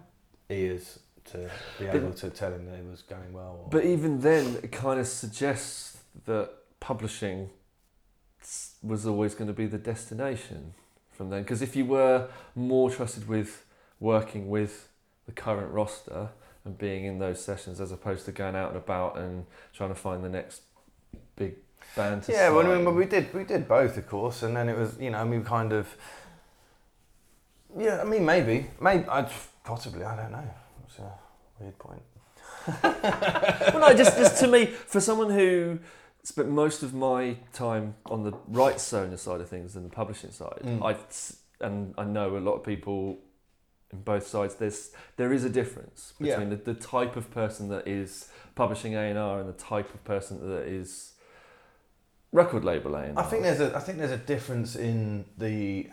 ears 0.49 1.01
to 1.33 1.51
be 1.79 1.87
But- 1.87 1.95
able 1.97 2.13
to 2.13 2.31
tell 2.31 2.53
him 2.53 2.67
that 2.67 2.79
it 2.79 2.85
was 2.89 3.03
going 3.03 3.33
well. 3.33 3.61
Or, 3.65 3.69
But 3.71 3.85
even 3.85 4.21
then, 4.21 4.61
it 4.63 4.71
kind 4.71 5.01
of 5.01 5.09
suggests 5.09 5.99
that 6.27 6.51
publishing 6.79 7.51
was 8.83 9.07
always 9.07 9.35
going 9.35 9.49
to 9.49 9.53
be 9.55 9.67
the 9.67 9.79
destination 9.79 10.75
from 11.11 11.31
then. 11.31 11.43
Because 11.43 11.63
if 11.63 11.75
you 11.75 11.85
were 11.85 12.29
more 12.55 12.91
trusted 12.91 13.27
with 13.27 13.65
working 13.99 14.49
with 14.49 14.89
the 15.27 15.33
current 15.33 15.73
roster 15.73 16.29
and 16.67 16.77
being 16.77 17.05
in 17.05 17.19
those 17.19 17.43
sessions 17.43 17.81
as 17.81 17.93
opposed 17.93 18.27
to 18.27 18.33
going 18.33 18.57
out 18.57 18.69
and 18.69 18.77
about 18.77 19.17
and 19.17 19.47
trying 19.73 19.89
to 19.89 19.95
find 19.95 20.23
the 20.23 20.29
next 20.29 20.63
big 21.37 21.55
band 21.95 22.25
to 22.25 22.33
yeah, 22.33 22.51
well, 22.51 22.67
I 22.67 22.75
mean, 22.75 22.85
well, 22.85 22.95
we 22.95 23.07
did 23.07 23.33
we 23.33 23.45
did 23.45 23.67
both, 23.69 23.97
of 23.97 24.07
course, 24.09 24.43
and 24.43 24.57
then 24.57 24.69
it 24.69 24.77
was 24.77 24.99
you 24.99 25.11
know 25.11 25.19
I 25.19 25.25
mean 25.25 25.45
kind 25.45 25.73
of 25.73 25.97
yeah 27.79 28.01
I 28.01 28.05
mean 28.05 28.25
maybe 28.25 28.67
maybe 28.81 29.09
I'd, 29.09 29.31
possibly 29.65 30.05
I 30.05 30.17
don't 30.17 30.33
know. 30.33 30.51
It's 30.87 30.99
a 30.99 31.13
weird 31.61 31.79
point. 31.79 32.03
well, 32.83 33.81
no, 33.81 33.95
just, 33.95 34.17
just 34.19 34.41
to 34.41 34.49
me, 34.49 34.67
for 34.67 35.01
someone 35.01 35.31
who 35.31 35.79
spent 36.25 36.49
most 36.49 36.83
of 36.83 36.93
my 36.95 37.37
time 37.53 37.95
on 38.07 38.25
the 38.25 38.33
rights 38.49 38.93
owner 38.93 39.17
side 39.17 39.41
of 39.41 39.49
things 39.49 39.77
and 39.77 39.85
the 39.85 39.95
publishing 39.95 40.33
side, 40.33 40.61
Mm. 40.65 40.85
I 40.85 40.97
and 41.65 41.95
I 41.97 42.05
know 42.05 42.37
a 42.37 42.39
lot 42.39 42.55
of 42.55 42.65
people 42.65 43.19
in 43.93 44.01
both 44.03 44.27
sides. 44.27 44.55
There's 44.57 44.91
there 45.17 45.33
is 45.33 45.45
a 45.45 45.51
difference 45.51 46.13
Yeah. 46.19 46.37
between 46.37 46.51
the, 46.51 46.57
the 46.57 46.75
type 46.75 47.17
of 47.17 47.31
person 47.31 47.69
that 47.69 47.87
is 47.87 48.29
publishing 48.55 48.95
A 48.95 49.01
and 49.01 49.19
R 49.19 49.41
and 49.41 49.49
the 49.49 49.53
type 49.55 49.93
of 49.95 50.03
person 50.05 50.49
that 50.49 50.67
is 50.67 51.13
record 52.33 52.65
label 52.65 52.95
A 52.97 53.03
and 53.05 53.19
I 53.19 53.23
think 53.23 53.43
there's 53.43 53.61
a 53.61 53.75
I 53.77 53.81
think 53.81 53.99
there's 53.99 54.11
a 54.11 54.17
difference 54.19 54.77
in 54.77 55.25
the. 55.39 55.89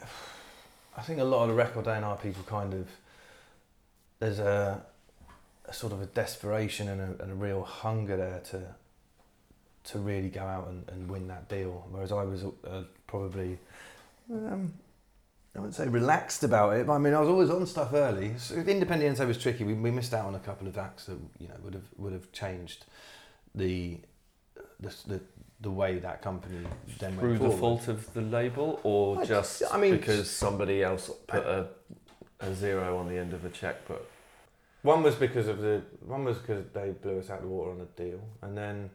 I 0.95 1.01
think 1.01 1.19
a 1.19 1.23
lot 1.23 1.43
of 1.43 1.49
the 1.49 1.55
record 1.55 1.87
A&R 1.87 2.17
people 2.17 2.43
kind 2.43 2.73
of 2.73 2.87
there's 4.19 4.37
a, 4.39 4.85
a 5.65 5.73
sort 5.73 5.91
of 5.91 6.01
a 6.01 6.05
desperation 6.05 6.87
and 6.87 7.01
a, 7.01 7.23
and 7.23 7.31
a 7.31 7.35
real 7.35 7.63
hunger 7.63 8.15
there 8.15 8.41
to 8.51 8.75
to 9.85 9.99
really 9.99 10.29
go 10.29 10.41
out 10.41 10.67
and, 10.67 10.87
and 10.89 11.09
win 11.09 11.27
that 11.27 11.49
deal. 11.49 11.87
Whereas 11.91 12.11
I 12.11 12.23
was 12.23 12.43
uh, 12.45 12.83
probably 13.07 13.57
um, 14.31 14.73
I 15.55 15.59
wouldn't 15.59 15.75
say 15.75 15.87
relaxed 15.87 16.43
about 16.43 16.73
it, 16.77 16.87
but 16.87 16.93
I 16.93 16.97
mean 16.97 17.13
I 17.13 17.19
was 17.19 17.29
always 17.29 17.49
on 17.51 17.65
stuff 17.67 17.93
early. 17.93 18.33
So 18.37 18.55
Independiente 18.55 19.25
was 19.27 19.37
tricky. 19.37 19.63
We, 19.63 19.73
we 19.75 19.91
missed 19.91 20.13
out 20.13 20.25
on 20.25 20.35
a 20.35 20.39
couple 20.39 20.67
of 20.67 20.77
acts 20.77 21.05
that 21.05 21.17
you 21.39 21.47
know 21.47 21.55
would 21.63 21.73
have 21.75 21.87
would 21.97 22.13
have 22.13 22.31
changed 22.31 22.85
the 23.53 23.97
the 24.79 24.89
the, 25.07 25.21
the 25.61 25.69
way 25.71 25.99
that 25.99 26.21
company 26.23 26.65
then 26.99 27.17
through 27.17 27.37
the 27.37 27.51
fault 27.51 27.87
of 27.87 28.11
the 28.13 28.21
label, 28.21 28.79
or 28.83 29.19
I- 29.21 29.25
just 29.25 29.61
I 29.71 29.77
mean- 29.77 29.97
because 29.97 30.29
somebody 30.29 30.81
else 30.83 31.11
put 31.27 31.43
a, 31.45 31.67
a 32.39 32.53
zero 32.55 32.97
on 32.97 33.07
the 33.07 33.17
end 33.17 33.33
of 33.33 33.45
a 33.45 33.49
checkbook. 33.49 34.09
One 34.81 35.01
was 35.03 35.15
because 35.15 35.47
of 35.47 35.59
the 35.59 35.81
one 36.05 36.25
was 36.25 36.39
because 36.39 36.65
they 36.73 36.89
blew 36.89 37.19
us 37.19 37.29
out 37.29 37.41
the 37.41 37.47
water 37.47 37.71
on 37.71 37.79
a 37.81 37.85
deal, 38.01 38.19
and 38.41 38.57
then 38.57 38.89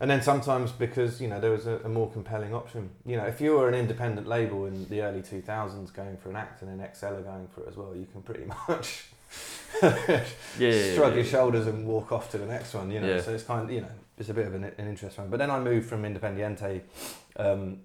and 0.00 0.10
then 0.10 0.22
sometimes 0.22 0.72
because 0.72 1.20
you 1.20 1.28
know 1.28 1.38
there 1.40 1.50
was 1.50 1.66
a, 1.66 1.76
a 1.84 1.88
more 1.88 2.10
compelling 2.10 2.54
option. 2.54 2.90
You 3.04 3.16
know, 3.18 3.24
if 3.26 3.40
you 3.40 3.52
were 3.56 3.68
an 3.68 3.74
independent 3.74 4.26
label 4.26 4.66
in 4.66 4.88
the 4.88 5.02
early 5.02 5.22
two 5.22 5.40
thousands 5.42 5.90
going 5.90 6.16
for 6.16 6.30
an 6.30 6.36
act 6.36 6.62
and 6.62 6.80
then 6.80 6.88
XL 6.94 7.06
are 7.06 7.22
going 7.22 7.48
for 7.54 7.62
it 7.62 7.68
as 7.68 7.76
well, 7.76 7.94
you 7.94 8.06
can 8.12 8.22
pretty 8.22 8.44
much 8.68 9.06
Yeah, 9.82 10.24
yeah, 10.58 10.94
shrug 10.94 11.10
yeah, 11.12 11.16
your 11.16 11.24
shoulders 11.24 11.66
and 11.66 11.86
walk 11.86 12.12
off 12.12 12.30
to 12.32 12.38
the 12.38 12.46
next 12.46 12.74
one. 12.74 12.90
You 12.90 13.00
know, 13.00 13.20
so 13.20 13.32
it's 13.32 13.44
kind 13.44 13.64
of 13.64 13.70
you 13.70 13.82
know 13.82 13.90
it's 14.18 14.28
a 14.28 14.34
bit 14.34 14.46
of 14.46 14.54
an, 14.54 14.64
an 14.64 14.86
interesting 14.88 15.24
one. 15.24 15.30
But 15.30 15.38
then 15.38 15.50
I 15.50 15.58
moved 15.60 15.88
from 15.88 16.02
Independiente. 16.02 16.82
Um, 17.36 17.80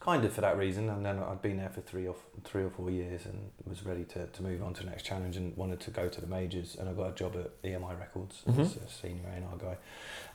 Kind 0.00 0.24
of 0.24 0.32
for 0.32 0.40
that 0.42 0.56
reason, 0.56 0.88
and 0.88 1.04
then 1.04 1.18
I'd 1.18 1.42
been 1.42 1.56
there 1.58 1.68
for 1.70 1.80
three 1.80 2.06
or 2.06 2.14
f- 2.14 2.42
three 2.44 2.62
or 2.62 2.70
four 2.70 2.88
years, 2.88 3.26
and 3.26 3.50
was 3.66 3.84
ready 3.84 4.04
to, 4.04 4.26
to 4.28 4.42
move 4.42 4.62
on 4.62 4.72
to 4.74 4.84
the 4.84 4.88
next 4.90 5.02
challenge, 5.04 5.36
and 5.36 5.54
wanted 5.56 5.80
to 5.80 5.90
go 5.90 6.08
to 6.08 6.20
the 6.20 6.26
majors, 6.26 6.76
and 6.78 6.88
I 6.88 6.92
got 6.92 7.08
a 7.10 7.12
job 7.12 7.34
at 7.36 7.60
EMI 7.62 7.98
Records 7.98 8.42
Mhm. 8.48 8.60
as 8.60 8.76
a 8.76 8.88
senior 8.88 9.24
A&R 9.28 9.58
guy, 9.58 9.76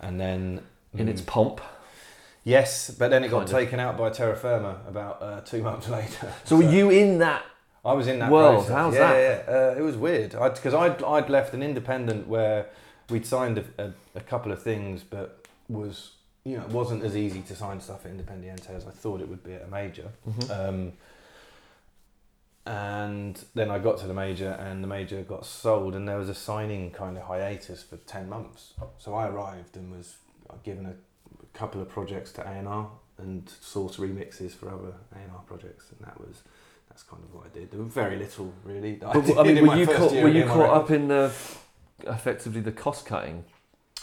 and 0.01 0.19
then 0.19 0.61
In 0.95 1.07
its 1.07 1.21
mm, 1.21 1.25
pomp. 1.27 1.61
yes, 2.43 2.91
but 2.91 3.09
then 3.09 3.23
it 3.23 3.29
got 3.29 3.39
Kind 3.47 3.49
of. 3.49 3.55
taken 3.59 3.79
out 3.79 3.97
by 3.97 4.09
Terra 4.09 4.35
Firma 4.35 4.77
about 4.87 5.21
uh, 5.21 5.41
two 5.41 5.61
months 5.63 5.89
later. 5.99 6.31
So 6.45 6.57
were 6.57 6.63
you 6.69 6.89
in 6.91 7.17
that? 7.19 7.43
I 7.85 7.93
was 7.93 8.07
in 8.07 8.19
that 8.19 8.31
World, 8.31 8.65
process. 8.67 8.73
how's 8.75 8.93
yeah, 8.93 8.99
that? 9.11 9.45
Yeah, 9.47 9.53
uh, 9.55 9.75
it 9.77 9.81
was 9.81 9.97
weird 9.97 10.31
because 10.31 10.73
I'd, 10.73 11.03
I'd 11.03 11.29
left 11.29 11.53
an 11.53 11.61
independent 11.61 12.27
where 12.27 12.67
we'd 13.09 13.25
signed 13.25 13.57
a, 13.57 13.65
a, 13.83 13.93
a 14.15 14.21
couple 14.21 14.51
of 14.53 14.61
things, 14.61 15.03
but 15.03 15.45
was 15.67 16.11
you 16.45 16.55
know 16.57 16.63
it 16.63 16.69
wasn't 16.69 17.03
as 17.03 17.17
easy 17.17 17.41
to 17.41 17.55
sign 17.55 17.81
stuff 17.81 18.05
at 18.05 18.11
Independiente 18.13 18.69
as 18.69 18.85
I 18.87 18.91
thought 18.91 19.19
it 19.19 19.27
would 19.27 19.43
be 19.43 19.53
at 19.53 19.63
a 19.63 19.67
major. 19.67 20.09
Um, 20.49 20.93
and 22.65 23.43
then 23.55 23.69
I 23.69 23.79
got 23.79 23.97
to 23.99 24.07
the 24.07 24.13
major, 24.13 24.51
and 24.51 24.81
the 24.81 24.87
major 24.87 25.21
got 25.21 25.45
sold, 25.45 25.95
and 25.95 26.07
there 26.07 26.17
was 26.17 26.29
a 26.29 26.33
signing 26.35 26.91
kind 26.91 27.17
of 27.17 27.23
hiatus 27.23 27.83
for 27.83 27.97
ten 27.97 28.29
months. 28.29 28.73
So 28.97 29.13
I 29.13 29.27
arrived 29.27 29.75
and 29.75 29.91
was 29.91 30.15
given 30.63 30.85
a 30.85 31.57
couple 31.57 31.81
of 31.81 31.89
projects 31.89 32.31
to 32.33 32.41
A 32.47 32.91
and 33.17 33.49
source 33.61 33.97
remixes 33.97 34.51
for 34.51 34.69
other 34.69 34.93
A 35.15 35.19
and 35.19 35.31
R 35.31 35.41
projects, 35.45 35.85
and 35.91 36.05
that 36.07 36.19
was 36.19 36.43
that's 36.89 37.03
kind 37.03 37.23
of 37.23 37.33
what 37.33 37.45
I 37.45 37.49
did. 37.49 37.71
There 37.71 37.81
was 37.81 37.93
very 37.93 38.17
little 38.17 38.53
really. 38.63 38.95
that 38.95 39.13
But, 39.13 39.37
I 39.39 39.43
mean, 39.43 39.65
were 39.67 39.75
you 39.75 39.87
caught, 39.87 40.11
were 40.11 40.29
you 40.29 40.45
caught 40.45 40.69
up 40.69 40.91
in 40.91 41.07
the 41.07 41.31
effectively 42.05 42.61
the 42.61 42.71
cost 42.71 43.05
cutting? 43.05 43.45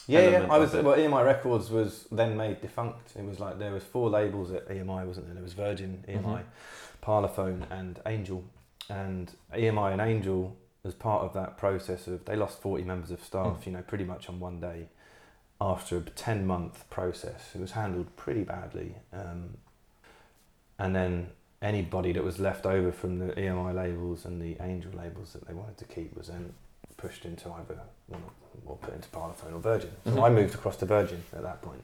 Yeah, 0.06 0.28
yeah. 0.28 0.46
I 0.50 0.58
was 0.58 0.72
well. 0.72 0.96
EMI 0.96 1.24
Records 1.24 1.70
was 1.70 2.08
then 2.10 2.36
made 2.36 2.60
defunct. 2.60 3.14
It 3.16 3.24
was 3.24 3.38
like 3.38 3.58
there 3.58 3.72
was 3.72 3.84
four 3.84 4.10
labels 4.10 4.50
at 4.50 4.68
EMI, 4.68 5.06
wasn't 5.06 5.26
there? 5.26 5.34
There 5.34 5.42
was 5.44 5.52
Virgin, 5.52 6.04
EMI, 6.08 6.22
Mhm. 6.22 6.44
Parlophone, 7.02 7.70
and 7.70 8.00
Angel. 8.06 8.42
And 8.88 9.32
EMI 9.54 9.92
and 9.92 10.00
Angel, 10.00 10.56
as 10.84 10.94
part 10.94 11.22
of 11.22 11.32
that 11.34 11.56
process 11.56 12.08
of, 12.08 12.24
they 12.24 12.34
lost 12.34 12.60
forty 12.60 12.82
members 12.82 13.12
of 13.12 13.22
staff. 13.22 13.60
Mm. 13.60 13.66
You 13.66 13.72
know, 13.72 13.82
pretty 13.82 14.04
much 14.04 14.28
on 14.28 14.40
one 14.40 14.58
day. 14.60 14.88
After 15.60 15.98
a 15.98 16.00
ten 16.00 16.46
month 16.46 16.88
process, 16.90 17.50
it 17.54 17.60
was 17.60 17.72
handled 17.72 18.14
pretty 18.16 18.44
badly. 18.44 18.94
Um, 19.12 19.58
and 20.78 20.96
then 20.96 21.28
anybody 21.60 22.12
that 22.12 22.24
was 22.24 22.38
left 22.38 22.64
over 22.64 22.90
from 22.90 23.18
the 23.18 23.26
EMI 23.34 23.74
labels 23.74 24.24
and 24.24 24.40
the 24.40 24.56
Angel 24.62 24.90
labels 24.96 25.34
that 25.34 25.46
they 25.46 25.52
wanted 25.52 25.76
to 25.76 25.84
keep 25.84 26.16
was 26.16 26.28
then 26.28 26.54
pushed 26.96 27.26
into 27.26 27.50
either 27.52 27.78
one 28.08 28.22
or 28.64 28.76
put 28.76 28.94
into 28.94 29.08
Parlophone 29.10 29.54
or 29.54 29.58
Virgin. 29.60 29.90
So 30.06 30.12
Mhm. 30.12 30.22
I 30.24 30.30
moved 30.30 30.54
across 30.54 30.76
to 30.78 30.86
Virgin 30.86 31.22
at 31.34 31.42
that 31.42 31.60
point. 31.60 31.82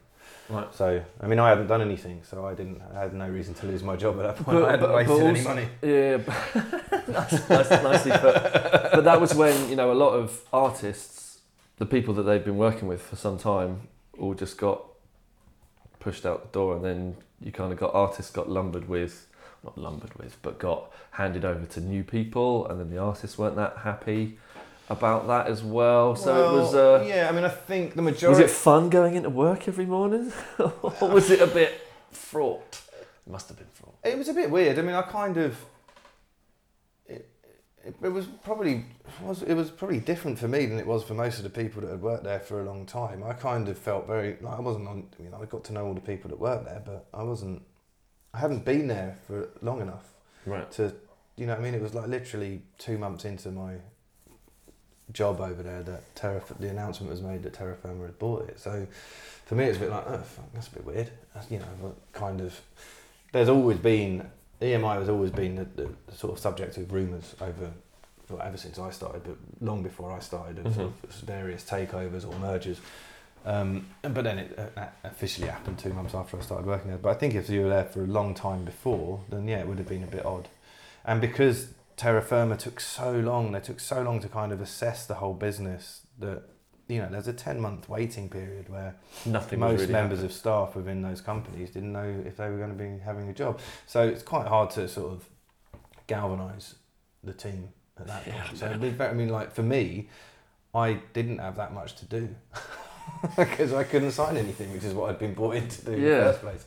Right. 0.48 0.74
So 0.74 1.02
I 1.20 1.26
mean, 1.26 1.38
I 1.38 1.50
hadn't 1.50 1.66
done 1.66 1.82
anything, 1.82 2.22
so 2.24 2.46
I 2.46 2.54
didn't. 2.54 2.80
I 2.94 3.00
had 3.00 3.12
no 3.12 3.28
reason 3.28 3.52
to 3.54 3.66
lose 3.66 3.82
my 3.82 3.96
job 3.96 4.18
at 4.20 4.22
that 4.22 4.36
point. 4.44 4.58
But- 4.60 4.64
I 4.64 4.70
hadn't 4.70 4.86
but- 4.86 4.94
wasted 4.94 5.22
any 5.26 5.42
money. 5.42 5.68
Yeah, 5.82 6.16
nice, 7.08 7.48
nice, 7.50 7.70
nicely 7.82 8.12
put. 8.12 8.34
But 8.94 9.04
that 9.04 9.20
was 9.20 9.34
when 9.34 9.68
you 9.68 9.76
know 9.76 9.92
a 9.92 9.98
lot 10.04 10.14
of 10.14 10.40
artists, 10.52 11.25
the 11.78 11.86
people 11.86 12.14
that 12.14 12.22
they've 12.22 12.44
been 12.44 12.56
working 12.56 12.88
with 12.88 13.02
for 13.02 13.16
some 13.16 13.38
time, 13.38 13.88
all 14.18 14.34
just 14.34 14.56
got 14.58 14.82
pushed 16.00 16.24
out 16.24 16.42
the 16.42 16.58
door, 16.58 16.76
and 16.76 16.84
then 16.84 17.16
you 17.40 17.52
kind 17.52 17.72
of 17.72 17.78
got 17.78 17.94
artists 17.94 18.30
got 18.30 18.48
lumbered 18.48 18.88
with, 18.88 19.26
not 19.62 19.76
lumbered 19.76 20.14
with, 20.14 20.40
but 20.42 20.58
got 20.58 20.90
handed 21.12 21.44
over 21.44 21.66
to 21.66 21.80
new 21.80 22.02
people, 22.02 22.66
and 22.68 22.80
then 22.80 22.90
the 22.90 22.98
artists 22.98 23.36
weren't 23.36 23.56
that 23.56 23.78
happy 23.78 24.38
about 24.88 25.26
that 25.26 25.48
as 25.48 25.62
well. 25.62 26.16
So 26.16 26.54
it 26.54 26.58
was. 26.58 26.74
Uh, 26.74 27.04
yeah, 27.06 27.28
I 27.28 27.32
mean, 27.32 27.44
I 27.44 27.48
think 27.48 27.94
the 27.94 28.02
majority. 28.02 28.42
was 28.42 28.50
it 28.50 28.54
fun 28.54 28.88
going 28.88 29.14
into 29.14 29.30
work 29.30 29.68
every 29.68 29.86
morning, 29.86 30.32
or 30.58 31.10
was 31.10 31.30
it 31.30 31.40
a 31.40 31.46
bit 31.46 31.74
fraught? 32.10 32.80
It 33.26 33.30
must 33.30 33.48
have 33.48 33.58
been 33.58 33.66
fraught. 33.72 33.96
It 34.04 34.16
was 34.16 34.28
a 34.28 34.34
bit 34.34 34.50
weird. 34.50 34.78
I 34.78 34.82
mean, 34.82 34.94
I 34.94 35.02
kind 35.02 35.36
of. 35.36 35.56
It, 38.02 38.08
was 38.08 38.26
probably 38.26 38.84
it 39.20 39.22
was 39.24 39.42
it 39.42 39.54
was 39.54 39.70
probably 39.70 40.00
different 40.00 40.38
for 40.38 40.48
me 40.48 40.66
than 40.66 40.78
it 40.78 40.86
was 40.86 41.04
for 41.04 41.14
most 41.14 41.38
of 41.38 41.44
the 41.44 41.50
people 41.50 41.82
that 41.82 41.90
had 41.90 42.02
worked 42.02 42.24
there 42.24 42.40
for 42.40 42.60
a 42.60 42.64
long 42.64 42.84
time. 42.86 43.22
I 43.22 43.32
kind 43.32 43.68
of 43.68 43.78
felt 43.78 44.06
very 44.06 44.36
like 44.40 44.58
I 44.58 44.60
wasn't 44.60 44.88
on. 44.88 45.08
You 45.22 45.30
know, 45.30 45.38
I 45.40 45.44
got 45.46 45.64
to 45.64 45.72
know 45.72 45.86
all 45.86 45.94
the 45.94 46.00
people 46.00 46.28
that 46.30 46.38
worked 46.38 46.64
there, 46.64 46.82
but 46.84 47.06
I 47.14 47.22
wasn't. 47.22 47.62
I 48.34 48.38
hadn't 48.38 48.64
been 48.64 48.88
there 48.88 49.16
for 49.26 49.48
long 49.62 49.80
enough 49.80 50.04
Right. 50.44 50.70
to, 50.72 50.92
you 51.36 51.46
know, 51.46 51.54
what 51.54 51.60
I 51.60 51.64
mean, 51.64 51.74
it 51.74 51.80
was 51.80 51.94
like 51.94 52.08
literally 52.08 52.62
two 52.78 52.98
months 52.98 53.24
into 53.24 53.50
my 53.50 53.76
job 55.12 55.40
over 55.40 55.62
there 55.62 55.82
that 55.82 56.14
Terra, 56.14 56.42
the 56.58 56.68
announcement 56.68 57.10
was 57.10 57.22
made 57.22 57.42
that 57.44 57.54
Terra 57.54 57.74
Firma 57.76 58.04
had 58.06 58.18
bought 58.18 58.48
it. 58.48 58.60
So 58.60 58.86
for 59.46 59.54
me, 59.54 59.64
it's 59.64 59.78
a 59.78 59.80
bit 59.80 59.90
like, 59.90 60.04
oh, 60.06 60.18
fuck, 60.18 60.52
that's 60.52 60.68
a 60.68 60.70
bit 60.70 60.84
weird. 60.84 61.10
That's, 61.34 61.50
you 61.50 61.58
know, 61.58 61.66
but 61.80 61.94
kind 62.12 62.40
of. 62.40 62.60
There's 63.32 63.48
always 63.48 63.78
been 63.78 64.28
EMI 64.60 64.98
has 64.98 65.08
always 65.08 65.30
been 65.30 65.56
the, 65.56 65.64
the, 65.64 65.90
the 66.06 66.14
sort 66.16 66.32
of 66.32 66.38
subject 66.38 66.76
of 66.78 66.92
rumours 66.92 67.34
over. 67.40 67.72
Well, 68.28 68.42
ever 68.42 68.56
since 68.56 68.78
I 68.78 68.90
started, 68.90 69.22
but 69.24 69.36
long 69.60 69.82
before 69.82 70.10
I 70.12 70.18
started, 70.18 70.64
of, 70.66 70.74
sort 70.74 70.86
of 71.04 71.10
various 71.20 71.64
takeovers 71.64 72.26
or 72.28 72.36
mergers. 72.38 72.80
Um, 73.44 73.86
but 74.02 74.24
then 74.24 74.38
it 74.40 74.58
uh, 74.76 74.86
officially 75.04 75.46
happened 75.46 75.78
two 75.78 75.92
months 75.92 76.14
after 76.14 76.36
I 76.36 76.40
started 76.40 76.66
working 76.66 76.88
there. 76.88 76.98
But 76.98 77.10
I 77.10 77.14
think 77.14 77.34
if 77.34 77.48
you 77.48 77.62
were 77.62 77.68
there 77.68 77.84
for 77.84 78.02
a 78.02 78.06
long 78.06 78.34
time 78.34 78.64
before, 78.64 79.20
then 79.28 79.46
yeah, 79.46 79.60
it 79.60 79.68
would 79.68 79.78
have 79.78 79.88
been 79.88 80.02
a 80.02 80.08
bit 80.08 80.26
odd. 80.26 80.48
And 81.04 81.20
because 81.20 81.68
Terra 81.96 82.20
Firma 82.20 82.56
took 82.56 82.80
so 82.80 83.12
long, 83.12 83.52
they 83.52 83.60
took 83.60 83.78
so 83.78 84.02
long 84.02 84.18
to 84.20 84.28
kind 84.28 84.52
of 84.52 84.60
assess 84.60 85.06
the 85.06 85.14
whole 85.14 85.34
business 85.34 86.00
that 86.18 86.42
you 86.88 86.98
know 87.00 87.08
there's 87.10 87.26
a 87.28 87.32
10 87.32 87.60
month 87.60 87.88
waiting 87.88 88.28
period 88.28 88.68
where 88.68 88.94
Nothing 89.24 89.58
most 89.60 89.80
really 89.80 89.92
members 89.92 90.18
happening. 90.18 90.30
of 90.30 90.32
staff 90.32 90.76
within 90.76 91.02
those 91.02 91.20
companies 91.20 91.70
didn't 91.70 91.92
know 91.92 92.22
if 92.24 92.36
they 92.36 92.48
were 92.48 92.58
going 92.58 92.76
to 92.76 92.82
be 92.82 92.98
having 93.04 93.28
a 93.28 93.32
job. 93.32 93.60
So 93.86 94.06
it's 94.06 94.22
quite 94.22 94.46
hard 94.46 94.70
to 94.70 94.88
sort 94.88 95.12
of 95.12 95.28
galvanise 96.06 96.74
the 97.24 97.32
team 97.32 97.70
at 97.98 98.06
that 98.06 98.24
point. 98.24 98.36
Yeah, 98.36 98.54
so 98.54 98.66
I 98.66 98.68
it'd 98.70 98.80
be 98.80 98.90
very, 98.90 99.10
I 99.10 99.14
mean, 99.14 99.28
like 99.28 99.52
for 99.54 99.62
me, 99.62 100.08
I 100.74 100.98
didn't 101.12 101.38
have 101.38 101.56
that 101.56 101.72
much 101.72 101.96
to 101.96 102.04
do 102.04 102.28
because 103.36 103.72
I 103.72 103.84
couldn't 103.84 104.10
sign 104.12 104.36
anything, 104.36 104.72
which 104.72 104.84
is 104.84 104.92
what 104.94 105.10
I'd 105.10 105.18
been 105.18 105.34
brought 105.34 105.56
in 105.56 105.68
to 105.68 105.84
do 105.84 105.92
in 105.92 106.00
the 106.02 106.06
Yeah. 106.08 106.20
first 106.24 106.40
place. 106.42 106.66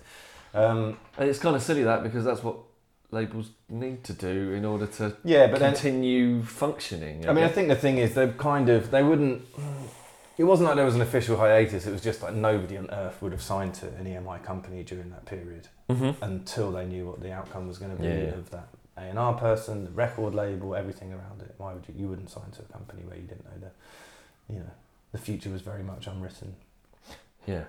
Um, 0.54 0.98
And 1.18 1.30
it's 1.30 1.40
kind 1.40 1.56
of 1.56 1.62
silly 1.62 1.84
that 1.84 2.02
because 2.04 2.26
that's 2.26 2.44
what 2.44 2.56
labels 3.12 3.50
need 3.70 4.04
to 4.06 4.14
do 4.14 4.54
in 4.54 4.66
order 4.66 4.86
to 4.88 5.16
yeah, 5.24 5.48
but 5.48 5.60
then 5.60 5.74
continue 5.74 6.42
functioning. 6.44 7.28
I 7.28 7.34
mean, 7.34 7.44
I 7.44 7.48
guess. 7.48 7.56
think 7.56 7.68
the 7.70 7.76
thing 7.76 7.98
is, 7.98 8.14
they 8.16 8.28
kind 8.30 8.70
of 8.70 8.90
they 8.92 9.04
wouldn't. 9.04 9.44
It 10.38 10.46
wasn't 10.46 10.68
like 10.68 10.78
there 10.78 10.86
was 10.86 10.96
an 10.96 11.02
official 11.02 11.36
hiatus. 11.38 11.86
It 11.86 11.92
was 11.92 12.02
just 12.02 12.24
like 12.24 12.34
nobody 12.34 12.78
on 12.78 12.90
earth 12.92 13.22
would 13.22 13.34
have 13.34 13.42
signed 13.42 13.74
to 13.76 13.88
an 13.88 14.06
EMI 14.06 14.42
company 14.42 14.84
during 14.84 15.10
that 15.12 15.26
period 15.26 15.68
Mhm. 15.90 16.16
until 16.22 16.72
they 16.72 16.86
knew 16.86 17.08
what 17.08 17.20
the 17.22 17.32
outcome 17.34 17.68
was 17.68 17.78
going 17.78 17.96
to 17.96 18.02
be 18.02 18.08
yeah. 18.08 18.34
of 18.40 18.50
that 18.52 18.70
A 19.00 19.10
and 19.10 19.18
R 19.20 19.34
person, 19.34 19.86
the 19.86 19.92
record 19.92 20.34
label, 20.36 20.76
everything 20.76 21.12
around 21.14 21.42
it. 21.42 21.56
Why 21.58 21.74
would 21.74 21.84
you? 21.88 21.94
You 21.98 22.08
wouldn't 22.08 22.30
sign 22.30 22.52
to 22.52 22.62
a 22.62 22.66
company 22.66 23.04
where 23.06 23.16
you 23.18 23.24
didn't 23.24 23.46
know 23.46 23.68
the, 23.68 24.54
you 24.54 24.60
know, 24.60 24.70
the 25.12 25.18
future 25.18 25.50
was 25.50 25.62
very 25.62 25.84
much 25.84 26.08
unwritten. 26.08 26.56
Yeah. 27.48 27.64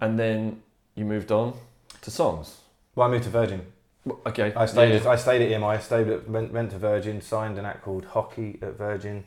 And 0.00 0.18
then 0.18 0.62
you 0.94 1.04
moved 1.04 1.32
on 1.32 1.54
to 2.02 2.10
songs. 2.10 2.58
Well, 2.94 3.06
I 3.08 3.10
moved 3.10 3.24
to 3.24 3.30
Virgin. 3.30 3.62
Well, 4.04 4.20
Okay. 4.26 4.52
I 4.54 4.66
stayed. 4.66 4.90
yeah. 4.90 5.00
At, 5.00 5.06
I 5.06 5.16
stayed 5.16 5.42
at 5.42 5.60
EMI. 5.60 5.66
I 5.66 5.78
stayed 5.78 6.08
at, 6.08 6.28
went, 6.28 6.52
went 6.52 6.70
to 6.72 6.78
Virgin. 6.78 7.20
Signed 7.20 7.58
an 7.58 7.64
act 7.64 7.82
called 7.82 8.04
Hockey 8.06 8.58
at 8.62 8.76
Virgin. 8.76 9.24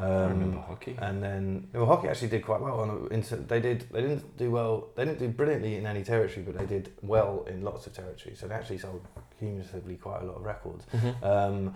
Um, 0.00 0.10
I 0.10 0.26
remember 0.28 0.60
hockey. 0.60 0.96
And 0.98 1.22
then 1.22 1.68
well, 1.74 1.86
hockey 1.86 2.08
actually 2.08 2.28
did 2.28 2.44
quite 2.44 2.60
well. 2.60 2.80
On 2.80 3.08
they 3.48 3.60
did. 3.60 3.86
They 3.92 4.00
didn't 4.00 4.36
do 4.38 4.50
well. 4.50 4.88
They 4.96 5.04
didn't 5.04 5.18
do 5.18 5.28
brilliantly 5.28 5.76
in 5.76 5.86
any 5.86 6.02
territory, 6.02 6.44
but 6.44 6.56
they 6.58 6.66
did 6.66 6.92
well 7.02 7.44
in 7.48 7.62
lots 7.62 7.86
of 7.86 7.92
territories. 7.92 8.38
So 8.38 8.48
they 8.48 8.54
actually 8.54 8.78
sold 8.78 9.06
cumulatively 9.38 9.96
quite 9.96 10.22
a 10.22 10.24
lot 10.24 10.36
of 10.36 10.42
records. 10.44 10.84
Mhm. 10.92 11.22
Um, 11.22 11.74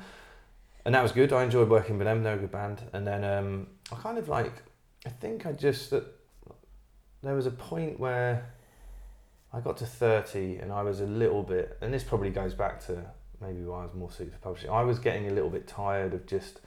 and 0.86 0.94
that 0.94 1.02
was 1.02 1.12
good. 1.12 1.32
I 1.32 1.44
enjoyed 1.44 1.68
working 1.68 1.98
with 1.98 2.06
them. 2.06 2.22
They're 2.22 2.34
a 2.34 2.38
good 2.38 2.52
band. 2.52 2.82
And 2.92 3.06
then 3.06 3.24
um, 3.24 3.66
I 3.92 3.96
kind 3.96 4.18
of 4.18 4.28
like. 4.28 4.52
I 5.06 5.10
think 5.10 5.44
I 5.44 5.52
just 5.52 5.90
that 5.90 6.04
there 7.22 7.34
was 7.34 7.44
a 7.46 7.50
point 7.50 8.00
where 8.00 8.46
I 9.52 9.60
got 9.60 9.76
to 9.78 9.86
thirty, 9.86 10.56
and 10.56 10.72
I 10.72 10.82
was 10.82 11.00
a 11.00 11.06
little 11.06 11.42
bit. 11.42 11.76
And 11.82 11.92
this 11.92 12.02
probably 12.04 12.30
goes 12.30 12.54
back 12.54 12.84
to 12.86 13.04
maybe 13.40 13.62
why 13.64 13.82
I 13.82 13.86
was 13.86 13.94
more 13.94 14.10
suited 14.10 14.32
for 14.32 14.38
publishing. 14.40 14.70
I 14.70 14.82
was 14.82 14.98
getting 14.98 15.28
a 15.28 15.30
little 15.32 15.50
bit 15.50 15.66
tired 15.66 16.14
of 16.14 16.26
just 16.26 16.60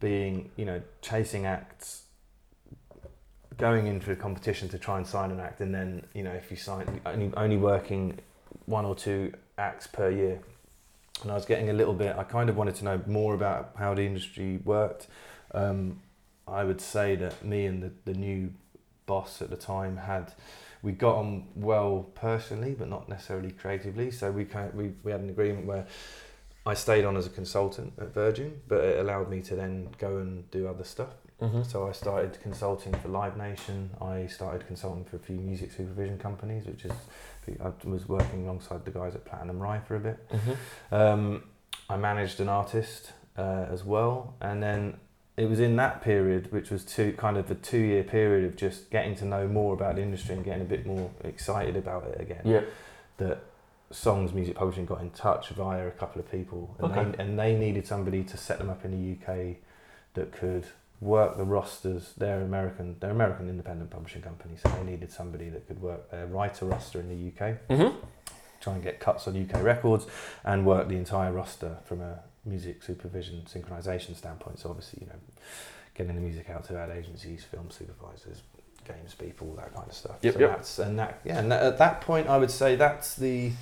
being, 0.00 0.50
you 0.56 0.64
know, 0.64 0.82
chasing 1.02 1.46
acts, 1.46 2.02
going 3.56 3.86
into 3.86 4.10
a 4.10 4.16
competition 4.16 4.68
to 4.70 4.78
try 4.78 4.96
and 4.96 5.06
sign 5.06 5.30
an 5.30 5.38
act, 5.38 5.60
and 5.60 5.74
then, 5.74 6.04
you 6.14 6.22
know, 6.22 6.32
if 6.32 6.50
you 6.50 6.56
sign, 6.56 7.00
only, 7.06 7.30
only 7.36 7.56
working 7.56 8.18
one 8.66 8.84
or 8.84 8.94
two 8.94 9.32
acts 9.58 9.86
per 9.86 10.10
year. 10.10 10.40
And 11.22 11.30
I 11.30 11.34
was 11.34 11.44
getting 11.44 11.68
a 11.68 11.74
little 11.74 11.92
bit, 11.92 12.16
I 12.16 12.24
kind 12.24 12.48
of 12.48 12.56
wanted 12.56 12.76
to 12.76 12.84
know 12.84 13.00
more 13.06 13.34
about 13.34 13.72
how 13.76 13.94
the 13.94 14.02
industry 14.02 14.60
worked. 14.64 15.06
Um, 15.52 16.00
I 16.48 16.64
would 16.64 16.80
say 16.80 17.14
that 17.16 17.44
me 17.44 17.66
and 17.66 17.82
the, 17.82 17.92
the 18.06 18.14
new 18.18 18.52
boss 19.06 19.42
at 19.42 19.50
the 19.50 19.56
time 19.56 19.98
had, 19.98 20.32
we 20.82 20.92
got 20.92 21.16
on 21.16 21.48
well 21.54 22.06
personally, 22.14 22.74
but 22.78 22.88
not 22.88 23.08
necessarily 23.08 23.50
creatively. 23.50 24.10
So 24.10 24.30
we 24.30 24.46
kind 24.46 24.72
we, 24.72 24.92
we 25.02 25.12
had 25.12 25.20
an 25.20 25.28
agreement 25.28 25.66
where 25.66 25.86
I 26.70 26.74
stayed 26.74 27.04
on 27.04 27.16
as 27.16 27.26
a 27.26 27.30
consultant 27.30 27.92
at 28.00 28.14
Virgin, 28.14 28.60
but 28.68 28.84
it 28.84 29.00
allowed 29.00 29.28
me 29.28 29.40
to 29.42 29.56
then 29.56 29.88
go 29.98 30.18
and 30.18 30.48
do 30.52 30.68
other 30.68 30.84
stuff. 30.84 31.14
Mhm. 31.42 31.66
So 31.66 31.88
I 31.88 31.92
started 31.92 32.38
consulting 32.40 32.92
for 32.94 33.08
Live 33.08 33.36
Nation. 33.36 33.90
I 34.00 34.26
started 34.28 34.66
consulting 34.68 35.04
for 35.04 35.16
a 35.16 35.18
few 35.18 35.36
music 35.36 35.72
supervision 35.72 36.16
companies, 36.18 36.66
which 36.66 36.84
is 36.84 36.92
I 37.60 37.72
was 37.82 38.08
working 38.08 38.44
alongside 38.44 38.84
the 38.84 38.92
guys 38.92 39.16
at 39.16 39.24
Platinum 39.24 39.58
Rye 39.58 39.80
for 39.80 39.96
a 39.96 40.00
bit. 40.00 40.18
Mhm. 40.30 40.56
Um, 40.92 41.44
I 41.88 41.96
managed 41.96 42.38
an 42.40 42.48
artist 42.48 43.12
uh, 43.36 43.66
as 43.74 43.84
well, 43.84 44.34
and 44.40 44.62
then 44.62 44.98
it 45.36 45.48
was 45.48 45.58
in 45.58 45.74
that 45.76 46.02
period, 46.02 46.52
which 46.52 46.70
was 46.70 46.84
two 46.84 47.12
kind 47.14 47.36
of 47.36 47.50
a 47.50 47.54
two-year 47.56 48.04
period 48.04 48.44
of 48.44 48.54
just 48.54 48.90
getting 48.90 49.16
to 49.16 49.24
know 49.24 49.48
more 49.48 49.72
about 49.74 49.96
the 49.96 50.02
industry 50.02 50.36
and 50.36 50.44
getting 50.44 50.62
a 50.62 50.70
bit 50.76 50.86
more 50.86 51.10
excited 51.24 51.76
about 51.76 52.04
it 52.04 52.20
again. 52.20 52.42
Yeah. 52.44 52.62
That 53.16 53.38
Songs 53.92 54.32
Music 54.32 54.54
Publishing 54.54 54.86
got 54.86 55.00
in 55.00 55.10
touch 55.10 55.48
via 55.50 55.88
a 55.88 55.90
couple 55.90 56.20
of 56.20 56.30
people, 56.30 56.74
and, 56.78 56.92
Okay. 56.92 57.10
they, 57.16 57.22
and 57.24 57.38
they 57.38 57.56
needed 57.56 57.86
somebody 57.86 58.22
to 58.24 58.36
set 58.36 58.58
them 58.58 58.70
up 58.70 58.84
in 58.84 58.90
the 58.92 59.12
UK 59.32 59.56
that 60.14 60.32
could 60.32 60.66
work 61.00 61.36
the 61.36 61.44
rosters. 61.44 62.12
They're 62.16 62.40
American. 62.42 62.96
They're 63.00 63.10
American 63.10 63.48
independent 63.48 63.90
publishing 63.90 64.22
company, 64.22 64.54
so 64.62 64.68
they 64.68 64.84
needed 64.84 65.10
somebody 65.10 65.48
that 65.48 65.66
could 65.66 65.80
work 65.82 66.10
their 66.10 66.26
writer 66.26 66.66
roster 66.66 67.00
in 67.00 67.08
the 67.08 67.14
UK 67.16 67.58
Mhm. 67.68 67.94
try 68.60 68.74
and 68.74 68.82
get 68.82 69.00
cuts 69.00 69.26
on 69.26 69.34
UK 69.34 69.62
records 69.62 70.06
and 70.44 70.66
work 70.66 70.86
the 70.88 70.96
entire 70.96 71.32
roster 71.32 71.78
from 71.84 72.00
a 72.02 72.20
music 72.44 72.82
supervision 72.82 73.42
synchronization 73.46 74.14
standpoint. 74.14 74.58
So 74.58 74.68
obviously, 74.70 74.98
you 75.02 75.06
know, 75.08 75.18
getting 75.94 76.14
the 76.14 76.20
music 76.20 76.48
out 76.50 76.64
to 76.64 76.78
ad 76.78 76.90
agencies, 76.90 77.42
film 77.44 77.70
supervisors, 77.70 78.42
games 78.86 79.14
people, 79.14 79.54
that 79.56 79.74
kind 79.74 79.88
of 79.88 79.94
stuff. 79.94 80.16
Yep, 80.22 80.34
so 80.34 80.40
yep. 80.40 80.50
that's 80.56 80.78
and 80.78 80.98
that 80.98 81.20
yeah, 81.24 81.38
and 81.38 81.50
that, 81.50 81.62
at 81.62 81.78
that 81.78 82.00
point, 82.02 82.28
I 82.28 82.36
would 82.38 82.50
say 82.50 82.76
that's 82.76 83.16
the. 83.16 83.52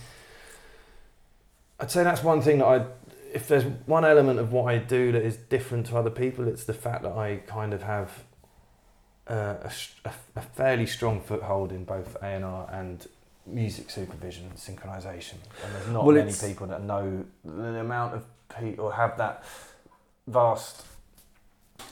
I'd 1.80 1.90
say 1.90 2.02
that's 2.04 2.22
one 2.22 2.40
thing 2.42 2.58
that 2.58 2.66
I. 2.66 2.84
If 3.32 3.46
there's 3.46 3.64
one 3.86 4.04
element 4.04 4.38
of 4.40 4.52
what 4.52 4.72
I 4.72 4.78
do 4.78 5.12
that 5.12 5.22
is 5.22 5.36
different 5.36 5.86
to 5.86 5.96
other 5.96 6.10
people, 6.10 6.48
it's 6.48 6.64
the 6.64 6.72
fact 6.74 7.02
that 7.02 7.12
I 7.12 7.36
kind 7.46 7.74
of 7.74 7.82
have 7.82 8.24
uh, 9.28 9.54
a, 9.62 9.70
a, 10.06 10.12
a 10.36 10.40
fairly 10.40 10.86
strong 10.86 11.20
foothold 11.20 11.70
in 11.70 11.84
both 11.84 12.16
A&R 12.22 12.70
and 12.72 13.06
music 13.46 13.90
supervision 13.90 14.44
and 14.46 14.54
synchronization. 14.56 15.34
And 15.62 15.74
there's 15.74 15.88
not 15.88 16.04
Well, 16.06 16.16
many 16.16 16.30
it's- 16.30 16.46
people 16.46 16.66
that 16.68 16.82
know 16.82 17.24
the 17.44 17.80
amount 17.80 18.14
of 18.14 18.24
people 18.58 18.86
or 18.86 18.92
have 18.94 19.18
that 19.18 19.44
vast 20.26 20.86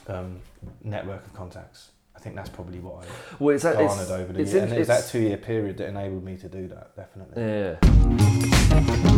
um, 0.07 0.39
network 0.83 1.23
of 1.23 1.33
contacts. 1.35 1.91
I 2.15 2.19
think 2.19 2.35
that's 2.35 2.49
probably 2.49 2.79
what 2.79 3.03
I 3.03 3.07
Well, 3.39 3.53
it's, 3.53 3.63
that, 3.63 3.75
garnered 3.75 4.01
it's, 4.01 4.09
over 4.09 4.33
the 4.33 4.43
year. 4.43 4.63
and 4.63 4.73
it 4.73 4.79
was 4.79 4.87
that 4.87 5.07
two 5.07 5.19
year 5.19 5.37
period 5.37 5.77
that 5.77 5.87
enabled 5.89 6.23
me 6.23 6.35
to 6.37 6.49
do 6.49 6.67
that, 6.69 6.95
definitely. 6.95 7.43
yeah. 7.43 9.17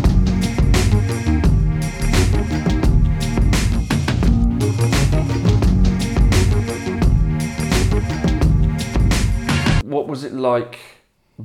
What 9.83 10.07
was 10.07 10.23
it 10.23 10.33
like 10.33 10.79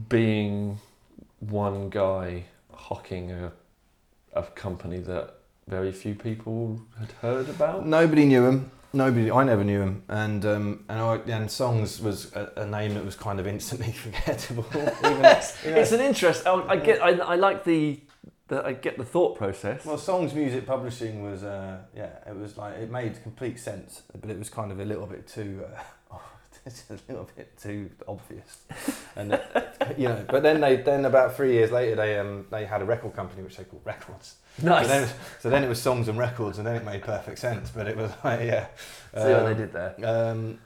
being 0.09 0.79
one 1.41 1.89
guy 1.89 2.45
hocking 2.73 3.33
a, 3.33 3.53
a 4.35 4.43
company 4.43 4.99
that 4.99 5.35
very 5.67 5.93
few 5.93 6.15
people 6.15 6.81
had 6.99 7.13
heard 7.23 7.49
about? 7.49 7.87
Nobody 7.87 8.27
knew 8.27 8.45
him. 8.47 8.71
Nobody. 8.95 9.31
I 9.31 9.43
never 9.43 9.65
knew 9.65 9.81
him. 9.81 10.03
And 10.09 10.45
um, 10.45 10.85
and 10.89 11.01
I, 11.01 11.17
and 11.17 11.51
songs 11.51 12.01
was 12.01 12.33
a, 12.35 12.53
a 12.59 12.67
name 12.67 12.95
that 12.95 13.05
was 13.05 13.17
kind 13.17 13.41
of 13.41 13.47
instantly 13.47 13.93
forgettable. 14.05 14.67
Even, 14.71 14.93
you 15.03 15.23
know, 15.23 15.41
It's 15.65 15.93
an 15.93 16.01
interest. 16.01 16.47
I, 16.47 16.55
I 16.69 16.77
get. 16.77 17.03
I, 17.03 17.11
I 17.11 17.35
like 17.35 17.65
the, 17.65 17.99
the. 18.49 18.65
I 18.65 18.73
get 18.73 18.99
the 18.99 19.05
thought 19.05 19.37
process. 19.37 19.85
Well, 19.85 19.99
songs 19.99 20.35
music 20.35 20.67
publishing 20.67 21.23
was, 21.23 21.43
uh, 21.43 21.79
yeah, 21.97 22.11
it 22.27 22.37
was 22.37 22.57
like 22.57 22.75
it 22.77 22.91
made 22.91 23.23
complete 23.23 23.59
sense, 23.59 24.03
but 24.21 24.31
it 24.31 24.39
was 24.39 24.51
kind 24.51 24.71
of 24.73 24.81
a 24.81 24.85
little 24.85 25.07
bit 25.07 25.27
too, 25.27 25.65
uh, 26.11 26.17
it's 26.67 26.85
a 26.91 26.99
little 27.09 27.29
bit 27.37 27.57
too 27.59 27.91
obvious, 28.09 28.63
and 29.17 29.39
you 29.97 30.09
know. 30.09 30.25
But 30.29 30.43
then 30.43 30.61
they, 30.61 30.77
then 30.77 31.05
about 31.05 31.37
three 31.37 31.53
years 31.53 31.71
later, 31.71 31.97
they 31.97 32.19
um 32.19 32.47
they 32.51 32.65
had 32.65 32.83
a 32.83 32.85
record 32.85 33.15
company 33.15 33.43
which 33.43 33.57
they 33.57 33.65
called 33.65 33.83
Records. 33.85 34.37
nice. 34.63 34.87
So 34.87 34.89
then, 34.89 35.09
so 35.41 35.51
then 35.51 35.65
it 35.65 35.69
was 35.69 35.81
songs 35.83 36.09
and 36.09 36.19
records, 36.19 36.59
and 36.59 36.67
then 36.67 36.77
it 36.77 36.85
made 36.85 37.03
perfect 37.03 37.39
sense. 37.39 37.71
But 37.71 37.89
it 37.89 37.97
was 37.97 38.11
like, 38.25 38.41
yeah. 38.41 38.67
See 39.15 39.21
what 39.21 39.45
they 39.45 39.51
Um, 39.53 39.57
did 39.57 39.73
there. 39.73 39.95
Um, 40.05 40.59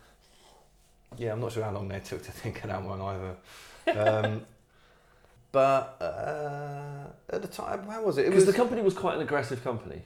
yeah, 1.17 1.33
I'm 1.33 1.41
not 1.41 1.53
sure 1.53 1.65
how 1.65 1.73
long 1.73 1.89
they 1.89 2.01
took 2.01 2.23
to 2.25 2.31
think 2.33 2.63
of 2.65 2.71
that 2.71 2.83
one 2.83 3.01
either. 3.01 3.37
Um, 3.99 4.47
but 5.59 5.97
uh, 6.01 7.35
at 7.35 7.43
the 7.43 7.49
time, 7.49 7.87
where 7.87 8.01
was 8.01 8.17
it? 8.19 8.23
It 8.23 8.25
Because 8.31 8.47
was 8.47 8.55
the 8.55 8.61
company 8.63 8.81
was 8.83 8.95
quite 8.95 9.17
an 9.17 9.23
aggressive 9.23 9.63
company, 9.65 10.03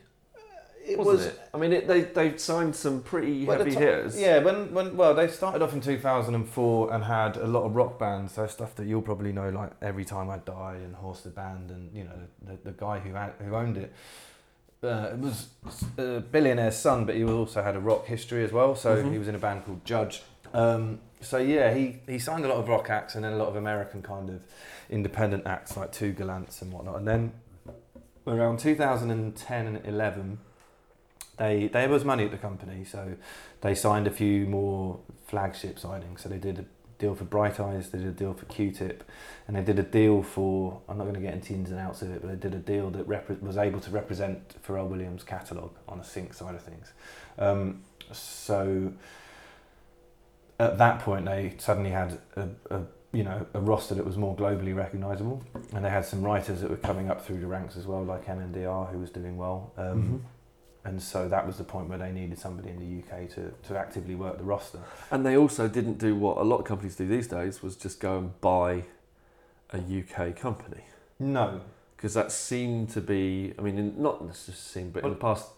it 0.87 0.99
wasn't 0.99 1.17
was 1.19 1.27
it? 1.27 1.41
I 1.55 1.59
mean, 1.59 1.73
it, 1.73 1.87
they 1.87 2.01
they 2.19 2.37
signed 2.39 2.75
some 2.75 3.03
pretty 3.03 3.45
Well, 3.45 3.59
heavy 3.59 3.71
the 3.71 3.77
ti- 3.77 3.85
hitters. 3.85 4.21
Yeah, 4.21 4.39
when, 4.39 4.73
when 4.73 4.97
well, 4.97 5.15
they 5.15 5.29
started 5.29 5.61
off 5.63 5.73
in 5.75 5.81
2004 5.81 6.93
and 6.95 7.05
had 7.05 7.37
a 7.37 7.47
lot 7.47 7.65
of 7.65 7.77
rock 7.77 7.99
bands, 7.99 8.33
so 8.33 8.47
stuff 8.47 8.75
that 8.77 8.87
you'll 8.87 9.03
probably 9.03 9.33
know, 9.33 9.51
like 9.51 9.71
Every 9.83 10.05
Time 10.07 10.31
I 10.31 10.39
Die 10.39 10.75
and 10.85 10.95
Horse 10.97 11.21
the 11.21 11.31
Band, 11.31 11.71
and 11.71 11.95
you 11.95 12.05
know 12.05 12.19
the, 12.43 12.57
the 12.71 12.73
guy 12.73 12.99
who 13.01 13.13
had, 13.15 13.33
who 13.45 13.55
owned 13.55 13.77
it. 13.77 13.93
Uh, 14.83 15.11
it 15.13 15.19
was 15.19 15.49
a 15.99 16.21
billionaire's 16.21 16.77
son, 16.77 17.05
but 17.05 17.15
he 17.15 17.23
also 17.25 17.63
had 17.63 17.77
a 17.77 17.81
rock 17.81 18.07
history 18.07 18.43
as 18.43 18.51
well. 18.53 18.75
So 18.75 18.97
Mhm. 18.97 19.13
he 19.13 19.19
was 19.19 19.29
in 19.29 19.35
a 19.37 19.39
band 19.39 19.65
called 19.65 19.85
Judge, 19.85 20.23
Um, 20.55 20.99
so 21.21 21.39
yeah, 21.39 21.73
he, 21.73 22.01
he 22.09 22.19
signed 22.19 22.45
a 22.45 22.49
lot 22.49 22.57
of 22.59 22.69
rock 22.69 22.91
acts 22.91 23.15
and 23.15 23.23
then 23.25 23.33
a 23.33 23.37
lot 23.37 23.49
of 23.49 23.55
American 23.57 24.03
kind 24.03 24.29
of 24.29 24.41
independent 24.93 25.47
acts 25.47 25.77
like 25.77 25.91
Two 25.91 26.13
Gallants 26.13 26.63
and 26.63 26.73
whatnot. 26.73 26.97
And 26.97 27.09
then 27.09 27.33
around 28.27 28.59
2010 28.61 29.67
and 29.67 29.87
11, 29.87 30.39
they 31.39 31.69
there 31.69 31.89
was 31.89 32.05
money 32.05 32.25
at 32.27 32.31
the 32.31 32.39
company, 32.39 32.85
so 32.85 33.17
they 33.63 33.75
signed 33.75 34.07
a 34.07 34.11
few 34.11 34.47
more 34.47 35.01
flagship 35.27 35.79
signings. 35.79 36.21
So 36.21 36.29
they 36.29 36.39
did 36.39 36.59
a 36.59 36.65
deal 36.99 37.15
for 37.15 37.25
Bright 37.25 37.59
Eyes, 37.59 37.91
they 37.91 37.99
did 37.99 38.09
a 38.09 38.13
deal 38.13 38.35
for 38.35 38.45
Q-Tip, 38.47 39.03
and 39.49 39.57
they 39.57 39.63
did 39.63 39.79
a 39.79 39.83
deal 39.83 40.23
for 40.23 40.81
I'm 40.89 40.99
not 40.99 41.05
going 41.05 41.15
to 41.15 41.21
get 41.21 41.35
into 41.35 41.55
ins 41.55 41.71
and 41.71 41.81
outs 41.81 42.03
of 42.03 42.13
it, 42.13 42.21
but 42.21 42.29
they 42.29 42.37
did 42.37 42.55
a 42.55 42.63
deal 42.63 42.91
that 42.91 43.07
was 43.43 43.57
able 43.57 43.81
to 43.81 43.91
represent 43.91 44.63
Pharrell 44.63 44.89
Williams' 44.89 45.25
catalogue 45.25 45.75
on 45.89 45.99
a 45.99 46.05
sync 46.05 46.35
side 46.35 46.55
of 46.55 46.63
things. 46.63 46.93
Um, 47.39 47.83
so 48.13 48.93
at 50.61 50.79
that 50.79 51.01
point, 51.01 51.25
they 51.25 51.55
suddenly 51.59 51.91
had 51.91 52.21
a, 52.37 52.49
a 52.71 52.83
you 53.13 53.23
know 53.25 53.47
a 53.55 53.61
roster 53.61 53.95
that 53.95 54.05
was 54.07 54.17
more 54.17 54.35
globally 54.37 54.75
recognisable, 54.75 55.43
and 55.75 55.85
they 55.85 55.91
had 55.91 56.05
some 56.05 56.23
writers 56.23 56.61
that 56.63 56.71
were 56.71 56.77
coming 56.77 57.11
up 57.11 57.25
through 57.25 57.41
the 57.41 57.47
ranks 57.47 57.77
as 57.77 57.87
well, 57.87 58.03
like 58.05 58.27
MNDR, 58.27 58.91
who 58.91 58.99
was 58.99 59.11
doing 59.11 59.37
well. 59.37 59.73
Um, 59.77 60.03
Mhm. 60.03 60.21
And 60.85 61.01
so 61.01 61.29
that 61.29 61.47
was 61.47 61.59
the 61.59 61.65
point 61.65 61.89
where 61.89 61.99
they 61.99 62.11
needed 62.11 62.39
somebody 62.41 62.69
in 62.71 62.81
the 62.81 62.99
UK 62.99 63.29
to, 63.37 63.53
to 63.69 63.79
actively 63.79 64.17
work 64.17 64.37
the 64.39 64.43
roster. 64.43 64.81
And 65.13 65.25
they 65.25 65.37
also 65.37 65.69
didn't 65.69 65.99
do 65.99 66.17
what 66.17 66.39
a 66.39 66.43
lot 66.43 66.59
of 66.59 66.65
companies 66.65 66.97
do 66.97 67.07
these 67.07 67.29
days, 67.29 67.63
was 67.63 67.77
just 67.77 68.01
go 68.01 68.19
and 68.19 68.41
buy 68.41 68.83
a 69.73 69.79
UK 69.79 70.35
company. 70.35 70.83
No, 71.21 71.61
Because 71.97 72.15
that 72.15 72.33
seemed 72.33 72.91
to 72.91 73.01
be, 73.01 73.55
I 73.57 73.63
mean, 73.63 73.79
in, 73.79 74.03
not 74.03 74.25
necessarily 74.27 74.59
seemed, 74.59 74.93
but 74.95 75.05
in 75.05 75.11
the 75.11 75.17
past 75.17 75.51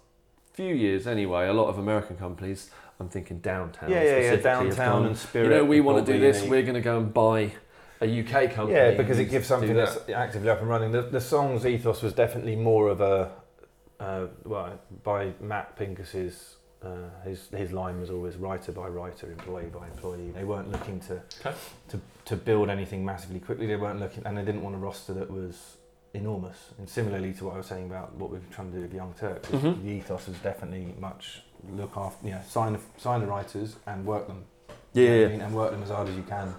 few 0.53 0.75
years 0.75 1.07
anyway, 1.07 1.47
a 1.49 1.55
lot 1.55 1.69
of 1.69 1.79
American 1.79 2.17
companies, 2.19 2.71
I'm 3.01 3.09
thinking 3.09 3.41
downtown. 3.41 3.91
yeah, 3.91 3.97
yeah, 3.97 4.05
yeah, 4.05 4.11
specifically, 4.33 4.43
downtown 4.69 4.93
gone, 5.03 5.07
and 5.07 5.17
Spirit. 5.19 5.45
You 5.51 5.51
know, 5.59 5.65
we 5.65 5.81
want 5.81 6.05
to 6.07 6.13
do 6.13 6.19
this, 6.21 6.43
and- 6.43 6.51
we're 6.51 6.63
going 6.63 6.75
to 6.75 6.81
go 6.81 6.99
and 6.99 7.13
buy 7.13 7.53
a 8.01 8.07
UK 8.21 8.51
company. 8.53 8.77
Yeah, 8.79 8.93
because 8.93 9.19
it 9.19 9.27
gives 9.27 9.47
something 9.47 9.75
that. 9.75 9.95
that's 9.95 10.11
actively 10.11 10.49
up 10.51 10.61
and 10.61 10.69
running. 10.69 10.93
The, 10.93 11.03
the 11.03 11.21
song's 11.21 11.67
ethos 11.67 12.03
was 12.03 12.13
definitely 12.13 12.57
more 12.57 12.89
of 12.89 13.01
a, 13.01 13.31
uh, 14.01 14.27
well, 14.45 14.79
by 15.03 15.33
Matt 15.41 15.77
Pincus's, 15.77 16.57
uh, 16.83 16.89
his 17.25 17.49
his 17.49 17.73
line 17.73 17.99
was 17.99 18.11
always 18.11 18.37
writer 18.37 18.71
by 18.71 18.87
writer, 18.89 19.31
employee 19.33 19.71
by 19.73 19.87
employee. 19.87 20.31
They 20.33 20.45
weren't 20.45 20.71
looking 20.71 21.01
to 21.01 21.23
Okay. 21.41 21.57
to 21.89 22.01
to 22.27 22.37
build 22.37 22.69
anything 22.69 23.05
massively 23.05 23.41
quickly. 23.41 23.67
They 23.67 23.77
weren't 23.77 24.01
looking, 24.01 24.25
and 24.27 24.37
they 24.37 24.45
didn't 24.45 24.63
want 24.63 24.75
a 24.75 24.79
roster 24.79 25.15
that 25.15 25.31
was 25.31 25.79
enormous. 26.13 26.73
And 26.79 26.87
similarly 26.89 27.33
to 27.35 27.47
what 27.47 27.55
I 27.55 27.57
was 27.59 27.67
saying 27.67 27.87
about 27.87 28.15
what 28.17 28.31
we 28.31 28.37
were 28.39 28.45
trying 28.53 28.71
to 28.71 28.77
do 28.77 28.83
with 28.83 28.93
Young 28.95 29.15
Turks, 29.19 29.49
Mhm. 29.49 29.83
the 29.83 29.89
ethos 29.91 30.29
was 30.29 30.37
definitely 30.41 30.95
much 31.01 31.43
look 31.73 31.97
after, 31.97 32.27
you 32.27 32.33
know, 32.35 32.41
sign 32.49 32.73
the, 32.75 32.81
sign 32.99 33.21
the 33.21 33.27
writers 33.27 33.77
and 33.87 34.05
work 34.05 34.27
them 34.27 34.45
Yeah, 34.93 35.03
you 35.03 35.09
know 35.09 35.17
yeah. 35.21 35.27
I 35.27 35.29
mean? 35.31 35.41
and 35.41 35.55
work 35.55 35.71
them 35.73 35.83
as 35.83 35.91
hard 35.91 36.09
as 36.09 36.17
you 36.17 36.23
can 36.23 36.55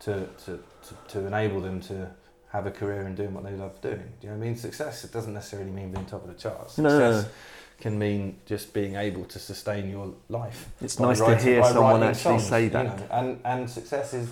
to, 0.00 0.26
to, 0.44 0.58
to, 0.86 0.94
to 1.08 1.26
enable 1.26 1.60
them 1.60 1.80
to 1.82 2.10
have 2.50 2.66
a 2.66 2.70
career 2.70 3.02
in 3.02 3.14
doing 3.14 3.34
what 3.34 3.44
they 3.44 3.52
love 3.52 3.80
doing. 3.80 3.98
Do 3.98 4.26
you 4.26 4.28
know 4.30 4.38
what 4.38 4.44
I 4.44 4.46
mean? 4.48 4.56
Success 4.56 5.04
it 5.04 5.12
doesn't 5.12 5.34
necessarily 5.34 5.70
mean 5.70 5.92
being 5.92 6.06
top 6.06 6.22
of 6.24 6.28
the 6.28 6.34
charts. 6.40 6.78
No, 6.78 6.88
no, 6.88 7.12
Success 7.12 7.24
no. 7.24 7.82
can 7.82 7.98
mean 7.98 8.38
just 8.46 8.72
being 8.72 8.94
able 8.96 9.24
to 9.26 9.38
sustain 9.38 9.90
your 9.90 10.14
life. 10.28 10.68
It's 10.80 10.98
nice 10.98 11.18
to 11.18 11.36
hear 11.36 11.62
someone 11.64 12.02
actually 12.02 12.22
songs, 12.22 12.46
say 12.46 12.64
you 12.64 12.70
that. 12.70 12.84
know. 12.98 13.06
And 13.10 13.40
and 13.44 13.68
success 13.70 14.14
is 14.14 14.30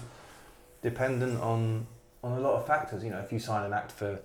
dependent 0.82 1.40
on 1.40 1.86
on 2.24 2.32
a 2.38 2.40
lot 2.40 2.54
of 2.54 2.66
factors. 2.66 3.04
You 3.04 3.10
know, 3.10 3.18
if 3.18 3.32
you 3.32 3.38
sign 3.38 3.64
an 3.66 3.72
act 3.72 3.92
for 3.92 4.18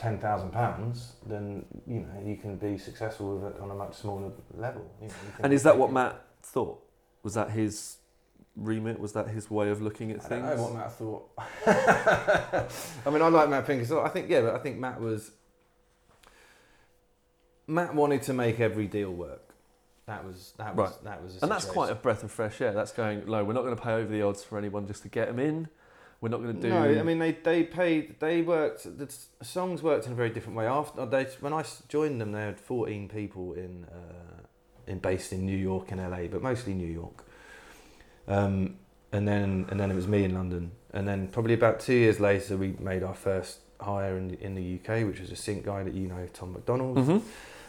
ten 0.00 0.18
thousand 0.18 0.50
pounds, 0.50 1.12
then 1.26 1.64
you 1.86 2.00
know 2.00 2.22
you 2.24 2.36
can 2.36 2.56
be 2.56 2.78
successful 2.78 3.36
with 3.36 3.54
it 3.54 3.60
on 3.60 3.70
a 3.70 3.74
much 3.74 3.94
smaller 3.94 4.32
level. 4.56 4.82
You 5.00 5.08
know, 5.08 5.14
you 5.26 5.32
And 5.44 5.52
is 5.52 5.62
that 5.64 5.76
what 5.76 5.90
it- 5.90 5.92
Matt 5.92 6.22
thought? 6.42 6.82
Was 7.22 7.34
that 7.34 7.50
his 7.50 7.98
remit? 8.56 8.98
Was 8.98 9.12
that 9.12 9.28
his 9.28 9.50
way 9.50 9.68
of 9.68 9.82
looking 9.82 10.10
at 10.10 10.22
things? 10.22 10.42
I 10.42 10.56
don't 10.56 10.56
know 10.56 10.62
what 10.62 10.74
Matt 10.74 10.92
thought. 10.92 11.30
I 13.06 13.10
mean, 13.10 13.20
I 13.20 13.28
like 13.28 13.50
Matt 13.50 13.66
Pincus. 13.66 13.92
I 13.92 14.08
think 14.08 14.30
yeah, 14.30 14.40
but 14.40 14.54
I 14.54 14.58
think 14.58 14.78
Matt 14.78 15.00
was. 15.00 15.32
Matt 17.66 17.94
wanted 17.94 18.22
to 18.22 18.32
make 18.32 18.58
every 18.58 18.86
deal 18.86 19.12
work. 19.12 19.54
That 20.06 20.24
was 20.24 20.54
that 20.56 20.74
was 20.74 20.96
that 21.04 21.22
was. 21.22 21.36
The 21.36 21.44
and 21.44 21.52
that's 21.52 21.66
quite 21.66 21.90
a 21.90 21.94
breath 21.94 22.24
of 22.24 22.32
fresh 22.32 22.60
air. 22.62 22.72
That's 22.72 22.90
going 22.92 23.26
low. 23.26 23.44
We're 23.44 23.52
not 23.52 23.62
going 23.62 23.76
to 23.76 23.82
pay 23.82 23.92
over 23.92 24.10
the 24.10 24.22
odds 24.22 24.42
for 24.42 24.56
anyone 24.58 24.86
just 24.86 25.02
to 25.02 25.08
get 25.08 25.28
them 25.28 25.38
in. 25.38 25.68
We're 26.20 26.28
not 26.28 26.42
going 26.42 26.54
to 26.56 26.60
do. 26.60 26.68
No, 26.68 26.82
I 26.82 27.02
mean 27.02 27.18
they 27.18 27.32
they 27.32 27.62
paid. 27.62 28.20
They 28.20 28.42
worked. 28.42 28.84
The 28.98 29.08
songs 29.42 29.82
worked 29.82 30.06
in 30.06 30.12
a 30.12 30.14
very 30.14 30.28
different 30.30 30.56
way. 30.58 30.66
After 30.66 31.06
they 31.06 31.24
when 31.40 31.52
I 31.54 31.64
joined 31.88 32.20
them, 32.20 32.32
they 32.32 32.42
had 32.42 32.60
fourteen 32.60 33.08
people 33.08 33.54
in 33.54 33.86
uh, 33.90 34.42
in 34.86 34.98
based 34.98 35.32
in 35.32 35.46
New 35.46 35.56
York 35.56 35.90
and 35.92 36.00
LA, 36.00 36.26
but 36.26 36.42
mostly 36.42 36.74
New 36.74 36.92
York. 36.92 37.24
Um, 38.28 38.76
and 39.12 39.26
then 39.26 39.66
and 39.70 39.80
then 39.80 39.90
it 39.90 39.94
was 39.94 40.06
me 40.06 40.24
in 40.24 40.34
London. 40.34 40.72
And 40.92 41.08
then 41.08 41.28
probably 41.28 41.54
about 41.54 41.80
two 41.80 41.94
years 41.94 42.20
later, 42.20 42.56
we 42.56 42.74
made 42.78 43.02
our 43.02 43.14
first 43.14 43.60
hire 43.80 44.18
in 44.18 44.28
the, 44.28 44.40
in 44.44 44.54
the 44.54 44.78
UK, 44.78 45.06
which 45.06 45.20
was 45.20 45.30
a 45.30 45.36
sync 45.36 45.64
guy 45.64 45.82
that 45.82 45.94
you 45.94 46.06
know, 46.06 46.26
Tom 46.34 46.52
McDonald. 46.52 46.98
Mhm. 46.98 47.22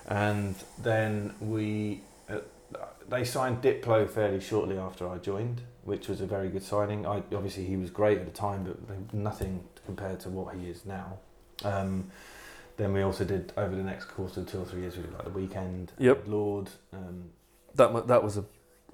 And 0.07 0.55
then 0.81 1.35
we 1.39 2.01
uh, 2.29 2.39
they 3.07 3.23
signed 3.23 3.61
Diplo 3.61 4.09
fairly 4.09 4.39
shortly 4.41 4.77
after 4.77 5.07
I 5.07 5.17
joined, 5.19 5.61
which 5.83 6.07
was 6.07 6.21
a 6.21 6.25
very 6.25 6.49
good 6.49 6.63
signing. 6.63 7.05
I 7.05 7.17
obviously 7.33 7.65
he 7.65 7.77
was 7.77 7.89
great 7.89 8.17
at 8.19 8.25
the 8.25 8.31
time, 8.31 8.63
but 8.63 9.13
nothing 9.13 9.63
compared 9.85 10.19
to 10.21 10.29
what 10.29 10.55
he 10.55 10.69
is 10.69 10.85
now. 10.85 11.17
Um, 11.63 12.11
then 12.77 12.93
we 12.93 13.01
also 13.01 13.23
did 13.25 13.53
over 13.57 13.75
the 13.75 13.83
next 13.83 14.05
course 14.05 14.37
of 14.37 14.49
two 14.49 14.59
or 14.59 14.65
three 14.65 14.81
years, 14.81 14.95
we 14.97 15.03
did 15.03 15.13
like 15.13 15.25
the 15.25 15.29
Weeknd, 15.31 15.89
Yep. 15.99 16.27
Lorde. 16.27 16.69
Um, 16.93 17.29
That 17.75 18.07
that 18.07 18.23
was 18.23 18.37
a 18.37 18.45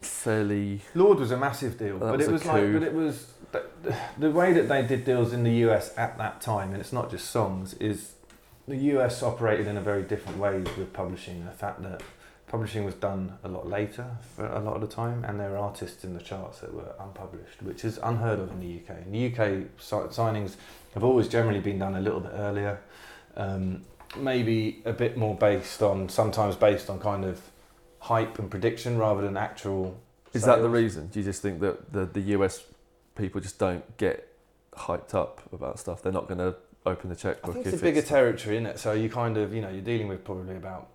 fairly. 0.01 0.81
Lorde 0.95 1.19
was 1.19 1.31
a 1.31 1.37
massive 1.37 1.77
deal, 1.77 1.97
but 1.99 2.17
was 2.17 2.27
it 2.27 2.31
was 2.31 2.45
like, 2.45 2.73
but 2.73 2.83
it 2.83 2.93
was 2.93 3.33
the, 3.51 3.95
the 4.17 4.31
way 4.31 4.53
that 4.53 4.67
they 4.67 4.81
did 4.85 5.05
deals 5.05 5.33
in 5.33 5.43
the 5.43 5.53
US 5.67 5.93
at 5.97 6.17
that 6.17 6.41
time, 6.41 6.71
and 6.71 6.79
it's 6.81 6.93
not 6.93 7.09
just 7.09 7.29
songs. 7.29 7.73
Is 7.75 8.13
the 8.67 8.75
US 8.97 9.23
operated 9.23 9.67
in 9.67 9.77
a 9.77 9.81
very 9.81 10.03
different 10.03 10.37
way 10.37 10.59
with 10.59 10.91
publishing. 10.93 11.45
The 11.45 11.51
fact 11.51 11.81
that 11.83 12.01
publishing 12.47 12.85
was 12.85 12.95
done 12.95 13.37
a 13.43 13.47
lot 13.47 13.67
later 13.67 14.05
for 14.35 14.45
a 14.47 14.59
lot 14.59 14.75
of 14.75 14.81
the 14.81 14.87
time, 14.87 15.23
and 15.25 15.39
there 15.39 15.51
were 15.51 15.57
artists 15.57 16.03
in 16.03 16.13
the 16.13 16.21
charts 16.21 16.59
that 16.59 16.73
were 16.73 16.95
unpublished, 16.99 17.61
which 17.61 17.83
is 17.83 17.99
unheard 18.01 18.39
of 18.39 18.49
in 18.51 18.59
the 18.61 18.81
UK. 18.81 19.05
In 19.05 19.11
the 19.11 19.25
UK, 19.27 19.65
si- 19.77 20.15
signings 20.15 20.55
have 20.93 21.03
always 21.03 21.27
generally 21.27 21.59
been 21.59 21.77
done 21.77 21.95
a 21.95 22.01
little 22.01 22.21
bit 22.21 22.31
earlier, 22.33 22.79
um, 23.35 23.83
maybe 24.17 24.81
a 24.85 24.93
bit 24.93 25.17
more 25.17 25.35
based 25.35 25.83
on, 25.83 26.07
sometimes 26.07 26.55
based 26.55 26.89
on 26.89 26.99
kind 26.99 27.25
of 27.25 27.41
hype 27.99 28.39
and 28.39 28.49
prediction 28.49 28.97
rather 28.97 29.21
than 29.21 29.35
actual. 29.35 29.99
Is 30.33 30.43
that 30.43 30.61
the 30.61 30.69
reason? 30.69 31.07
Do 31.07 31.19
you 31.19 31.25
just 31.25 31.41
think 31.41 31.59
that 31.61 31.91
the 31.91 32.05
the 32.05 32.21
US 32.37 32.63
people 33.15 33.41
just 33.41 33.57
don't 33.57 33.97
get 33.97 34.33
hyped 34.73 35.13
up 35.13 35.41
about 35.51 35.79
stuff? 35.79 36.01
They're 36.01 36.11
not 36.13 36.27
going 36.27 36.39
to 36.39 36.55
open 36.85 37.09
the 37.09 37.15
checkbook. 37.15 37.51
I 37.51 37.53
think 37.55 37.65
it's 37.67 37.81
a 37.81 37.83
bigger 37.83 38.01
territory, 38.01 38.55
isn't 38.55 38.67
it? 38.67 38.79
So 38.79 38.93
you 38.93 39.09
kind 39.09 39.37
of, 39.37 39.53
you 39.53 39.61
know, 39.61 39.69
you're 39.69 39.81
dealing 39.81 40.07
with 40.07 40.23
probably 40.23 40.55
about 40.55 40.89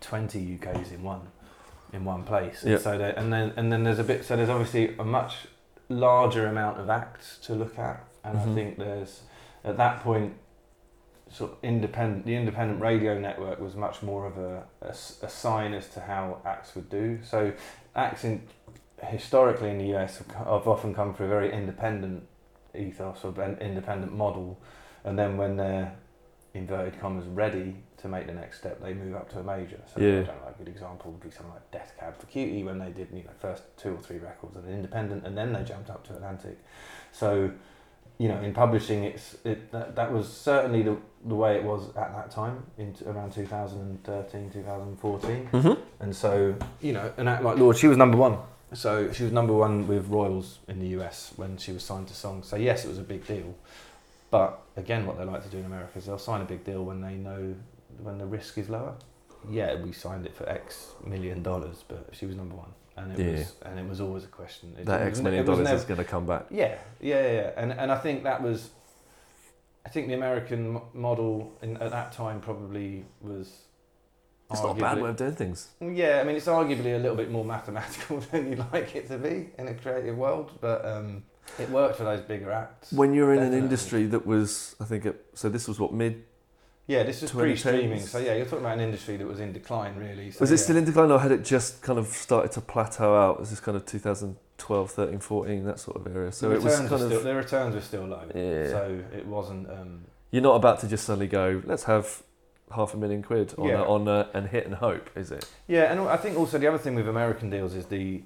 twenty 0.00 0.56
UKs 0.58 0.92
in 0.92 1.02
one, 1.02 1.22
in 1.92 2.04
one 2.04 2.22
place. 2.24 2.62
And 2.62 2.80
so 2.80 2.96
there, 2.98 3.12
and 3.18 3.32
then 3.32 3.52
and 3.56 3.72
then 3.72 3.82
there's 3.84 3.98
a 3.98 4.04
bit. 4.04 4.24
So 4.24 4.36
there's 4.36 4.48
obviously 4.48 4.96
a 4.98 5.04
much 5.04 5.46
larger 5.88 6.46
amount 6.46 6.78
of 6.78 6.88
acts 6.88 7.38
to 7.46 7.54
look 7.54 7.78
at, 7.78 8.04
and 8.24 8.38
Mhm. 8.38 8.52
I 8.52 8.54
think 8.54 8.78
there's 8.78 9.22
at 9.64 9.76
that 9.76 10.00
point, 10.00 10.34
sort 11.30 11.52
of 11.52 11.58
independent. 11.62 12.24
The 12.26 12.36
independent 12.36 12.80
radio 12.80 13.18
network 13.18 13.60
was 13.60 13.74
much 13.76 14.02
more 14.02 14.26
of 14.26 14.38
a 14.38 14.64
a 14.82 14.94
sign 15.28 15.74
as 15.74 15.88
to 15.90 16.00
how 16.00 16.38
acts 16.44 16.74
would 16.74 16.88
do. 16.88 17.18
So 17.22 17.52
acts 17.94 18.24
in 18.24 18.42
historically 19.02 19.70
in 19.70 19.78
the 19.78 19.96
US 19.96 20.18
have 20.18 20.28
have 20.46 20.68
often 20.68 20.94
come 20.94 21.14
through 21.14 21.26
a 21.26 21.28
very 21.30 21.52
independent 21.52 22.26
ethos 22.74 23.24
or 23.24 23.30
an 23.42 23.56
independent 23.60 24.12
model, 24.12 24.58
and 25.04 25.18
then 25.18 25.36
when 25.36 25.56
they're 25.56 25.94
inverted 26.54 27.00
commas 27.00 27.26
ready 27.26 27.76
to 28.02 28.08
make 28.08 28.26
the 28.26 28.32
next 28.34 28.58
step, 28.58 28.80
they 28.82 28.94
move 28.94 29.14
up 29.14 29.30
to 29.32 29.40
a 29.40 29.42
major. 29.42 29.80
So 29.92 30.00
Yeah. 30.00 30.08
I 30.08 30.12
don't 30.14 30.26
know, 30.26 30.48
a 30.54 30.58
good 30.58 30.68
example 30.68 31.10
would 31.12 31.20
be 31.20 31.30
something 31.30 31.52
like 31.52 31.70
Death 31.70 31.94
Cab 31.98 32.16
for 32.18 32.26
Cutie 32.26 32.62
when 32.64 32.78
they 32.78 32.90
did 32.90 33.08
you 33.12 33.22
know 33.24 33.30
first 33.38 33.62
two 33.76 33.94
or 33.94 33.98
three 33.98 34.18
records 34.18 34.56
and 34.56 34.64
an 34.66 34.72
independent, 34.74 35.26
and 35.26 35.36
then 35.36 35.52
they 35.52 35.62
jumped 35.62 35.90
up 35.90 36.06
to 36.08 36.14
Atlantic. 36.14 36.58
So 37.12 37.50
you 38.18 38.28
know 38.28 38.38
in 38.40 38.52
publishing, 38.52 39.04
it's 39.04 39.36
it 39.44 39.70
that, 39.72 39.96
that 39.96 40.12
was 40.12 40.28
certainly 40.28 40.82
the 40.82 40.96
the 41.24 41.34
way 41.34 41.56
it 41.56 41.62
was 41.64 41.88
at 41.96 42.14
that 42.14 42.30
time 42.30 42.62
in 42.78 42.94
t- 42.94 43.04
around 43.04 43.30
2013 43.32 44.50
2014 44.50 45.46
hmm 45.46 45.72
and 46.00 46.16
so 46.16 46.54
you 46.80 46.92
know 46.94 47.12
an 47.18 47.28
act 47.28 47.42
like 47.42 47.58
Lorde 47.58 47.76
she 47.76 47.88
was 47.88 47.98
number 47.98 48.16
one 48.16 48.38
so 48.72 49.12
she 49.12 49.24
was 49.24 49.32
number 49.32 49.52
one 49.52 49.86
with 49.86 50.08
Royals 50.08 50.60
in 50.66 50.80
the 50.80 50.86
US 50.98 51.32
when 51.36 51.58
she 51.58 51.72
was 51.72 51.82
signed 51.82 52.08
to 52.08 52.14
Song 52.14 52.42
so 52.42 52.56
yes 52.56 52.86
it 52.86 52.88
was 52.88 52.96
a 52.98 53.02
big 53.02 53.26
deal 53.26 53.54
but 54.30 54.62
again 54.76 55.04
what 55.06 55.18
they 55.18 55.24
like 55.24 55.42
to 55.42 55.50
do 55.50 55.58
in 55.58 55.66
America 55.66 55.98
is 55.98 56.06
they'll 56.06 56.18
sign 56.18 56.40
a 56.40 56.44
big 56.44 56.64
deal 56.64 56.84
when 56.84 57.02
they 57.02 57.14
know 57.14 57.54
when 58.02 58.18
the 58.18 58.26
risk 58.26 58.58
is 58.58 58.68
lower 58.68 58.94
yeah 59.48 59.74
we 59.76 59.92
signed 59.92 60.26
it 60.26 60.34
for 60.34 60.48
X 60.48 60.88
million 61.04 61.42
dollars 61.42 61.84
but 61.88 62.08
she 62.12 62.26
was 62.26 62.36
number 62.36 62.54
one 62.54 62.72
and 62.96 63.12
it 63.12 63.18
Yeah. 63.18 63.38
was 63.38 63.52
and 63.62 63.78
it 63.78 63.88
was 63.88 64.00
always 64.00 64.24
a 64.24 64.28
question 64.28 64.74
it, 64.78 64.84
That 64.86 65.02
X 65.02 65.20
million 65.20 65.44
dollars 65.46 65.64
never, 65.64 65.76
is 65.76 65.84
going 65.84 65.98
to 65.98 66.04
come 66.04 66.26
back. 66.26 66.46
yeah, 66.50 66.76
yeah, 67.00 67.22
yeah, 67.22 67.32
yeah. 67.32 67.50
And 67.56 67.72
and 67.72 67.90
I 67.90 67.96
think 67.98 68.24
that 68.24 68.42
was, 68.42 68.70
I 69.86 69.88
think 69.88 70.08
the 70.08 70.14
American 70.14 70.80
model 70.92 71.52
in, 71.62 71.76
at 71.78 71.90
that 71.92 72.12
time 72.12 72.40
probably 72.40 73.06
was 73.22 73.46
It's 74.50 74.62
not 74.62 74.76
a 74.76 74.80
bad 74.80 75.00
way 75.00 75.08
of 75.10 75.16
doing 75.16 75.34
things. 75.36 75.68
Yeah, 75.80 76.20
I 76.20 76.24
mean, 76.24 76.36
it's 76.36 76.46
arguably 76.46 76.92
a 76.96 76.98
little 76.98 77.16
bit 77.16 77.30
more 77.30 77.44
mathematical 77.44 78.18
than 78.30 78.50
you'd 78.50 78.64
like 78.72 78.94
it 78.96 79.06
to 79.08 79.16
be 79.16 79.48
in 79.58 79.68
a 79.68 79.74
creative 79.74 80.16
world, 80.18 80.50
but 80.60 80.84
um, 80.84 81.22
it 81.58 81.70
worked 81.70 81.96
for 81.96 82.04
those 82.04 82.20
bigger 82.20 82.50
acts. 82.50 82.92
When 82.92 83.14
you're 83.14 83.32
in 83.32 83.42
an 83.42 83.54
industry 83.54 84.04
that 84.06 84.26
was, 84.26 84.74
I 84.80 84.84
think, 84.84 85.06
it, 85.06 85.24
so 85.34 85.48
this 85.48 85.66
was 85.68 85.78
what 85.80 85.92
mid. 85.94 86.24
Yeah, 86.90 87.04
this 87.04 87.22
is 87.22 87.30
2010s. 87.30 87.38
pre-streaming, 87.38 88.00
so 88.00 88.18
yeah, 88.18 88.34
you're 88.34 88.46
talking 88.46 88.64
about 88.64 88.74
an 88.74 88.80
industry 88.80 89.16
that 89.16 89.24
was 89.24 89.38
in 89.38 89.52
decline, 89.52 89.94
really. 89.94 90.32
So, 90.32 90.40
Was 90.40 90.50
it 90.50 90.54
yeah. 90.54 90.62
still 90.64 90.76
in 90.76 90.84
decline, 90.84 91.12
or 91.12 91.20
had 91.20 91.30
it 91.30 91.44
just 91.44 91.82
kind 91.82 92.00
of 92.00 92.08
started 92.08 92.50
to 92.52 92.60
plateau 92.60 93.14
out? 93.14 93.38
Was 93.38 93.50
this 93.50 93.60
kind 93.60 93.76
of 93.76 93.86
2012, 93.86 94.90
13, 94.90 95.20
14, 95.20 95.64
that 95.66 95.78
sort 95.78 95.96
of 96.04 96.16
area? 96.16 96.32
So 96.32 96.48
the 96.48 96.56
it 96.56 96.62
was 96.62 96.76
kind 96.80 96.90
of. 96.90 97.00
still, 97.00 97.20
the 97.22 97.34
returns 97.36 97.76
were 97.76 97.80
still 97.80 98.06
low, 98.06 98.24
Yeah. 98.34 98.68
so 98.70 98.98
it 99.16 99.24
wasn't. 99.24 99.70
Um, 99.70 100.00
You're 100.32 100.42
not 100.42 100.56
about 100.56 100.80
to 100.80 100.88
just 100.88 101.04
suddenly 101.04 101.28
go, 101.28 101.62
let's 101.64 101.84
have 101.84 102.24
half 102.74 102.92
a 102.92 102.96
million 102.96 103.22
quid 103.22 103.54
on, 103.56 103.68
Yeah. 103.68 103.82
a, 103.82 103.84
on 103.84 104.08
a, 104.08 104.28
and 104.34 104.48
hit 104.48 104.66
and 104.66 104.74
hope, 104.74 105.10
is 105.16 105.30
it? 105.30 105.48
Yeah, 105.68 105.92
and 105.92 106.00
I 106.00 106.16
think 106.16 106.36
also 106.36 106.58
the 106.58 106.66
other 106.66 106.78
thing 106.78 106.96
with 106.96 107.08
American 107.08 107.50
deals 107.50 107.76
is 107.76 107.86
the, 107.86 108.22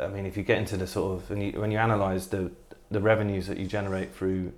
I 0.00 0.08
mean, 0.08 0.26
if 0.26 0.36
you 0.36 0.42
get 0.42 0.58
into 0.58 0.76
the 0.76 0.88
sort 0.88 1.16
of 1.22 1.30
when 1.30 1.40
you 1.40 1.60
when 1.60 1.70
you 1.70 1.78
analyse 1.78 2.26
the 2.26 2.50
the 2.90 3.00
revenues 3.00 3.46
that 3.46 3.58
you 3.58 3.66
generate 3.66 4.12
through 4.14 4.52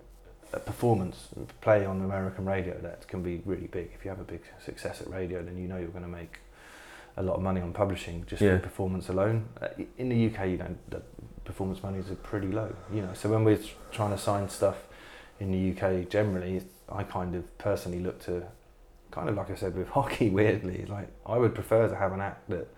a 0.56 0.60
performance 0.60 1.28
play 1.60 1.84
on 1.84 2.00
American 2.02 2.44
radio, 2.44 2.76
that 2.80 3.06
can 3.08 3.22
be 3.22 3.42
really 3.44 3.66
big. 3.68 3.90
If 3.94 4.04
you 4.04 4.10
have 4.10 4.20
a 4.20 4.24
big 4.24 4.42
success 4.64 5.00
at 5.00 5.08
radio, 5.10 5.42
then 5.42 5.56
you 5.56 5.68
know 5.68 5.76
you're 5.78 5.88
going 5.88 6.02
to 6.04 6.08
make 6.08 6.38
a 7.16 7.22
lot 7.22 7.36
of 7.36 7.42
money 7.42 7.60
on 7.60 7.72
publishing 7.72 8.24
just 8.26 8.42
Yeah. 8.42 8.56
for 8.56 8.62
performance 8.64 9.08
alone. 9.08 9.48
Uh, 9.60 9.68
in 9.98 10.08
the 10.08 10.26
UK, 10.26 10.48
you 10.48 10.56
don't. 10.56 10.78
The 10.90 11.02
performance 11.44 11.82
monies 11.82 12.10
are 12.10 12.16
pretty 12.16 12.48
low, 12.48 12.74
you 12.92 13.02
know. 13.02 13.12
So 13.14 13.28
when 13.28 13.44
we're 13.44 13.60
trying 13.92 14.10
to 14.10 14.18
sign 14.18 14.48
stuff 14.48 14.76
in 15.40 15.50
the 15.52 15.70
UK, 15.72 16.08
generally, 16.08 16.62
I 16.90 17.02
kind 17.04 17.34
of 17.34 17.58
personally 17.58 18.00
look 18.00 18.20
to 18.24 18.42
kind 19.10 19.28
of 19.28 19.34
like 19.36 19.50
I 19.50 19.54
said 19.54 19.74
with 19.76 19.88
hockey, 19.98 20.28
weirdly, 20.30 20.84
like 20.86 21.08
I 21.24 21.38
would 21.38 21.54
prefer 21.54 21.88
to 21.88 21.96
have 21.96 22.12
an 22.12 22.20
act 22.20 22.48
that 22.50 22.68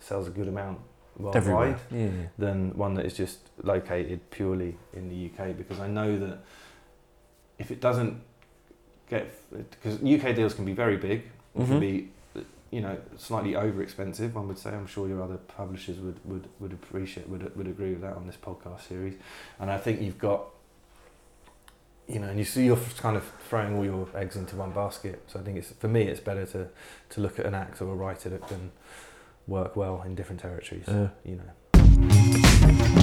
sells 0.00 0.26
a 0.28 0.30
good 0.30 0.48
amount 0.48 0.78
worldwide 1.16 1.36
Everywhere. 1.36 1.78
Yeah. 1.92 2.08
than 2.38 2.76
one 2.76 2.94
that 2.94 3.06
is 3.06 3.14
just 3.14 3.38
located 3.62 4.30
purely 4.30 4.76
in 4.92 5.08
the 5.08 5.30
UK 5.30 5.56
because 5.56 5.78
I 5.80 5.86
know 5.88 6.18
that 6.18 6.38
if 7.58 7.70
it 7.70 7.80
doesn't 7.80 8.20
get 9.08 9.30
because 9.70 10.02
UK 10.02 10.34
deals 10.34 10.54
can 10.54 10.64
be 10.64 10.72
very 10.72 10.96
big, 10.96 11.24
Mhm. 11.56 11.66
can 11.66 11.80
be 11.80 12.10
you 12.70 12.80
know 12.80 12.96
slightly 13.16 13.54
over 13.54 13.82
expensive. 13.82 14.34
One 14.34 14.48
would 14.48 14.58
say. 14.58 14.70
I'm 14.70 14.86
sure 14.86 15.06
your 15.08 15.22
other 15.22 15.36
publishers 15.36 15.98
would 15.98 16.18
would, 16.24 16.48
would 16.60 16.72
appreciate 16.72 17.28
would 17.28 17.54
would 17.56 17.66
agree 17.68 17.90
with 17.92 18.00
that 18.02 18.16
on 18.16 18.26
this 18.26 18.36
podcast 18.36 18.82
series, 18.88 19.14
and 19.60 19.70
I 19.70 19.78
think 19.78 20.00
you've 20.00 20.18
got. 20.18 20.46
You 22.06 22.18
know, 22.20 22.28
and 22.28 22.38
you 22.38 22.44
see 22.44 22.66
you're 22.66 22.76
kind 22.98 23.16
of 23.16 23.24
throwing 23.48 23.74
all 23.76 23.84
your 23.84 24.06
eggs 24.14 24.36
into 24.36 24.56
one 24.56 24.72
basket. 24.72 25.22
So 25.26 25.40
I 25.40 25.42
think 25.42 25.56
it's 25.56 25.70
for 25.72 25.88
me, 25.88 26.02
it's 26.02 26.20
better 26.20 26.44
to, 26.44 26.68
to 27.10 27.20
look 27.22 27.38
at 27.38 27.46
an 27.46 27.54
act 27.54 27.80
or 27.80 27.90
a 27.90 27.94
writer 27.94 28.28
that 28.28 28.46
can 28.46 28.72
work 29.46 29.74
well 29.74 30.02
in 30.02 30.14
different 30.14 30.42
territories. 30.42 30.84
Yeah. 30.86 31.08
You 31.24 31.36
know. 31.72 33.00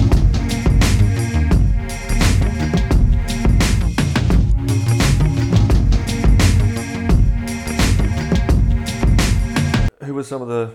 Were 10.22 10.26
some 10.26 10.42
of 10.42 10.48
the 10.48 10.74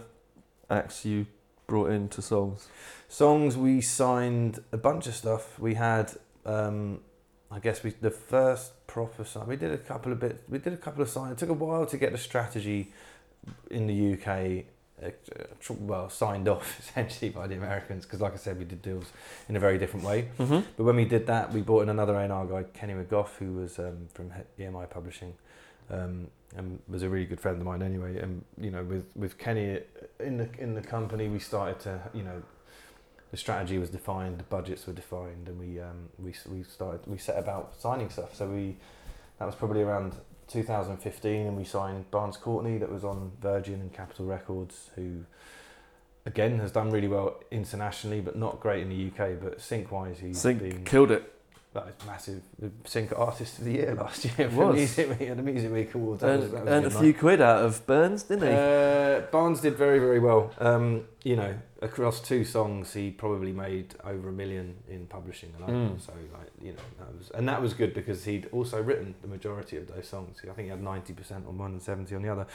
acts 0.70 1.06
you 1.06 1.26
brought 1.68 1.90
into 1.90 2.22
songs? 2.22 2.68
Songs 3.08 3.56
we 3.56 3.80
signed 3.80 4.60
a 4.74 4.78
bunch 4.78 5.08
of 5.08 5.16
stuff. 5.16 5.58
We 5.58 5.76
had, 5.76 6.12
um, 6.46 7.00
I 7.50 7.60
guess 7.60 7.82
we 7.82 7.92
the 7.92 8.12
first 8.12 8.86
proper 8.88 9.24
sign. 9.24 9.48
We 9.48 9.56
did 9.56 9.72
a 9.72 9.78
couple 9.78 10.12
of 10.12 10.20
bits. 10.20 10.44
We 10.50 10.58
did 10.58 10.74
a 10.74 10.78
couple 10.78 11.02
of 11.02 11.10
signs. 11.10 11.32
It 11.32 11.38
took 11.38 11.50
a 11.50 11.54
while 11.54 11.86
to 11.86 11.98
get 11.98 12.12
the 12.12 12.18
strategy 12.18 12.92
in 13.72 13.88
the 13.88 14.14
UK. 14.14 14.66
Uh, 15.02 15.12
well, 15.80 16.10
signed 16.10 16.48
off 16.54 16.80
essentially 16.80 17.30
by 17.30 17.48
the 17.48 17.56
Americans 17.56 18.04
because, 18.04 18.20
like 18.20 18.34
I 18.34 18.38
said, 18.38 18.60
we 18.60 18.66
did 18.66 18.82
deals 18.82 19.06
in 19.48 19.56
a 19.56 19.60
very 19.62 19.78
different 19.78 20.06
way. 20.06 20.28
Mm-hmm. 20.40 20.60
But 20.76 20.84
when 20.84 20.98
we 20.98 21.06
did 21.06 21.26
that, 21.28 21.54
we 21.54 21.62
brought 21.62 21.84
in 21.84 21.90
another 21.90 22.16
A&R 22.16 22.46
guy, 22.48 22.64
Kenny 22.74 22.96
McGough, 22.96 23.30
who 23.40 23.54
was 23.54 23.80
um, 23.80 24.08
from 24.14 24.34
EMI 24.60 24.90
Publishing, 24.90 25.36
um, 25.90 26.28
and 26.56 26.80
was 26.88 27.04
a 27.04 27.10
really 27.10 27.26
good 27.26 27.40
friend 27.40 27.58
of 27.60 27.66
mine 27.66 27.82
anyway. 27.82 28.20
And 28.20 28.44
you 28.60 28.72
know, 28.72 28.84
with 28.84 29.06
with 29.16 29.38
Kenny 29.38 29.80
in 30.20 30.38
the 30.38 30.50
in 30.58 30.76
the 30.76 30.82
company, 30.82 31.28
we 31.28 31.40
started 31.40 31.80
to 31.82 32.02
you 32.14 32.24
know, 32.24 32.42
the 33.32 33.38
strategy 33.38 33.78
was 33.78 33.90
defined, 33.90 34.40
the 34.40 34.44
budgets 34.44 34.88
were 34.88 34.94
defined, 34.94 35.48
and 35.48 35.60
we 35.60 35.80
um, 35.80 36.10
we 36.20 36.34
we 36.50 36.64
started 36.64 37.02
we 37.08 37.18
set 37.18 37.38
about 37.38 37.80
signing 37.80 38.10
stuff. 38.10 38.36
So 38.36 38.48
we 38.48 38.78
that 39.40 39.46
was 39.46 39.56
probably 39.56 39.82
around 39.82 40.16
2015, 40.48 41.48
and 41.48 41.58
we 41.58 41.64
signed 41.64 42.10
Barnes 42.10 42.38
Courtney, 42.38 42.78
that 42.78 42.92
was 42.92 43.04
on 43.04 43.32
Virgin 43.42 43.76
and 43.76 43.94
Capitol 43.94 44.26
Records, 44.26 44.90
who 44.96 45.26
again 46.26 46.60
has 46.60 46.72
done 46.72 46.90
really 46.90 47.08
well 47.08 47.42
internationally, 47.52 48.22
but 48.22 48.36
not 48.36 48.60
great 48.60 48.82
in 48.82 48.90
the 48.90 49.08
UK. 49.08 49.40
But 49.42 49.62
sync 49.62 49.92
wise, 49.92 50.20
he's 50.20 50.40
Sync 50.40 50.60
been 50.60 50.84
killed 50.86 51.12
it. 51.12 51.34
That 51.78 51.88
is 51.90 52.08
massive. 52.08 52.42
The 52.58 52.72
Sync 52.86 53.14
Artist 53.16 53.60
of 53.60 53.66
the 53.66 53.74
Year 53.74 53.94
last 53.94 54.26
year 54.26 54.50
for 54.50 54.68
Was. 54.68 54.76
Music 54.76 55.10
Week, 55.20 55.30
the 55.30 55.36
Music 55.44 55.72
Week 55.72 55.94
Awards. 55.94 56.22
That 56.22 56.40
was- 56.40 56.52
that 56.52 56.64
was 56.66 56.72
and 56.74 56.86
a 56.86 56.90
good 56.90 57.00
few 57.00 57.14
quid 57.14 57.40
out 57.42 57.64
of 57.64 57.86
Barnes, 57.86 58.24
didn't 58.24 58.48
he? 58.50 58.56
Uh, 58.56 59.22
Barnes 59.32 59.62
did 59.62 59.76
very, 59.76 60.00
very 60.00 60.20
well. 60.20 60.52
Um, 60.58 61.06
you 61.24 61.36
know, 61.36 61.54
across 61.84 62.20
two 62.20 62.44
songs, 62.44 62.94
he 62.94 63.12
probably 63.12 63.52
made 63.52 63.94
over 64.04 64.30
a 64.30 64.32
million 64.32 64.78
in 64.90 65.06
publishing 65.06 65.54
alone. 65.60 65.92
Mm. 65.98 66.02
So, 66.02 66.14
like, 66.34 66.50
you 66.60 66.72
know, 66.72 66.80
that 67.00 67.16
was 67.18 67.30
and 67.32 67.48
that 67.48 67.62
was 67.62 67.74
good 67.76 67.94
because 67.94 68.26
he'd 68.26 68.48
also 68.52 68.82
written 68.82 69.14
the 69.22 69.28
majority 69.28 69.78
of 69.78 69.88
those 69.88 70.08
songs. 70.08 70.40
I 70.44 70.48
think 70.54 70.66
he 70.66 70.70
had 70.70 70.82
ninety 70.82 71.14
percent 71.14 71.46
on 71.48 71.58
one 71.60 71.72
and 71.74 71.82
seventy 71.82 72.16
on 72.16 72.24
the 72.24 72.30
other. 72.30 72.48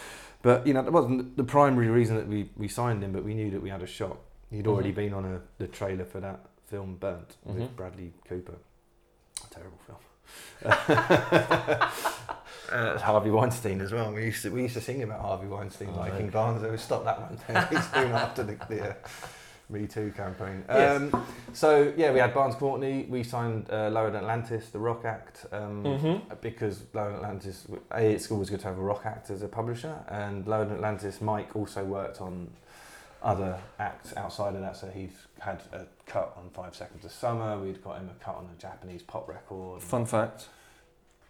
But 0.43 0.67
you 0.67 0.75
know, 0.75 0.83
that 0.83 0.93
wasn't 0.93 1.37
the 1.37 1.45
primary 1.45 1.89
reason 1.89 2.17
that 2.17 2.27
we, 2.27 2.51
we 2.57 2.67
signed 2.67 3.05
him. 3.05 3.13
But 3.13 3.23
we 3.23 3.35
knew 3.35 3.51
that 3.53 3.63
we 3.63 3.71
had 3.71 3.83
a 3.83 3.87
shot. 3.87 4.17
He'd 4.51 4.67
already 4.67 4.91
Mhm. 4.93 4.97
been 4.97 5.15
on 5.15 5.25
a 5.25 5.41
the 5.59 5.69
trailer 5.69 6.05
for 6.05 6.19
that 6.21 6.41
film 6.67 6.97
Burnt 6.99 7.37
Mhm. 7.47 7.55
with 7.55 7.77
Bradley 7.77 8.13
Cooper. 8.29 8.57
Terrible 9.53 9.79
film. 9.87 9.99
Uh, 12.73 12.99
Harvey 12.99 13.29
Weinstein 13.29 13.83
as 13.83 13.93
well. 13.93 14.11
We 14.11 14.25
used 14.25 14.41
to 14.45 14.51
we 14.51 14.63
used 14.63 14.73
to 14.75 14.81
sing 14.81 15.03
about 15.03 15.21
Harvey 15.21 15.47
Weinstein 15.47 15.91
Oh, 15.95 15.99
liking 15.99 16.27
yeah. 16.27 16.31
Barnes. 16.33 16.63
We 16.63 16.75
stopped 16.79 17.05
that 17.05 17.21
one 17.21 17.37
soon 17.93 18.13
after 18.13 18.43
the, 18.45 18.55
the 18.71 18.91
uh, 18.91 18.95
Me 19.69 19.87
Too 19.87 20.11
campaign. 20.17 20.65
Yes. 20.67 20.97
Um, 21.13 21.27
so 21.53 21.93
yeah, 21.99 22.13
we 22.13 22.19
had 22.19 22.33
Barnes 22.33 22.55
Courtney. 22.55 23.05
We 23.11 23.25
signed 23.25 23.67
uh, 23.71 23.91
Lower 23.91 24.17
Atlantis, 24.17 24.71
the 24.71 24.79
rock 24.79 25.05
act, 25.05 25.45
um, 25.53 25.85
Mm-hmm. 25.85 26.35
because 26.41 26.85
Lower 26.95 27.13
Atlantis. 27.13 27.67
A, 27.91 28.07
it's 28.15 28.31
always 28.31 28.49
good 28.49 28.61
to 28.61 28.69
have 28.69 28.79
a 28.79 28.83
rock 28.83 29.03
act 29.05 29.29
as 29.29 29.43
a 29.43 29.49
publisher, 29.49 29.95
and 30.09 30.47
Lower 30.47 30.65
Atlantis. 30.65 31.21
Mike 31.21 31.55
also 31.55 31.85
worked 31.85 32.23
on 32.23 32.49
other 33.23 33.59
acts 33.79 34.15
outside 34.17 34.55
of 34.55 34.61
that. 34.61 34.77
So 34.77 34.89
he's 34.89 35.13
had 35.41 35.63
a 35.73 35.87
cut 36.07 36.35
on 36.37 36.51
Five 36.51 36.75
Seconds 36.75 37.05
of 37.05 37.13
Summer. 37.13 37.59
We'd 37.59 37.83
got 37.83 37.99
him 37.99 38.11
a 38.11 38.25
cut 38.25 38.37
on 38.37 38.49
a 38.57 38.61
Japanese 38.61 39.03
pop 39.03 39.29
record. 39.29 39.83
Fun 39.83 40.05
fact 40.07 40.49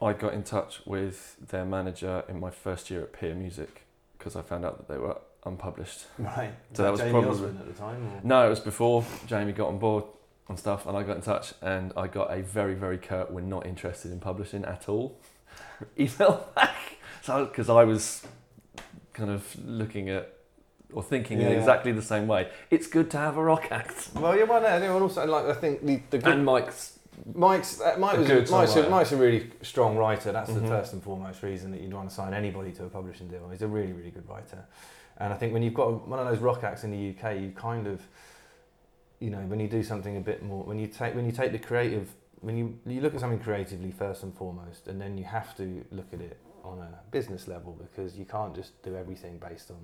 I 0.00 0.12
got 0.12 0.34
in 0.34 0.42
touch 0.42 0.80
with 0.84 1.36
their 1.48 1.64
manager 1.64 2.24
in 2.28 2.40
my 2.40 2.50
first 2.50 2.90
year 2.90 3.02
at 3.02 3.12
Peer 3.12 3.34
Music 3.34 3.86
because 4.18 4.34
I 4.36 4.42
found 4.42 4.64
out 4.64 4.78
that 4.78 4.92
they 4.92 4.98
were 4.98 5.16
unpublished. 5.44 6.06
Right. 6.18 6.52
So 6.74 6.82
that 6.82 6.90
was 6.92 7.00
Jamie 7.00 7.12
probably- 7.12 7.30
Osborne 7.30 7.58
at 7.58 7.66
the 7.66 7.72
time. 7.80 8.02
Or? 8.04 8.20
No, 8.24 8.46
it 8.46 8.50
was 8.50 8.60
before 8.60 9.04
Jamie 9.26 9.52
got 9.52 9.68
on 9.68 9.78
board 9.78 10.04
and 10.48 10.58
stuff, 10.58 10.86
and 10.86 10.96
I 10.96 11.02
got 11.04 11.16
in 11.16 11.22
touch 11.22 11.54
and 11.62 11.92
I 11.96 12.06
got 12.08 12.32
a 12.36 12.42
very, 12.42 12.74
very 12.74 12.98
curt, 12.98 13.30
we're 13.30 13.40
not 13.42 13.64
interested 13.66 14.10
in 14.12 14.18
publishing 14.20 14.64
at 14.64 14.88
all 14.88 15.20
email 15.98 16.48
back. 16.56 16.96
So, 17.22 17.44
because 17.46 17.68
I 17.70 17.84
was 17.84 18.26
kind 19.12 19.30
of 19.30 19.46
looking 19.64 20.08
at 20.08 20.32
or 20.92 21.02
thinking 21.02 21.40
in 21.40 21.48
exactly 21.52 21.92
the 21.92 22.02
same 22.02 22.26
way. 22.26 22.48
It's 22.70 22.86
good 22.86 23.10
to 23.12 23.18
have 23.18 23.36
a 23.36 23.42
rock 23.42 23.68
act. 23.70 24.10
Well, 24.14 24.36
yeah, 24.36 24.44
well, 24.44 24.60
no, 24.60 24.68
and 24.68 25.02
also 25.02 25.26
like 25.26 25.46
I 25.46 25.54
think 25.54 25.84
the 25.84 26.00
the 26.10 26.18
good, 26.18 26.32
And 26.34 26.44
Mike's 26.44 26.98
Mike's 27.34 27.80
uh, 27.80 27.96
Mike 27.98 28.16
a 28.16 28.20
was 28.20 28.26
good 28.28 28.50
Mike's, 28.50 28.76
a. 28.76 28.88
Mike's 28.88 29.12
a 29.12 29.16
really 29.16 29.50
strong 29.62 29.96
writer. 29.96 30.32
That's 30.32 30.50
Mhm. 30.50 30.62
the 30.62 30.68
first 30.68 30.92
and 30.92 31.02
foremost 31.02 31.42
reason 31.42 31.70
that 31.72 31.80
you'd 31.80 31.92
want 31.92 32.08
to 32.08 32.14
sign 32.14 32.34
anybody 32.34 32.72
to 32.72 32.84
a 32.84 32.88
publishing 32.88 33.28
deal. 33.28 33.48
He's 33.50 33.62
a 33.62 33.68
really 33.68 33.92
really 33.92 34.10
good 34.10 34.28
writer, 34.28 34.64
and 35.18 35.32
I 35.32 35.36
think 35.36 35.52
when 35.52 35.62
you've 35.62 35.74
got 35.74 36.08
one 36.08 36.18
of 36.18 36.26
those 36.26 36.38
rock 36.38 36.64
acts 36.64 36.84
in 36.84 36.90
the 36.90 36.98
UK, 37.10 37.38
you 37.38 37.52
kind 37.54 37.86
of, 37.86 38.00
you 39.20 39.30
know, 39.30 39.40
when 39.40 39.60
you 39.60 39.68
do 39.68 39.82
something 39.82 40.16
a 40.16 40.20
bit 40.20 40.42
more, 40.42 40.64
when 40.64 40.78
you 40.78 40.86
take 40.86 41.14
when 41.14 41.26
you 41.26 41.32
take 41.32 41.52
the 41.52 41.58
creative, 41.58 42.08
when 42.40 42.56
you 42.56 42.78
you 42.86 43.00
look 43.00 43.14
at 43.14 43.20
something 43.20 43.38
creatively 43.40 43.90
first 43.92 44.22
and 44.22 44.34
foremost, 44.34 44.88
and 44.88 45.00
then 45.00 45.16
you 45.18 45.24
have 45.24 45.56
to 45.56 45.84
look 45.90 46.12
at 46.12 46.20
it 46.20 46.38
on 46.64 46.78
a 46.78 47.00
business 47.10 47.46
level 47.48 47.72
because 47.72 48.16
you 48.16 48.24
can't 48.24 48.54
just 48.54 48.80
do 48.82 48.96
everything 48.96 49.36
based 49.38 49.70
on 49.70 49.78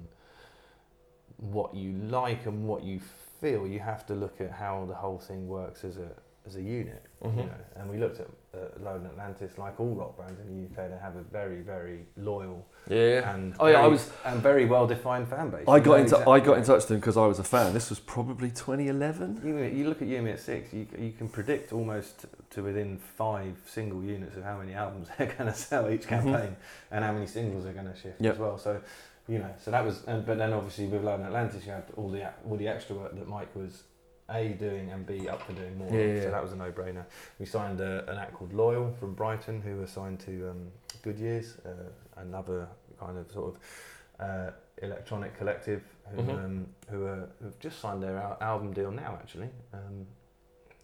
what 1.39 1.75
you 1.75 1.93
like 2.11 2.47
and 2.47 2.67
what 2.67 2.83
you 2.85 3.01
feel. 3.41 3.67
You 3.67 3.79
have 3.81 4.05
to 4.07 4.15
look 4.15 4.41
at 4.41 4.51
how 4.51 4.85
the 4.87 4.95
whole 4.95 5.19
thing 5.19 5.49
works 5.49 5.85
as 5.85 5.97
a 5.97 6.09
as 6.47 6.57
a 6.57 6.63
unit. 6.63 7.03
Mhm. 7.23 7.37
You 7.37 7.43
know, 7.43 7.51
and 7.77 7.91
we 7.91 7.99
looked 7.99 8.21
at 8.21 8.27
uh, 8.55 8.59
Lower 8.83 8.97
Atlantis, 9.05 9.59
like 9.59 9.79
all 9.79 9.95
rock 9.95 10.17
bands 10.17 10.41
in 10.41 10.47
the 10.49 10.65
UK, 10.83 10.89
they 10.89 10.97
have 10.97 11.15
a 11.17 11.21
very, 11.21 11.61
very 11.61 12.07
loyal 12.17 12.65
Yeah. 12.89 13.35
and 13.35 13.55
Oh, 13.61 13.67
yeah, 13.67 13.83
I 13.83 13.87
was- 13.87 14.11
and 14.25 14.41
very 14.41 14.65
well 14.65 14.87
defined 14.87 15.29
fan 15.29 15.51
base. 15.51 15.69
I 15.69 15.79
got 15.79 16.01
into 16.01 16.15
exactly 16.15 16.33
I 16.33 16.41
got 16.41 16.57
in 16.57 16.65
touch 16.65 16.77
with 16.77 16.89
them 16.89 17.01
because 17.01 17.19
I 17.19 17.27
was 17.27 17.39
a 17.39 17.45
fan. 17.45 17.75
This 17.75 17.91
was 17.91 18.01
probably 18.01 18.51
2011. 18.51 19.43
You, 19.45 19.59
you 19.59 19.87
look 19.89 20.01
at 20.01 20.09
Yumi 20.09 20.33
at 20.33 20.41
six, 20.41 20.73
you, 20.73 20.87
you 20.99 21.13
can 21.13 21.29
predict 21.29 21.75
almost 21.75 22.25
to 22.51 22.63
within 22.63 22.97
five 22.97 23.55
single 23.67 24.03
units 24.03 24.35
of 24.39 24.43
how 24.45 24.57
many 24.57 24.73
albums 24.73 25.09
they're 25.19 25.27
going 25.37 25.53
to 25.53 25.55
sell 25.55 25.91
each 25.91 26.05
Mhm. 26.07 26.09
campaign 26.09 26.57
and 26.91 27.05
how 27.05 27.13
many 27.13 27.27
singles 27.27 27.65
they're 27.65 27.75
going 27.75 27.93
to 27.93 27.97
shift 27.97 28.23
Yep. 28.23 28.33
as 28.33 28.39
well. 28.39 28.57
So, 28.57 28.81
you 29.29 29.39
know, 29.39 29.55
so 29.63 29.71
that 29.71 29.85
was, 29.85 30.05
and, 30.07 30.25
but 30.25 30.39
then 30.39 30.53
obviously 30.53 30.87
with 30.87 31.05
Lower 31.05 31.21
Atlantis, 31.23 31.65
you 31.67 31.73
had 31.73 31.85
all 31.97 32.11
the 32.11 32.23
all 32.49 32.57
the 32.57 32.67
extra 32.69 32.97
work 32.97 33.15
that 33.15 33.29
Mike 33.29 33.55
was 33.55 33.83
a 34.31 34.49
doing 34.51 34.91
and 34.91 35.07
b 35.07 35.29
up 35.29 35.43
for 35.43 35.53
doing 35.53 35.77
more. 35.79 35.89
Yeah, 35.93 36.15
yeah, 36.15 36.23
so 36.25 36.31
that 36.31 36.43
was 36.43 36.53
a 36.53 36.57
no-brainer. 36.57 37.05
We 37.39 37.47
signed 37.47 37.81
a, 37.81 38.11
an 38.11 38.19
act 38.19 38.35
called 38.35 38.53
Loyal 38.53 38.93
from 39.01 39.15
Brighton, 39.15 39.61
who 39.63 39.77
were 39.77 39.87
signed 39.87 40.21
to 40.21 40.51
um, 40.51 40.69
Goodyears, 41.03 41.59
uh, 41.67 41.71
another 42.17 42.69
kind 43.01 43.17
of 43.19 43.31
sort 43.31 43.55
of 43.55 44.27
uh, 44.27 44.51
electronic 44.83 45.37
collective 45.37 45.83
who 46.11 46.23
Mhm. 46.23 46.45
um, 46.45 46.67
who 46.91 47.05
are 47.07 47.29
who've 47.43 47.59
just 47.61 47.81
signed 47.81 48.03
their 48.03 48.17
al- 48.19 48.39
album 48.41 48.73
deal 48.73 48.91
now 48.91 49.19
actually. 49.21 49.49
Um, 49.73 50.07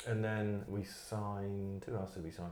and 0.06 0.22
then 0.22 0.64
we 0.68 0.84
signed 0.84 1.84
who 1.86 1.96
else 1.96 2.12
did 2.12 2.24
we 2.24 2.30
sign? 2.30 2.50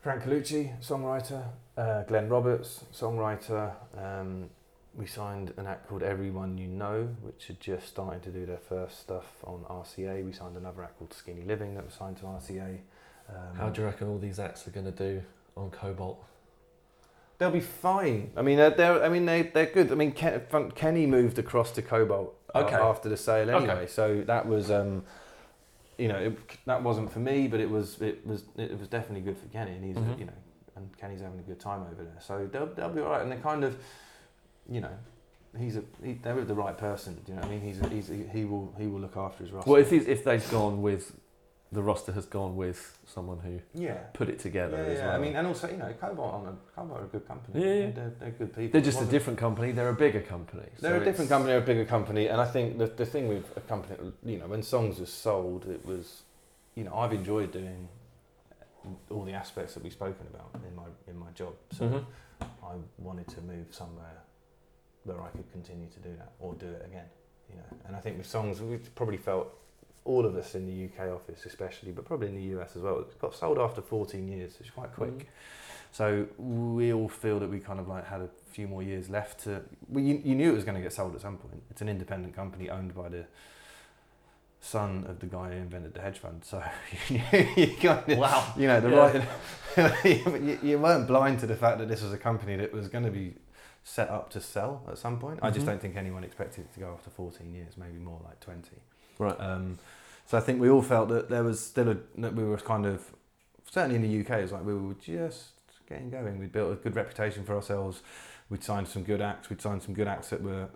Frank 0.00 0.22
Colucci, 0.22 0.70
songwriter, 0.80 1.42
uh, 1.76 2.02
Glenn 2.04 2.28
Roberts, 2.28 2.84
songwriter. 2.92 3.72
Um, 3.96 4.48
we 4.94 5.06
signed 5.06 5.52
an 5.56 5.66
act 5.66 5.88
called 5.88 6.02
Everyone 6.02 6.56
You 6.56 6.68
Know, 6.68 7.08
which 7.22 7.46
had 7.48 7.60
just 7.60 7.88
started 7.88 8.22
to 8.24 8.30
do 8.30 8.46
their 8.46 8.58
first 8.58 9.00
stuff 9.00 9.26
on 9.44 9.64
RCA. 9.68 10.24
We 10.24 10.32
signed 10.32 10.56
another 10.56 10.82
act 10.82 10.98
called 10.98 11.12
Skinny 11.12 11.42
Living 11.42 11.74
that 11.74 11.84
was 11.84 11.94
signed 11.94 12.16
to 12.18 12.24
RCA. 12.24 12.78
Um, 13.28 13.56
How 13.56 13.68
do 13.68 13.80
you 13.82 13.86
reckon 13.86 14.08
all 14.08 14.18
these 14.18 14.38
acts 14.38 14.66
are 14.66 14.70
going 14.70 14.86
to 14.86 14.92
do 14.92 15.22
on 15.56 15.70
Kobalt? 15.70 16.24
They'll 17.38 17.50
be 17.50 17.60
fine. 17.60 18.30
I 18.36 18.42
mean, 18.42 18.56
they're, 18.56 18.70
they're 18.70 19.04
I 19.04 19.08
mean, 19.08 19.26
they 19.26 19.42
they're 19.42 19.66
good. 19.66 19.92
I 19.92 19.94
mean, 19.94 20.10
Ken, 20.12 20.40
Kenny 20.74 21.06
moved 21.06 21.38
across 21.38 21.70
to 21.72 21.82
Kobalt 21.82 22.34
Okay. 22.54 22.74
after 22.74 23.08
the 23.08 23.16
sale 23.16 23.50
Okay. 23.50 23.64
anyway. 23.70 23.86
So 23.86 24.22
that 24.26 24.46
was, 24.48 24.70
um, 24.70 25.04
you 25.98 26.08
know, 26.08 26.16
it, 26.16 26.38
that 26.66 26.82
wasn't 26.82 27.12
for 27.12 27.18
me, 27.18 27.48
but 27.48 27.60
it 27.60 27.68
was 27.70 28.00
it 28.00 28.26
was 28.26 28.44
it 28.56 28.78
was 28.78 28.88
definitely 28.88 29.20
good 29.22 29.36
for 29.36 29.46
Kenny, 29.48 29.72
and 29.72 29.84
he's 29.84 29.96
Mhm. 29.96 30.18
you 30.18 30.24
know, 30.26 30.32
and 30.76 30.96
Kenny's 30.96 31.20
having 31.20 31.38
a 31.40 31.42
good 31.42 31.60
time 31.60 31.82
over 31.82 32.02
there. 32.04 32.16
So 32.20 32.48
they'll 32.50 32.66
they'll 32.74 32.88
be 32.88 33.00
all 33.00 33.10
right, 33.10 33.22
and 33.22 33.30
they're 33.30 33.40
kind 33.40 33.64
of, 33.64 33.76
you 34.70 34.80
know. 34.80 34.92
He's 35.58 35.76
a 35.78 35.82
he, 36.04 36.12
they're 36.12 36.44
the 36.44 36.54
right 36.54 36.76
person. 36.76 37.14
Do 37.24 37.32
you 37.32 37.34
know 37.36 37.40
what 37.40 37.48
I 37.50 37.54
mean? 37.54 37.62
He's, 37.62 37.80
a, 37.80 37.88
he's 37.88 38.10
a, 38.10 38.14
he 38.14 38.44
will 38.44 38.72
he 38.78 38.86
will 38.86 39.00
look 39.00 39.16
after 39.16 39.42
his 39.42 39.50
roster. 39.50 39.68
Well, 39.70 39.80
if 39.80 39.90
he's, 39.90 40.06
if 40.06 40.22
they've 40.22 40.48
gone 40.50 40.82
with 40.82 41.16
the 41.70 41.82
roster 41.82 42.12
has 42.12 42.24
gone 42.24 42.56
with 42.56 42.98
someone 43.06 43.38
who 43.40 43.60
yeah, 43.74 43.98
put 44.14 44.28
it 44.28 44.38
together 44.38 44.78
yeah, 44.78 44.92
as 44.92 44.98
yeah. 44.98 45.06
well. 45.06 45.16
I 45.16 45.18
mean, 45.18 45.36
and 45.36 45.46
also 45.46 45.68
you 45.70 45.76
know, 45.76 45.92
Kobalt 46.00 46.34
on 46.34 46.46
a 46.46 46.56
Kobalt 46.74 47.00
are 47.00 47.04
a 47.04 47.08
good 47.08 47.28
company. 47.28 47.62
Yeah, 47.62 47.74
yeah. 47.74 47.90
They're, 47.90 48.12
they're 48.18 48.30
good 48.30 48.54
people. 48.54 48.72
they're 48.72 48.90
just 48.90 49.02
a 49.02 49.06
different 49.06 49.38
company. 49.38 49.72
They're 49.72 49.90
a 49.90 49.94
bigger 49.94 50.20
company. 50.20 50.64
They're 50.80 50.96
so 50.96 51.02
a 51.02 51.04
different 51.04 51.28
company, 51.28 51.52
they're 51.52 51.62
a 51.62 51.66
bigger 51.66 51.84
company, 51.84 52.28
and 52.28 52.40
I 52.40 52.46
think 52.46 52.78
the 52.78 52.86
the 52.86 53.04
thing 53.04 53.28
with 53.28 53.44
a 53.56 53.60
company, 53.60 54.12
you 54.24 54.38
know, 54.38 54.46
when 54.46 54.62
songs 54.62 54.98
was 54.98 55.12
sold, 55.12 55.66
it 55.66 55.84
was, 55.84 56.22
you 56.74 56.84
know, 56.84 56.94
I've 56.94 57.12
enjoyed 57.12 57.52
doing 57.52 57.88
all 59.10 59.24
the 59.24 59.32
aspects 59.34 59.74
that 59.74 59.82
we've 59.82 59.92
spoken 59.92 60.26
about 60.32 60.50
in 60.66 60.74
my 60.74 60.84
in 61.06 61.18
my 61.18 61.30
job. 61.34 61.52
So 61.72 61.84
Mhm. 61.84 62.04
I 62.62 62.74
wanted 62.98 63.28
to 63.28 63.42
move 63.42 63.66
somewhere 63.70 64.22
where 65.04 65.20
I 65.20 65.28
could 65.30 65.50
continue 65.52 65.88
to 65.88 66.00
do 66.00 66.16
that 66.16 66.32
or 66.38 66.54
do 66.54 66.66
it 66.66 66.84
again, 66.86 67.08
you 67.50 67.56
know. 67.56 67.78
And 67.86 67.96
I 67.96 68.00
think 68.00 68.16
with 68.16 68.26
songs, 68.26 68.60
we 68.60 68.78
probably 68.94 69.16
felt 69.16 69.48
all 70.08 70.24
of 70.26 70.34
us 70.36 70.54
in 70.54 70.64
the 70.66 70.76
UK 70.86 71.10
office, 71.14 71.44
especially, 71.46 71.92
but 71.92 72.04
probably 72.04 72.28
in 72.28 72.34
the 72.36 72.48
US 72.58 72.74
as 72.76 72.82
well. 72.82 72.98
It 73.00 73.18
got 73.20 73.34
sold 73.34 73.58
after 73.58 73.82
14 73.82 74.26
years, 74.26 74.58
which 74.58 74.68
is 74.68 74.74
quite 74.74 74.92
quick. 74.94 75.18
Mhm. 75.18 75.26
So 75.92 76.26
we 76.38 76.92
all 76.92 77.08
feel 77.08 77.38
that 77.40 77.50
we 77.50 77.60
kind 77.60 77.80
of 77.80 77.88
like 77.88 78.06
had 78.06 78.20
a 78.22 78.28
few 78.50 78.66
more 78.68 78.82
years 78.82 79.08
left 79.10 79.40
to. 79.44 79.62
Well, 79.88 80.02
you, 80.04 80.20
you 80.24 80.34
knew 80.34 80.50
it 80.50 80.54
was 80.54 80.64
going 80.64 80.76
to 80.76 80.80
get 80.82 80.92
sold 80.92 81.14
at 81.14 81.20
some 81.20 81.36
point. 81.38 81.62
It's 81.70 81.80
an 81.82 81.88
independent 81.88 82.34
company 82.34 82.68
owned 82.70 82.94
by 82.94 83.08
the 83.10 83.24
son 84.60 85.04
of 85.08 85.20
the 85.20 85.26
guy 85.26 85.50
who 85.50 85.56
invented 85.56 85.94
the 85.94 86.00
hedge 86.00 86.18
fund. 86.18 86.42
So 86.44 86.62
you, 87.08 87.20
you 87.56 87.76
kind 87.76 88.10
of, 88.12 88.18
Wow. 88.18 88.52
you 88.56 88.66
know, 88.66 88.80
the 88.80 88.90
Yeah. 88.90 89.26
right. 89.76 90.04
you, 90.42 90.58
you 90.62 90.78
weren't 90.78 91.06
blind 91.06 91.40
to 91.40 91.46
the 91.46 91.54
fact 91.56 91.78
that 91.78 91.88
this 91.88 92.02
was 92.02 92.12
a 92.12 92.18
company 92.18 92.56
that 92.56 92.72
was 92.72 92.88
going 92.88 93.04
to 93.04 93.10
be 93.10 93.34
set 93.84 94.08
up 94.10 94.28
to 94.30 94.40
sell 94.40 94.82
at 94.90 94.98
some 94.98 95.18
point. 95.18 95.38
I 95.42 95.50
just 95.50 95.64
Mhm. 95.64 95.70
don't 95.70 95.80
think 95.80 95.96
anyone 95.96 96.24
expected 96.24 96.64
it 96.66 96.74
to 96.74 96.80
go 96.80 96.92
after 96.92 97.10
14 97.10 97.54
years, 97.54 97.76
maybe 97.76 97.98
more 97.98 98.20
like 98.24 98.40
20. 98.40 98.68
Right. 99.18 99.38
Um, 99.38 99.78
so 100.26 100.36
I 100.36 100.40
think 100.40 100.60
we 100.60 100.68
all 100.68 100.82
felt 100.82 101.08
that 101.08 101.30
there 101.30 101.42
was 101.42 101.58
still 101.60 101.88
a 101.90 101.96
that 102.18 102.34
we 102.34 102.44
were 102.44 102.58
kind 102.58 102.86
of 102.86 103.02
certainly 103.70 103.96
in 103.96 104.02
the 104.02 104.20
UK. 104.20 104.42
It's 104.42 104.52
like 104.52 104.64
we 104.64 104.74
were 104.74 104.94
just 104.94 105.50
getting 105.88 106.10
going. 106.10 106.38
We'd 106.38 106.52
built 106.52 106.72
a 106.72 106.76
good 106.76 106.94
reputation 106.94 107.44
for 107.44 107.54
ourselves. 107.56 108.02
We'd 108.50 108.62
signed 108.62 108.88
some 108.88 109.02
good 109.04 109.20
acts. 109.20 109.50
We'd 109.50 109.60
signed 109.60 109.82
some 109.82 109.94
good 109.94 110.08
acts 110.08 110.30
that 110.30 110.42
were 110.42 110.68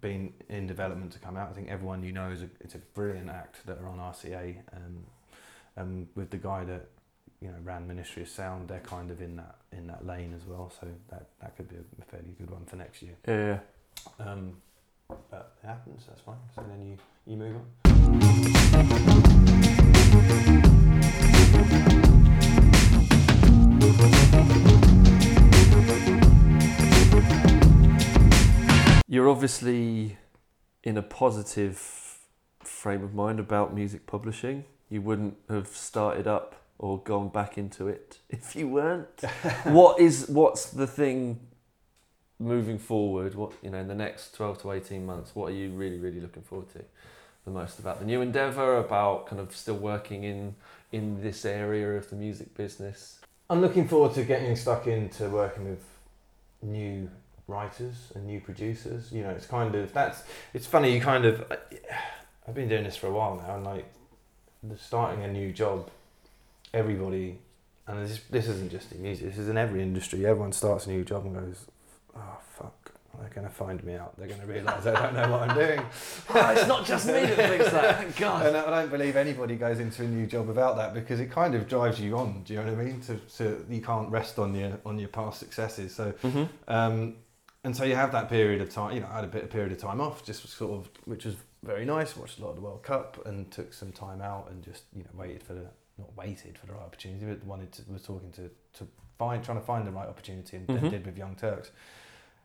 being 0.00 0.34
in 0.48 0.66
development 0.66 1.12
to 1.12 1.18
come 1.18 1.36
out. 1.36 1.50
I 1.50 1.52
think 1.54 1.68
everyone 1.68 2.02
you 2.02 2.12
know 2.12 2.30
is 2.30 2.42
a 2.42 2.48
it's 2.60 2.74
a 2.74 2.78
brilliant 2.78 3.30
act 3.30 3.66
that 3.66 3.78
are 3.78 3.88
on 3.88 3.98
RCA. 3.98 4.56
Um, 4.74 5.04
um, 5.76 6.08
with 6.14 6.30
the 6.30 6.36
guy 6.36 6.64
that 6.64 6.88
you 7.40 7.48
know 7.48 7.56
ran 7.62 7.86
Ministry 7.86 8.22
of 8.22 8.28
Sound, 8.28 8.68
they're 8.68 8.80
kind 8.80 9.10
of 9.10 9.20
in 9.20 9.36
that 9.36 9.56
in 9.72 9.86
that 9.86 10.06
lane 10.06 10.34
as 10.34 10.46
well. 10.46 10.72
So 10.80 10.88
that 11.10 11.28
that 11.40 11.56
could 11.56 11.68
be 11.68 11.76
a 11.76 12.04
fairly 12.04 12.34
good 12.38 12.50
one 12.50 12.64
for 12.66 12.76
next 12.76 13.02
year. 13.02 13.14
Yeah. 13.26 13.58
Um, 14.20 14.56
but 15.30 15.54
it 15.62 15.66
happens. 15.66 16.04
That's 16.06 16.20
fine. 16.20 16.36
So 16.54 16.62
then 16.68 16.86
you 16.86 16.98
you 17.26 17.36
move 17.36 17.56
on. 17.56 17.64
You're 29.10 29.30
obviously 29.30 30.18
in 30.84 30.98
a 30.98 31.02
positive 31.02 32.18
frame 32.62 33.02
of 33.02 33.14
mind 33.14 33.40
about 33.40 33.74
music 33.74 34.06
publishing. 34.06 34.64
You 34.90 35.00
wouldn't 35.02 35.36
have 35.48 35.68
started 35.68 36.26
up 36.26 36.54
or 36.78 37.02
gone 37.02 37.28
back 37.28 37.58
into 37.58 37.88
it 37.88 38.18
if 38.28 38.54
you 38.54 38.68
weren't. 38.68 39.22
what 39.64 39.98
is 39.98 40.28
what's 40.28 40.66
the 40.66 40.86
thing 40.86 41.47
moving 42.38 42.78
forward? 42.78 43.34
What 43.34 43.52
you 43.62 43.70
know 43.70 43.78
in 43.78 43.88
the 43.88 43.94
next 43.94 44.34
twelve 44.34 44.60
to 44.62 44.72
eighteen 44.72 45.06
months? 45.06 45.34
What 45.34 45.50
are 45.50 45.54
you 45.54 45.70
really 45.70 45.98
really 45.98 46.20
looking 46.20 46.42
forward 46.42 46.70
to 46.72 46.84
the 47.44 47.50
most 47.50 47.78
about 47.78 47.98
the 47.98 48.06
new 48.06 48.20
endeavour? 48.20 48.76
About 48.78 49.26
kind 49.26 49.40
of 49.40 49.54
still 49.56 49.76
working 49.76 50.24
in 50.24 50.54
in 50.92 51.22
this 51.22 51.44
area 51.44 51.96
of 51.96 52.10
the 52.10 52.16
music 52.16 52.56
business. 52.56 53.20
I'm 53.50 53.60
looking 53.60 53.88
forward 53.88 54.14
to 54.14 54.24
getting 54.24 54.54
stuck 54.56 54.86
into 54.86 55.28
working 55.28 55.68
with 55.68 55.84
new 56.62 57.10
writers 57.46 58.12
and 58.14 58.26
new 58.26 58.40
producers. 58.40 59.10
You 59.10 59.22
know, 59.22 59.30
it's 59.30 59.46
kind 59.46 59.74
of 59.74 59.92
that's 59.92 60.22
it's 60.52 60.66
funny. 60.66 60.94
You 60.94 61.00
kind 61.00 61.24
of 61.24 61.50
I've 62.46 62.54
been 62.54 62.68
doing 62.68 62.84
this 62.84 62.96
for 62.96 63.08
a 63.08 63.12
while 63.12 63.36
now, 63.36 63.56
and 63.56 63.64
like 63.64 63.86
starting 64.76 65.24
a 65.24 65.32
new 65.32 65.52
job, 65.52 65.90
everybody, 66.74 67.38
and 67.86 68.06
this 68.06 68.20
this 68.30 68.48
isn't 68.48 68.70
just 68.70 68.92
in 68.92 69.02
music. 69.02 69.28
This 69.28 69.38
is 69.38 69.48
in 69.48 69.56
every 69.56 69.82
industry. 69.82 70.26
Everyone 70.26 70.52
starts 70.52 70.86
a 70.86 70.90
new 70.90 71.04
job 71.04 71.24
and 71.24 71.34
goes, 71.34 71.66
"Oh 72.18 72.38
fuck." 72.56 72.92
They're 73.18 73.30
going 73.30 73.48
to 73.48 73.52
find 73.52 73.82
me 73.82 73.94
out. 73.94 74.16
They're 74.16 74.28
going 74.28 74.40
to 74.42 74.46
realise 74.46 74.86
I 74.86 74.92
don't 74.92 75.14
know 75.14 75.28
what 75.32 75.50
I'm 75.50 75.56
doing. 75.58 75.80
Oh, 76.30 76.50
it's 76.52 76.68
not 76.68 76.86
just 76.86 77.06
me 77.06 77.14
that 77.14 77.34
thinks 77.36 77.70
that. 77.70 77.96
Thank 77.98 78.16
God. 78.26 78.46
And 78.46 78.56
I 78.56 78.70
don't 78.82 78.90
believe 78.92 79.16
anybody 79.16 79.56
goes 79.56 79.80
into 79.80 80.04
a 80.04 80.06
new 80.06 80.24
job 80.26 80.46
without 80.46 80.76
that 80.76 80.94
because 80.94 81.18
it 81.18 81.28
kind 81.28 81.56
of 81.56 81.66
drives 81.66 81.98
you 82.00 82.16
on. 82.16 82.42
Do 82.44 82.52
you 82.52 82.60
know 82.62 82.70
what 82.72 82.80
I 82.80 82.84
mean? 82.84 83.00
To, 83.02 83.16
to 83.38 83.66
you 83.68 83.80
can't 83.80 84.08
rest 84.10 84.38
on 84.38 84.54
your 84.54 84.78
on 84.86 85.00
your 85.00 85.08
past 85.08 85.40
successes. 85.40 85.92
So 85.94 86.12
Mm-hmm. 86.22 86.44
um, 86.68 87.16
and 87.64 87.76
so 87.76 87.82
you 87.82 87.96
have 87.96 88.12
that 88.12 88.28
period 88.28 88.60
of 88.62 88.70
time. 88.70 88.94
You 88.94 89.00
know, 89.00 89.08
I 89.10 89.16
had 89.16 89.24
a 89.24 89.28
bit 89.28 89.42
of 89.42 89.50
period 89.50 89.72
of 89.72 89.78
time 89.78 90.00
off, 90.00 90.24
just 90.24 90.46
sort 90.48 90.72
of, 90.78 90.88
which 91.06 91.24
was 91.24 91.34
very 91.64 91.84
nice. 91.84 92.16
Watched 92.16 92.38
a 92.38 92.42
lot 92.42 92.50
of 92.50 92.54
the 92.56 92.62
World 92.62 92.84
Cup 92.84 93.20
and 93.26 93.50
took 93.50 93.72
some 93.74 93.90
time 93.90 94.20
out 94.20 94.48
and 94.50 94.62
just 94.62 94.84
you 94.94 95.02
know 95.02 95.10
waited 95.14 95.42
for 95.42 95.54
the 95.54 95.64
not 95.98 96.14
waited 96.16 96.56
for 96.56 96.66
the 96.66 96.72
right 96.74 96.82
opportunity, 96.82 97.24
but 97.26 97.42
wanted 97.44 97.72
to 97.72 97.82
was 97.92 98.02
talking 98.02 98.30
to 98.32 98.48
to 98.78 98.86
find 99.18 99.42
trying 99.42 99.58
to 99.58 99.64
find 99.64 99.84
the 99.88 99.90
right 99.90 100.08
opportunity 100.08 100.56
and, 100.58 100.68
and 100.70 100.82
Mhm. 100.82 100.90
did 100.90 101.06
with 101.06 101.18
Young 101.18 101.34
Turks. 101.34 101.72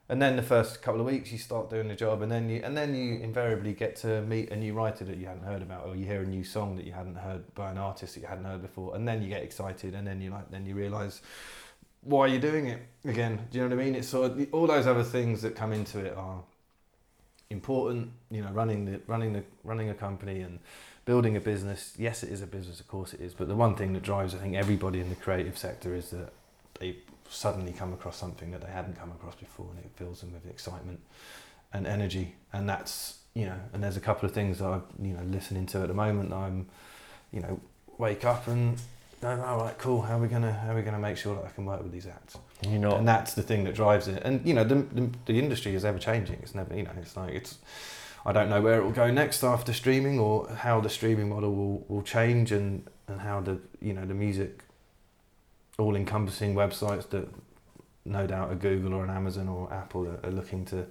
And 0.09 0.21
then 0.21 0.35
the 0.35 0.43
first 0.43 0.81
couple 0.81 0.99
of 0.99 1.07
weeks 1.07 1.31
you 1.31 1.37
start 1.37 1.69
doing 1.69 1.87
the 1.87 1.95
job, 1.95 2.21
and 2.21 2.31
then 2.31 2.49
you 2.49 2.61
and 2.63 2.75
then 2.75 2.93
you 2.93 3.19
invariably 3.19 3.73
get 3.73 3.95
to 3.97 4.21
meet 4.23 4.51
a 4.51 4.55
new 4.55 4.73
writer 4.73 5.05
that 5.05 5.17
you 5.17 5.27
hadn't 5.27 5.45
heard 5.45 5.61
about, 5.61 5.85
or 5.87 5.95
you 5.95 6.05
hear 6.05 6.21
a 6.21 6.25
new 6.25 6.43
song 6.43 6.75
that 6.75 6.85
you 6.85 6.91
hadn't 6.91 7.15
heard 7.15 7.53
by 7.55 7.71
an 7.71 7.77
artist 7.77 8.15
that 8.15 8.21
you 8.21 8.27
hadn't 8.27 8.43
heard 8.43 8.61
before, 8.61 8.95
and 8.95 9.07
then 9.07 9.21
you 9.21 9.29
get 9.29 9.43
excited, 9.43 9.95
and 9.95 10.05
then 10.05 10.21
you 10.21 10.29
like 10.29 10.51
then 10.51 10.65
you 10.65 10.75
realise 10.75 11.21
why 12.01 12.27
you're 12.27 12.41
doing 12.41 12.67
it 12.67 12.81
again. 13.05 13.47
Do 13.49 13.57
you 13.57 13.63
know 13.63 13.75
what 13.75 13.81
I 13.81 13.85
mean? 13.85 13.95
It's 13.95 14.09
sort 14.09 14.31
of 14.31 14.47
all 14.51 14.67
those 14.67 14.87
other 14.87 15.03
things 15.03 15.41
that 15.41 15.55
come 15.55 15.71
into 15.71 15.99
it 15.99 16.15
are 16.17 16.43
important. 17.49 18.11
You 18.29 18.41
know, 18.41 18.51
running 18.51 18.83
the 18.85 18.99
running 19.07 19.31
the 19.31 19.43
running 19.63 19.89
a 19.89 19.93
company 19.93 20.41
and 20.41 20.59
building 21.05 21.37
a 21.37 21.39
business. 21.39 21.93
Yes, 21.97 22.23
it 22.23 22.29
is 22.29 22.41
a 22.41 22.47
business, 22.47 22.81
of 22.81 22.89
course 22.89 23.13
it 23.13 23.21
is. 23.21 23.33
But 23.33 23.47
the 23.47 23.55
one 23.55 23.75
thing 23.75 23.93
that 23.93 24.03
drives, 24.03 24.35
I 24.35 24.39
think, 24.39 24.55
everybody 24.55 24.99
in 24.99 25.07
the 25.07 25.15
creative 25.15 25.57
sector 25.57 25.95
is 25.95 26.09
that 26.09 26.33
they 26.79 26.97
suddenly 27.33 27.71
come 27.71 27.93
across 27.93 28.17
something 28.17 28.51
that 28.51 28.61
they 28.61 28.71
hadn't 28.71 28.99
come 28.99 29.11
across 29.11 29.35
before, 29.35 29.67
and 29.75 29.79
it 29.79 29.91
fills 29.95 30.21
them 30.21 30.33
with 30.33 30.45
excitement 30.49 30.99
and 31.73 31.87
energy. 31.87 32.35
And 32.51 32.69
that's 32.69 33.19
you 33.33 33.45
know, 33.45 33.59
and 33.73 33.83
there's 33.83 33.97
a 33.97 34.01
couple 34.01 34.27
of 34.27 34.33
things 34.33 34.59
that 34.59 34.65
I'm 34.65 34.83
you 35.01 35.13
know 35.13 35.23
listening 35.23 35.65
to 35.67 35.81
at 35.81 35.87
the 35.87 35.93
moment. 35.93 36.29
that 36.29 36.37
I'm 36.37 36.67
you 37.31 37.41
know 37.41 37.59
wake 37.97 38.25
up 38.25 38.47
and 38.47 38.77
go, 39.21 39.41
all 39.41 39.57
right, 39.57 39.77
cool. 39.77 40.01
How 40.01 40.17
are 40.17 40.21
we 40.21 40.27
gonna 40.27 40.51
how 40.51 40.71
are 40.71 40.75
we 40.75 40.81
gonna 40.81 40.99
make 40.99 41.17
sure 41.17 41.35
that 41.35 41.45
I 41.45 41.49
can 41.49 41.65
work 41.65 41.81
with 41.81 41.91
these 41.91 42.07
acts? 42.07 42.37
You 42.67 42.79
know. 42.79 42.95
And 42.95 43.07
that's 43.07 43.33
the 43.33 43.43
thing 43.43 43.63
that 43.63 43.75
drives 43.75 44.07
it. 44.07 44.21
And 44.23 44.45
you 44.47 44.53
know, 44.53 44.63
the, 44.63 44.75
the 44.75 45.09
the 45.25 45.39
industry 45.39 45.75
is 45.75 45.83
ever 45.83 45.99
changing. 45.99 46.39
It's 46.43 46.55
never 46.55 46.75
you 46.75 46.83
know, 46.83 46.91
it's 46.97 47.17
like 47.17 47.33
it's. 47.33 47.57
I 48.25 48.31
don't 48.31 48.49
know 48.49 48.61
where 48.61 48.79
it 48.79 48.85
will 48.85 48.91
go 48.91 49.11
next 49.11 49.43
after 49.43 49.73
streaming, 49.73 50.17
or 50.17 50.47
how 50.47 50.79
the 50.79 50.89
streaming 50.89 51.27
model 51.27 51.53
will, 51.53 51.85
will 51.89 52.03
change, 52.03 52.53
and, 52.53 52.87
and 53.09 53.19
how 53.19 53.41
the 53.41 53.59
you 53.81 53.91
know 53.91 54.05
the 54.05 54.13
music 54.13 54.63
all 55.83 55.95
encompassing 55.95 56.55
websites 56.55 57.09
that 57.09 57.27
no 58.05 58.25
doubt 58.27 58.51
a 58.51 58.55
Google 58.55 58.93
or 58.93 59.03
an 59.03 59.09
Amazon 59.09 59.47
or 59.47 59.71
Apple 59.71 60.07
are, 60.07 60.19
are 60.23 60.31
looking 60.31 60.65
to 60.65 60.85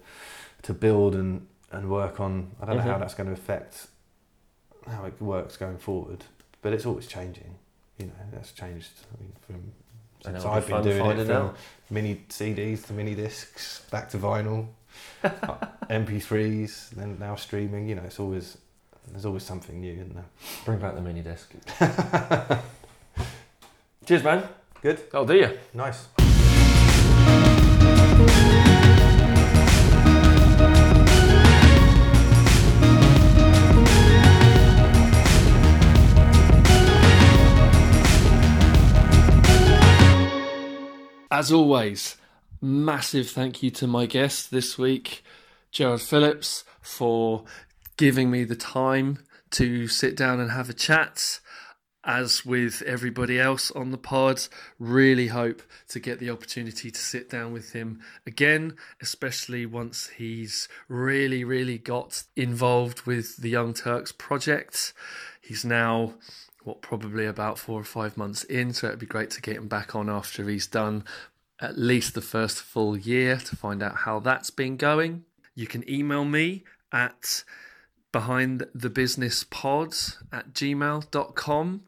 to 0.63 0.73
build 0.75 1.15
and, 1.17 1.47
and 1.73 1.91
work 1.91 2.21
on. 2.21 2.53
I 2.61 2.67
don't 2.67 2.77
know 2.77 2.83
how 2.83 2.95
Mhm. 2.97 3.01
that's 3.01 3.15
going 3.15 3.27
to 3.27 3.33
affect 3.33 3.89
how 4.87 5.05
it 5.05 5.21
works 5.21 5.57
going 5.57 5.79
forward, 5.79 6.25
but 6.63 6.73
it's 6.73 6.87
always 6.87 7.07
changing. 7.07 7.55
You 7.99 8.07
know, 8.07 8.13
that's 8.33 8.53
changed 8.53 8.91
I 9.13 9.21
mean, 9.21 9.33
from 9.47 9.73
since 10.25 10.45
I've 10.45 10.67
been 10.69 10.83
doing 10.83 10.97
it 10.97 11.01
finding 11.05 11.27
from 11.27 11.37
out. 11.37 11.57
mini 11.91 12.25
CDs 12.29 12.87
to 12.87 12.93
mini 12.93 13.15
discs, 13.17 13.83
back 13.91 14.09
to 14.11 14.19
vinyl, 14.19 14.69
MP3s, 15.91 16.91
then 16.91 17.17
now 17.19 17.35
streaming. 17.35 17.89
You 17.89 17.97
know, 17.97 18.03
it's 18.05 18.21
always 18.21 18.57
there's 19.11 19.25
always 19.27 19.43
something 19.43 19.81
new, 19.81 19.95
isn't 19.95 20.15
there? 20.15 20.25
Bring 20.65 20.79
back 20.79 20.95
the 20.95 21.01
mini 21.01 21.23
disc. 21.23 21.51
Cheers, 24.07 24.23
man. 24.25 24.49
Good, 24.83 24.99
Oh, 25.15 25.25
do 25.25 25.35
you? 25.37 25.59
nice. 25.75 26.09
As 41.31 41.51
always, 41.51 42.17
massive 42.61 43.31
thank 43.31 43.63
you 43.63 43.71
to 43.71 43.87
my 43.87 44.07
guest 44.07 44.51
this 44.51 44.77
week, 44.77 45.25
Gerard 45.71 46.01
Phillips, 46.01 46.65
for 46.81 47.45
giving 47.97 48.31
me 48.31 48.45
the 48.45 48.55
time 48.57 49.21
to 49.53 49.87
sit 49.89 50.17
down 50.17 50.41
and 50.41 50.51
have 50.51 50.69
a 50.69 50.75
chat. 50.75 51.41
As 52.05 52.45
with 52.45 52.83
everybody 52.83 53.39
else 53.39 53.71
on 53.71 53.93
the 53.93 53.99
pod, 53.99 54.43
really 54.81 55.29
hope 55.29 55.63
to 55.89 56.01
get 56.01 56.19
the 56.19 56.31
opportunity 56.31 56.91
to 56.91 56.99
sit 56.99 57.31
down 57.31 57.53
with 57.53 57.73
him 57.73 58.01
again, 58.27 58.75
especially 59.01 59.67
once 59.67 60.09
he's 60.09 60.69
really, 60.89 61.45
really 61.45 61.79
got 61.79 62.25
involved 62.35 63.03
with 63.03 63.37
the 63.37 63.51
Young 63.51 63.73
Turks 63.73 64.11
project. 64.11 64.93
He's 65.41 65.65
now 65.65 66.15
what 66.65 66.83
probably 66.83 67.25
about 67.25 67.59
four 67.59 67.81
or 67.81 67.85
five 67.85 68.17
months 68.17 68.43
in, 68.45 68.73
so 68.73 68.89
it'd 68.89 68.99
be 68.99 69.07
great 69.07 69.31
to 69.31 69.41
get 69.41 69.57
him 69.57 69.69
back 69.69 69.95
on 69.95 70.11
after 70.11 70.49
he's 70.49 70.67
done 70.67 71.05
at 71.61 71.79
least 71.79 72.15
the 72.15 72.21
first 72.21 72.59
full 72.59 72.97
year 72.97 73.37
to 73.37 73.55
find 73.55 73.81
out 73.81 73.99
how 73.99 74.19
that's 74.19 74.51
been 74.51 74.77
going. 74.77 75.25
You 75.55 75.69
can 75.69 75.89
email 75.89 76.25
me 76.25 76.65
at 76.91 77.45
behind 78.11 78.67
the 78.75 78.91
business 78.91 79.45
pod 79.45 79.95
at 80.33 80.53
gmail.com 80.53 81.83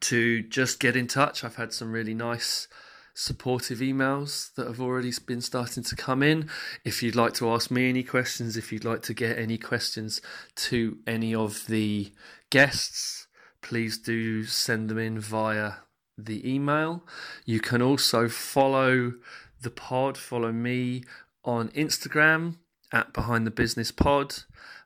to 0.00 0.42
just 0.42 0.80
get 0.80 0.96
in 0.96 1.06
touch. 1.06 1.44
I've 1.44 1.56
had 1.56 1.72
some 1.72 1.92
really 1.92 2.14
nice 2.14 2.68
supportive 3.14 3.80
emails 3.80 4.54
that 4.54 4.68
have 4.68 4.80
already 4.80 5.12
been 5.26 5.40
starting 5.40 5.82
to 5.82 5.96
come 5.96 6.22
in. 6.22 6.48
If 6.84 7.02
you'd 7.02 7.16
like 7.16 7.34
to 7.34 7.50
ask 7.50 7.70
me 7.70 7.88
any 7.88 8.04
questions, 8.04 8.56
if 8.56 8.72
you'd 8.72 8.84
like 8.84 9.02
to 9.02 9.14
get 9.14 9.38
any 9.38 9.58
questions 9.58 10.20
to 10.56 10.98
any 11.06 11.34
of 11.34 11.66
the 11.66 12.12
guests, 12.50 13.26
please 13.60 13.98
do 13.98 14.44
send 14.44 14.88
them 14.88 14.98
in 14.98 15.18
via 15.18 15.72
the 16.16 16.48
email. 16.48 17.04
You 17.44 17.60
can 17.60 17.82
also 17.82 18.28
follow 18.28 19.14
the 19.60 19.70
pod, 19.70 20.16
follow 20.16 20.52
me 20.52 21.02
on 21.44 21.70
Instagram 21.70 22.56
at 22.92 23.12
Behind 23.12 23.46
the 23.46 23.50
Business 23.50 23.90
Pod, 23.90 24.34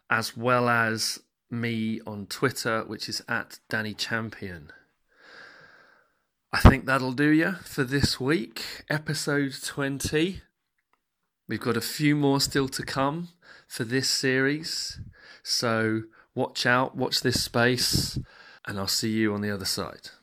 as 0.08 0.36
well 0.36 0.68
as 0.68 1.20
me 1.50 2.00
on 2.06 2.26
Twitter, 2.26 2.82
which 2.84 3.08
is 3.08 3.22
at 3.28 3.58
Danny 3.68 3.92
Champion. 3.92 4.72
I 6.54 6.60
think 6.60 6.84
that'll 6.84 7.12
do 7.12 7.30
you 7.30 7.52
for 7.64 7.82
this 7.82 8.20
week, 8.20 8.84
episode 8.90 9.54
20. 9.64 10.42
We've 11.48 11.58
got 11.58 11.78
a 11.78 11.80
few 11.80 12.14
more 12.14 12.42
still 12.42 12.68
to 12.68 12.82
come 12.82 13.28
for 13.66 13.84
this 13.84 14.10
series, 14.10 15.00
so 15.42 16.02
watch 16.34 16.66
out, 16.66 16.94
watch 16.94 17.22
this 17.22 17.42
space, 17.42 18.18
and 18.66 18.78
I'll 18.78 18.86
see 18.86 19.12
you 19.12 19.32
on 19.32 19.40
the 19.40 19.50
other 19.50 19.64
side. 19.64 20.10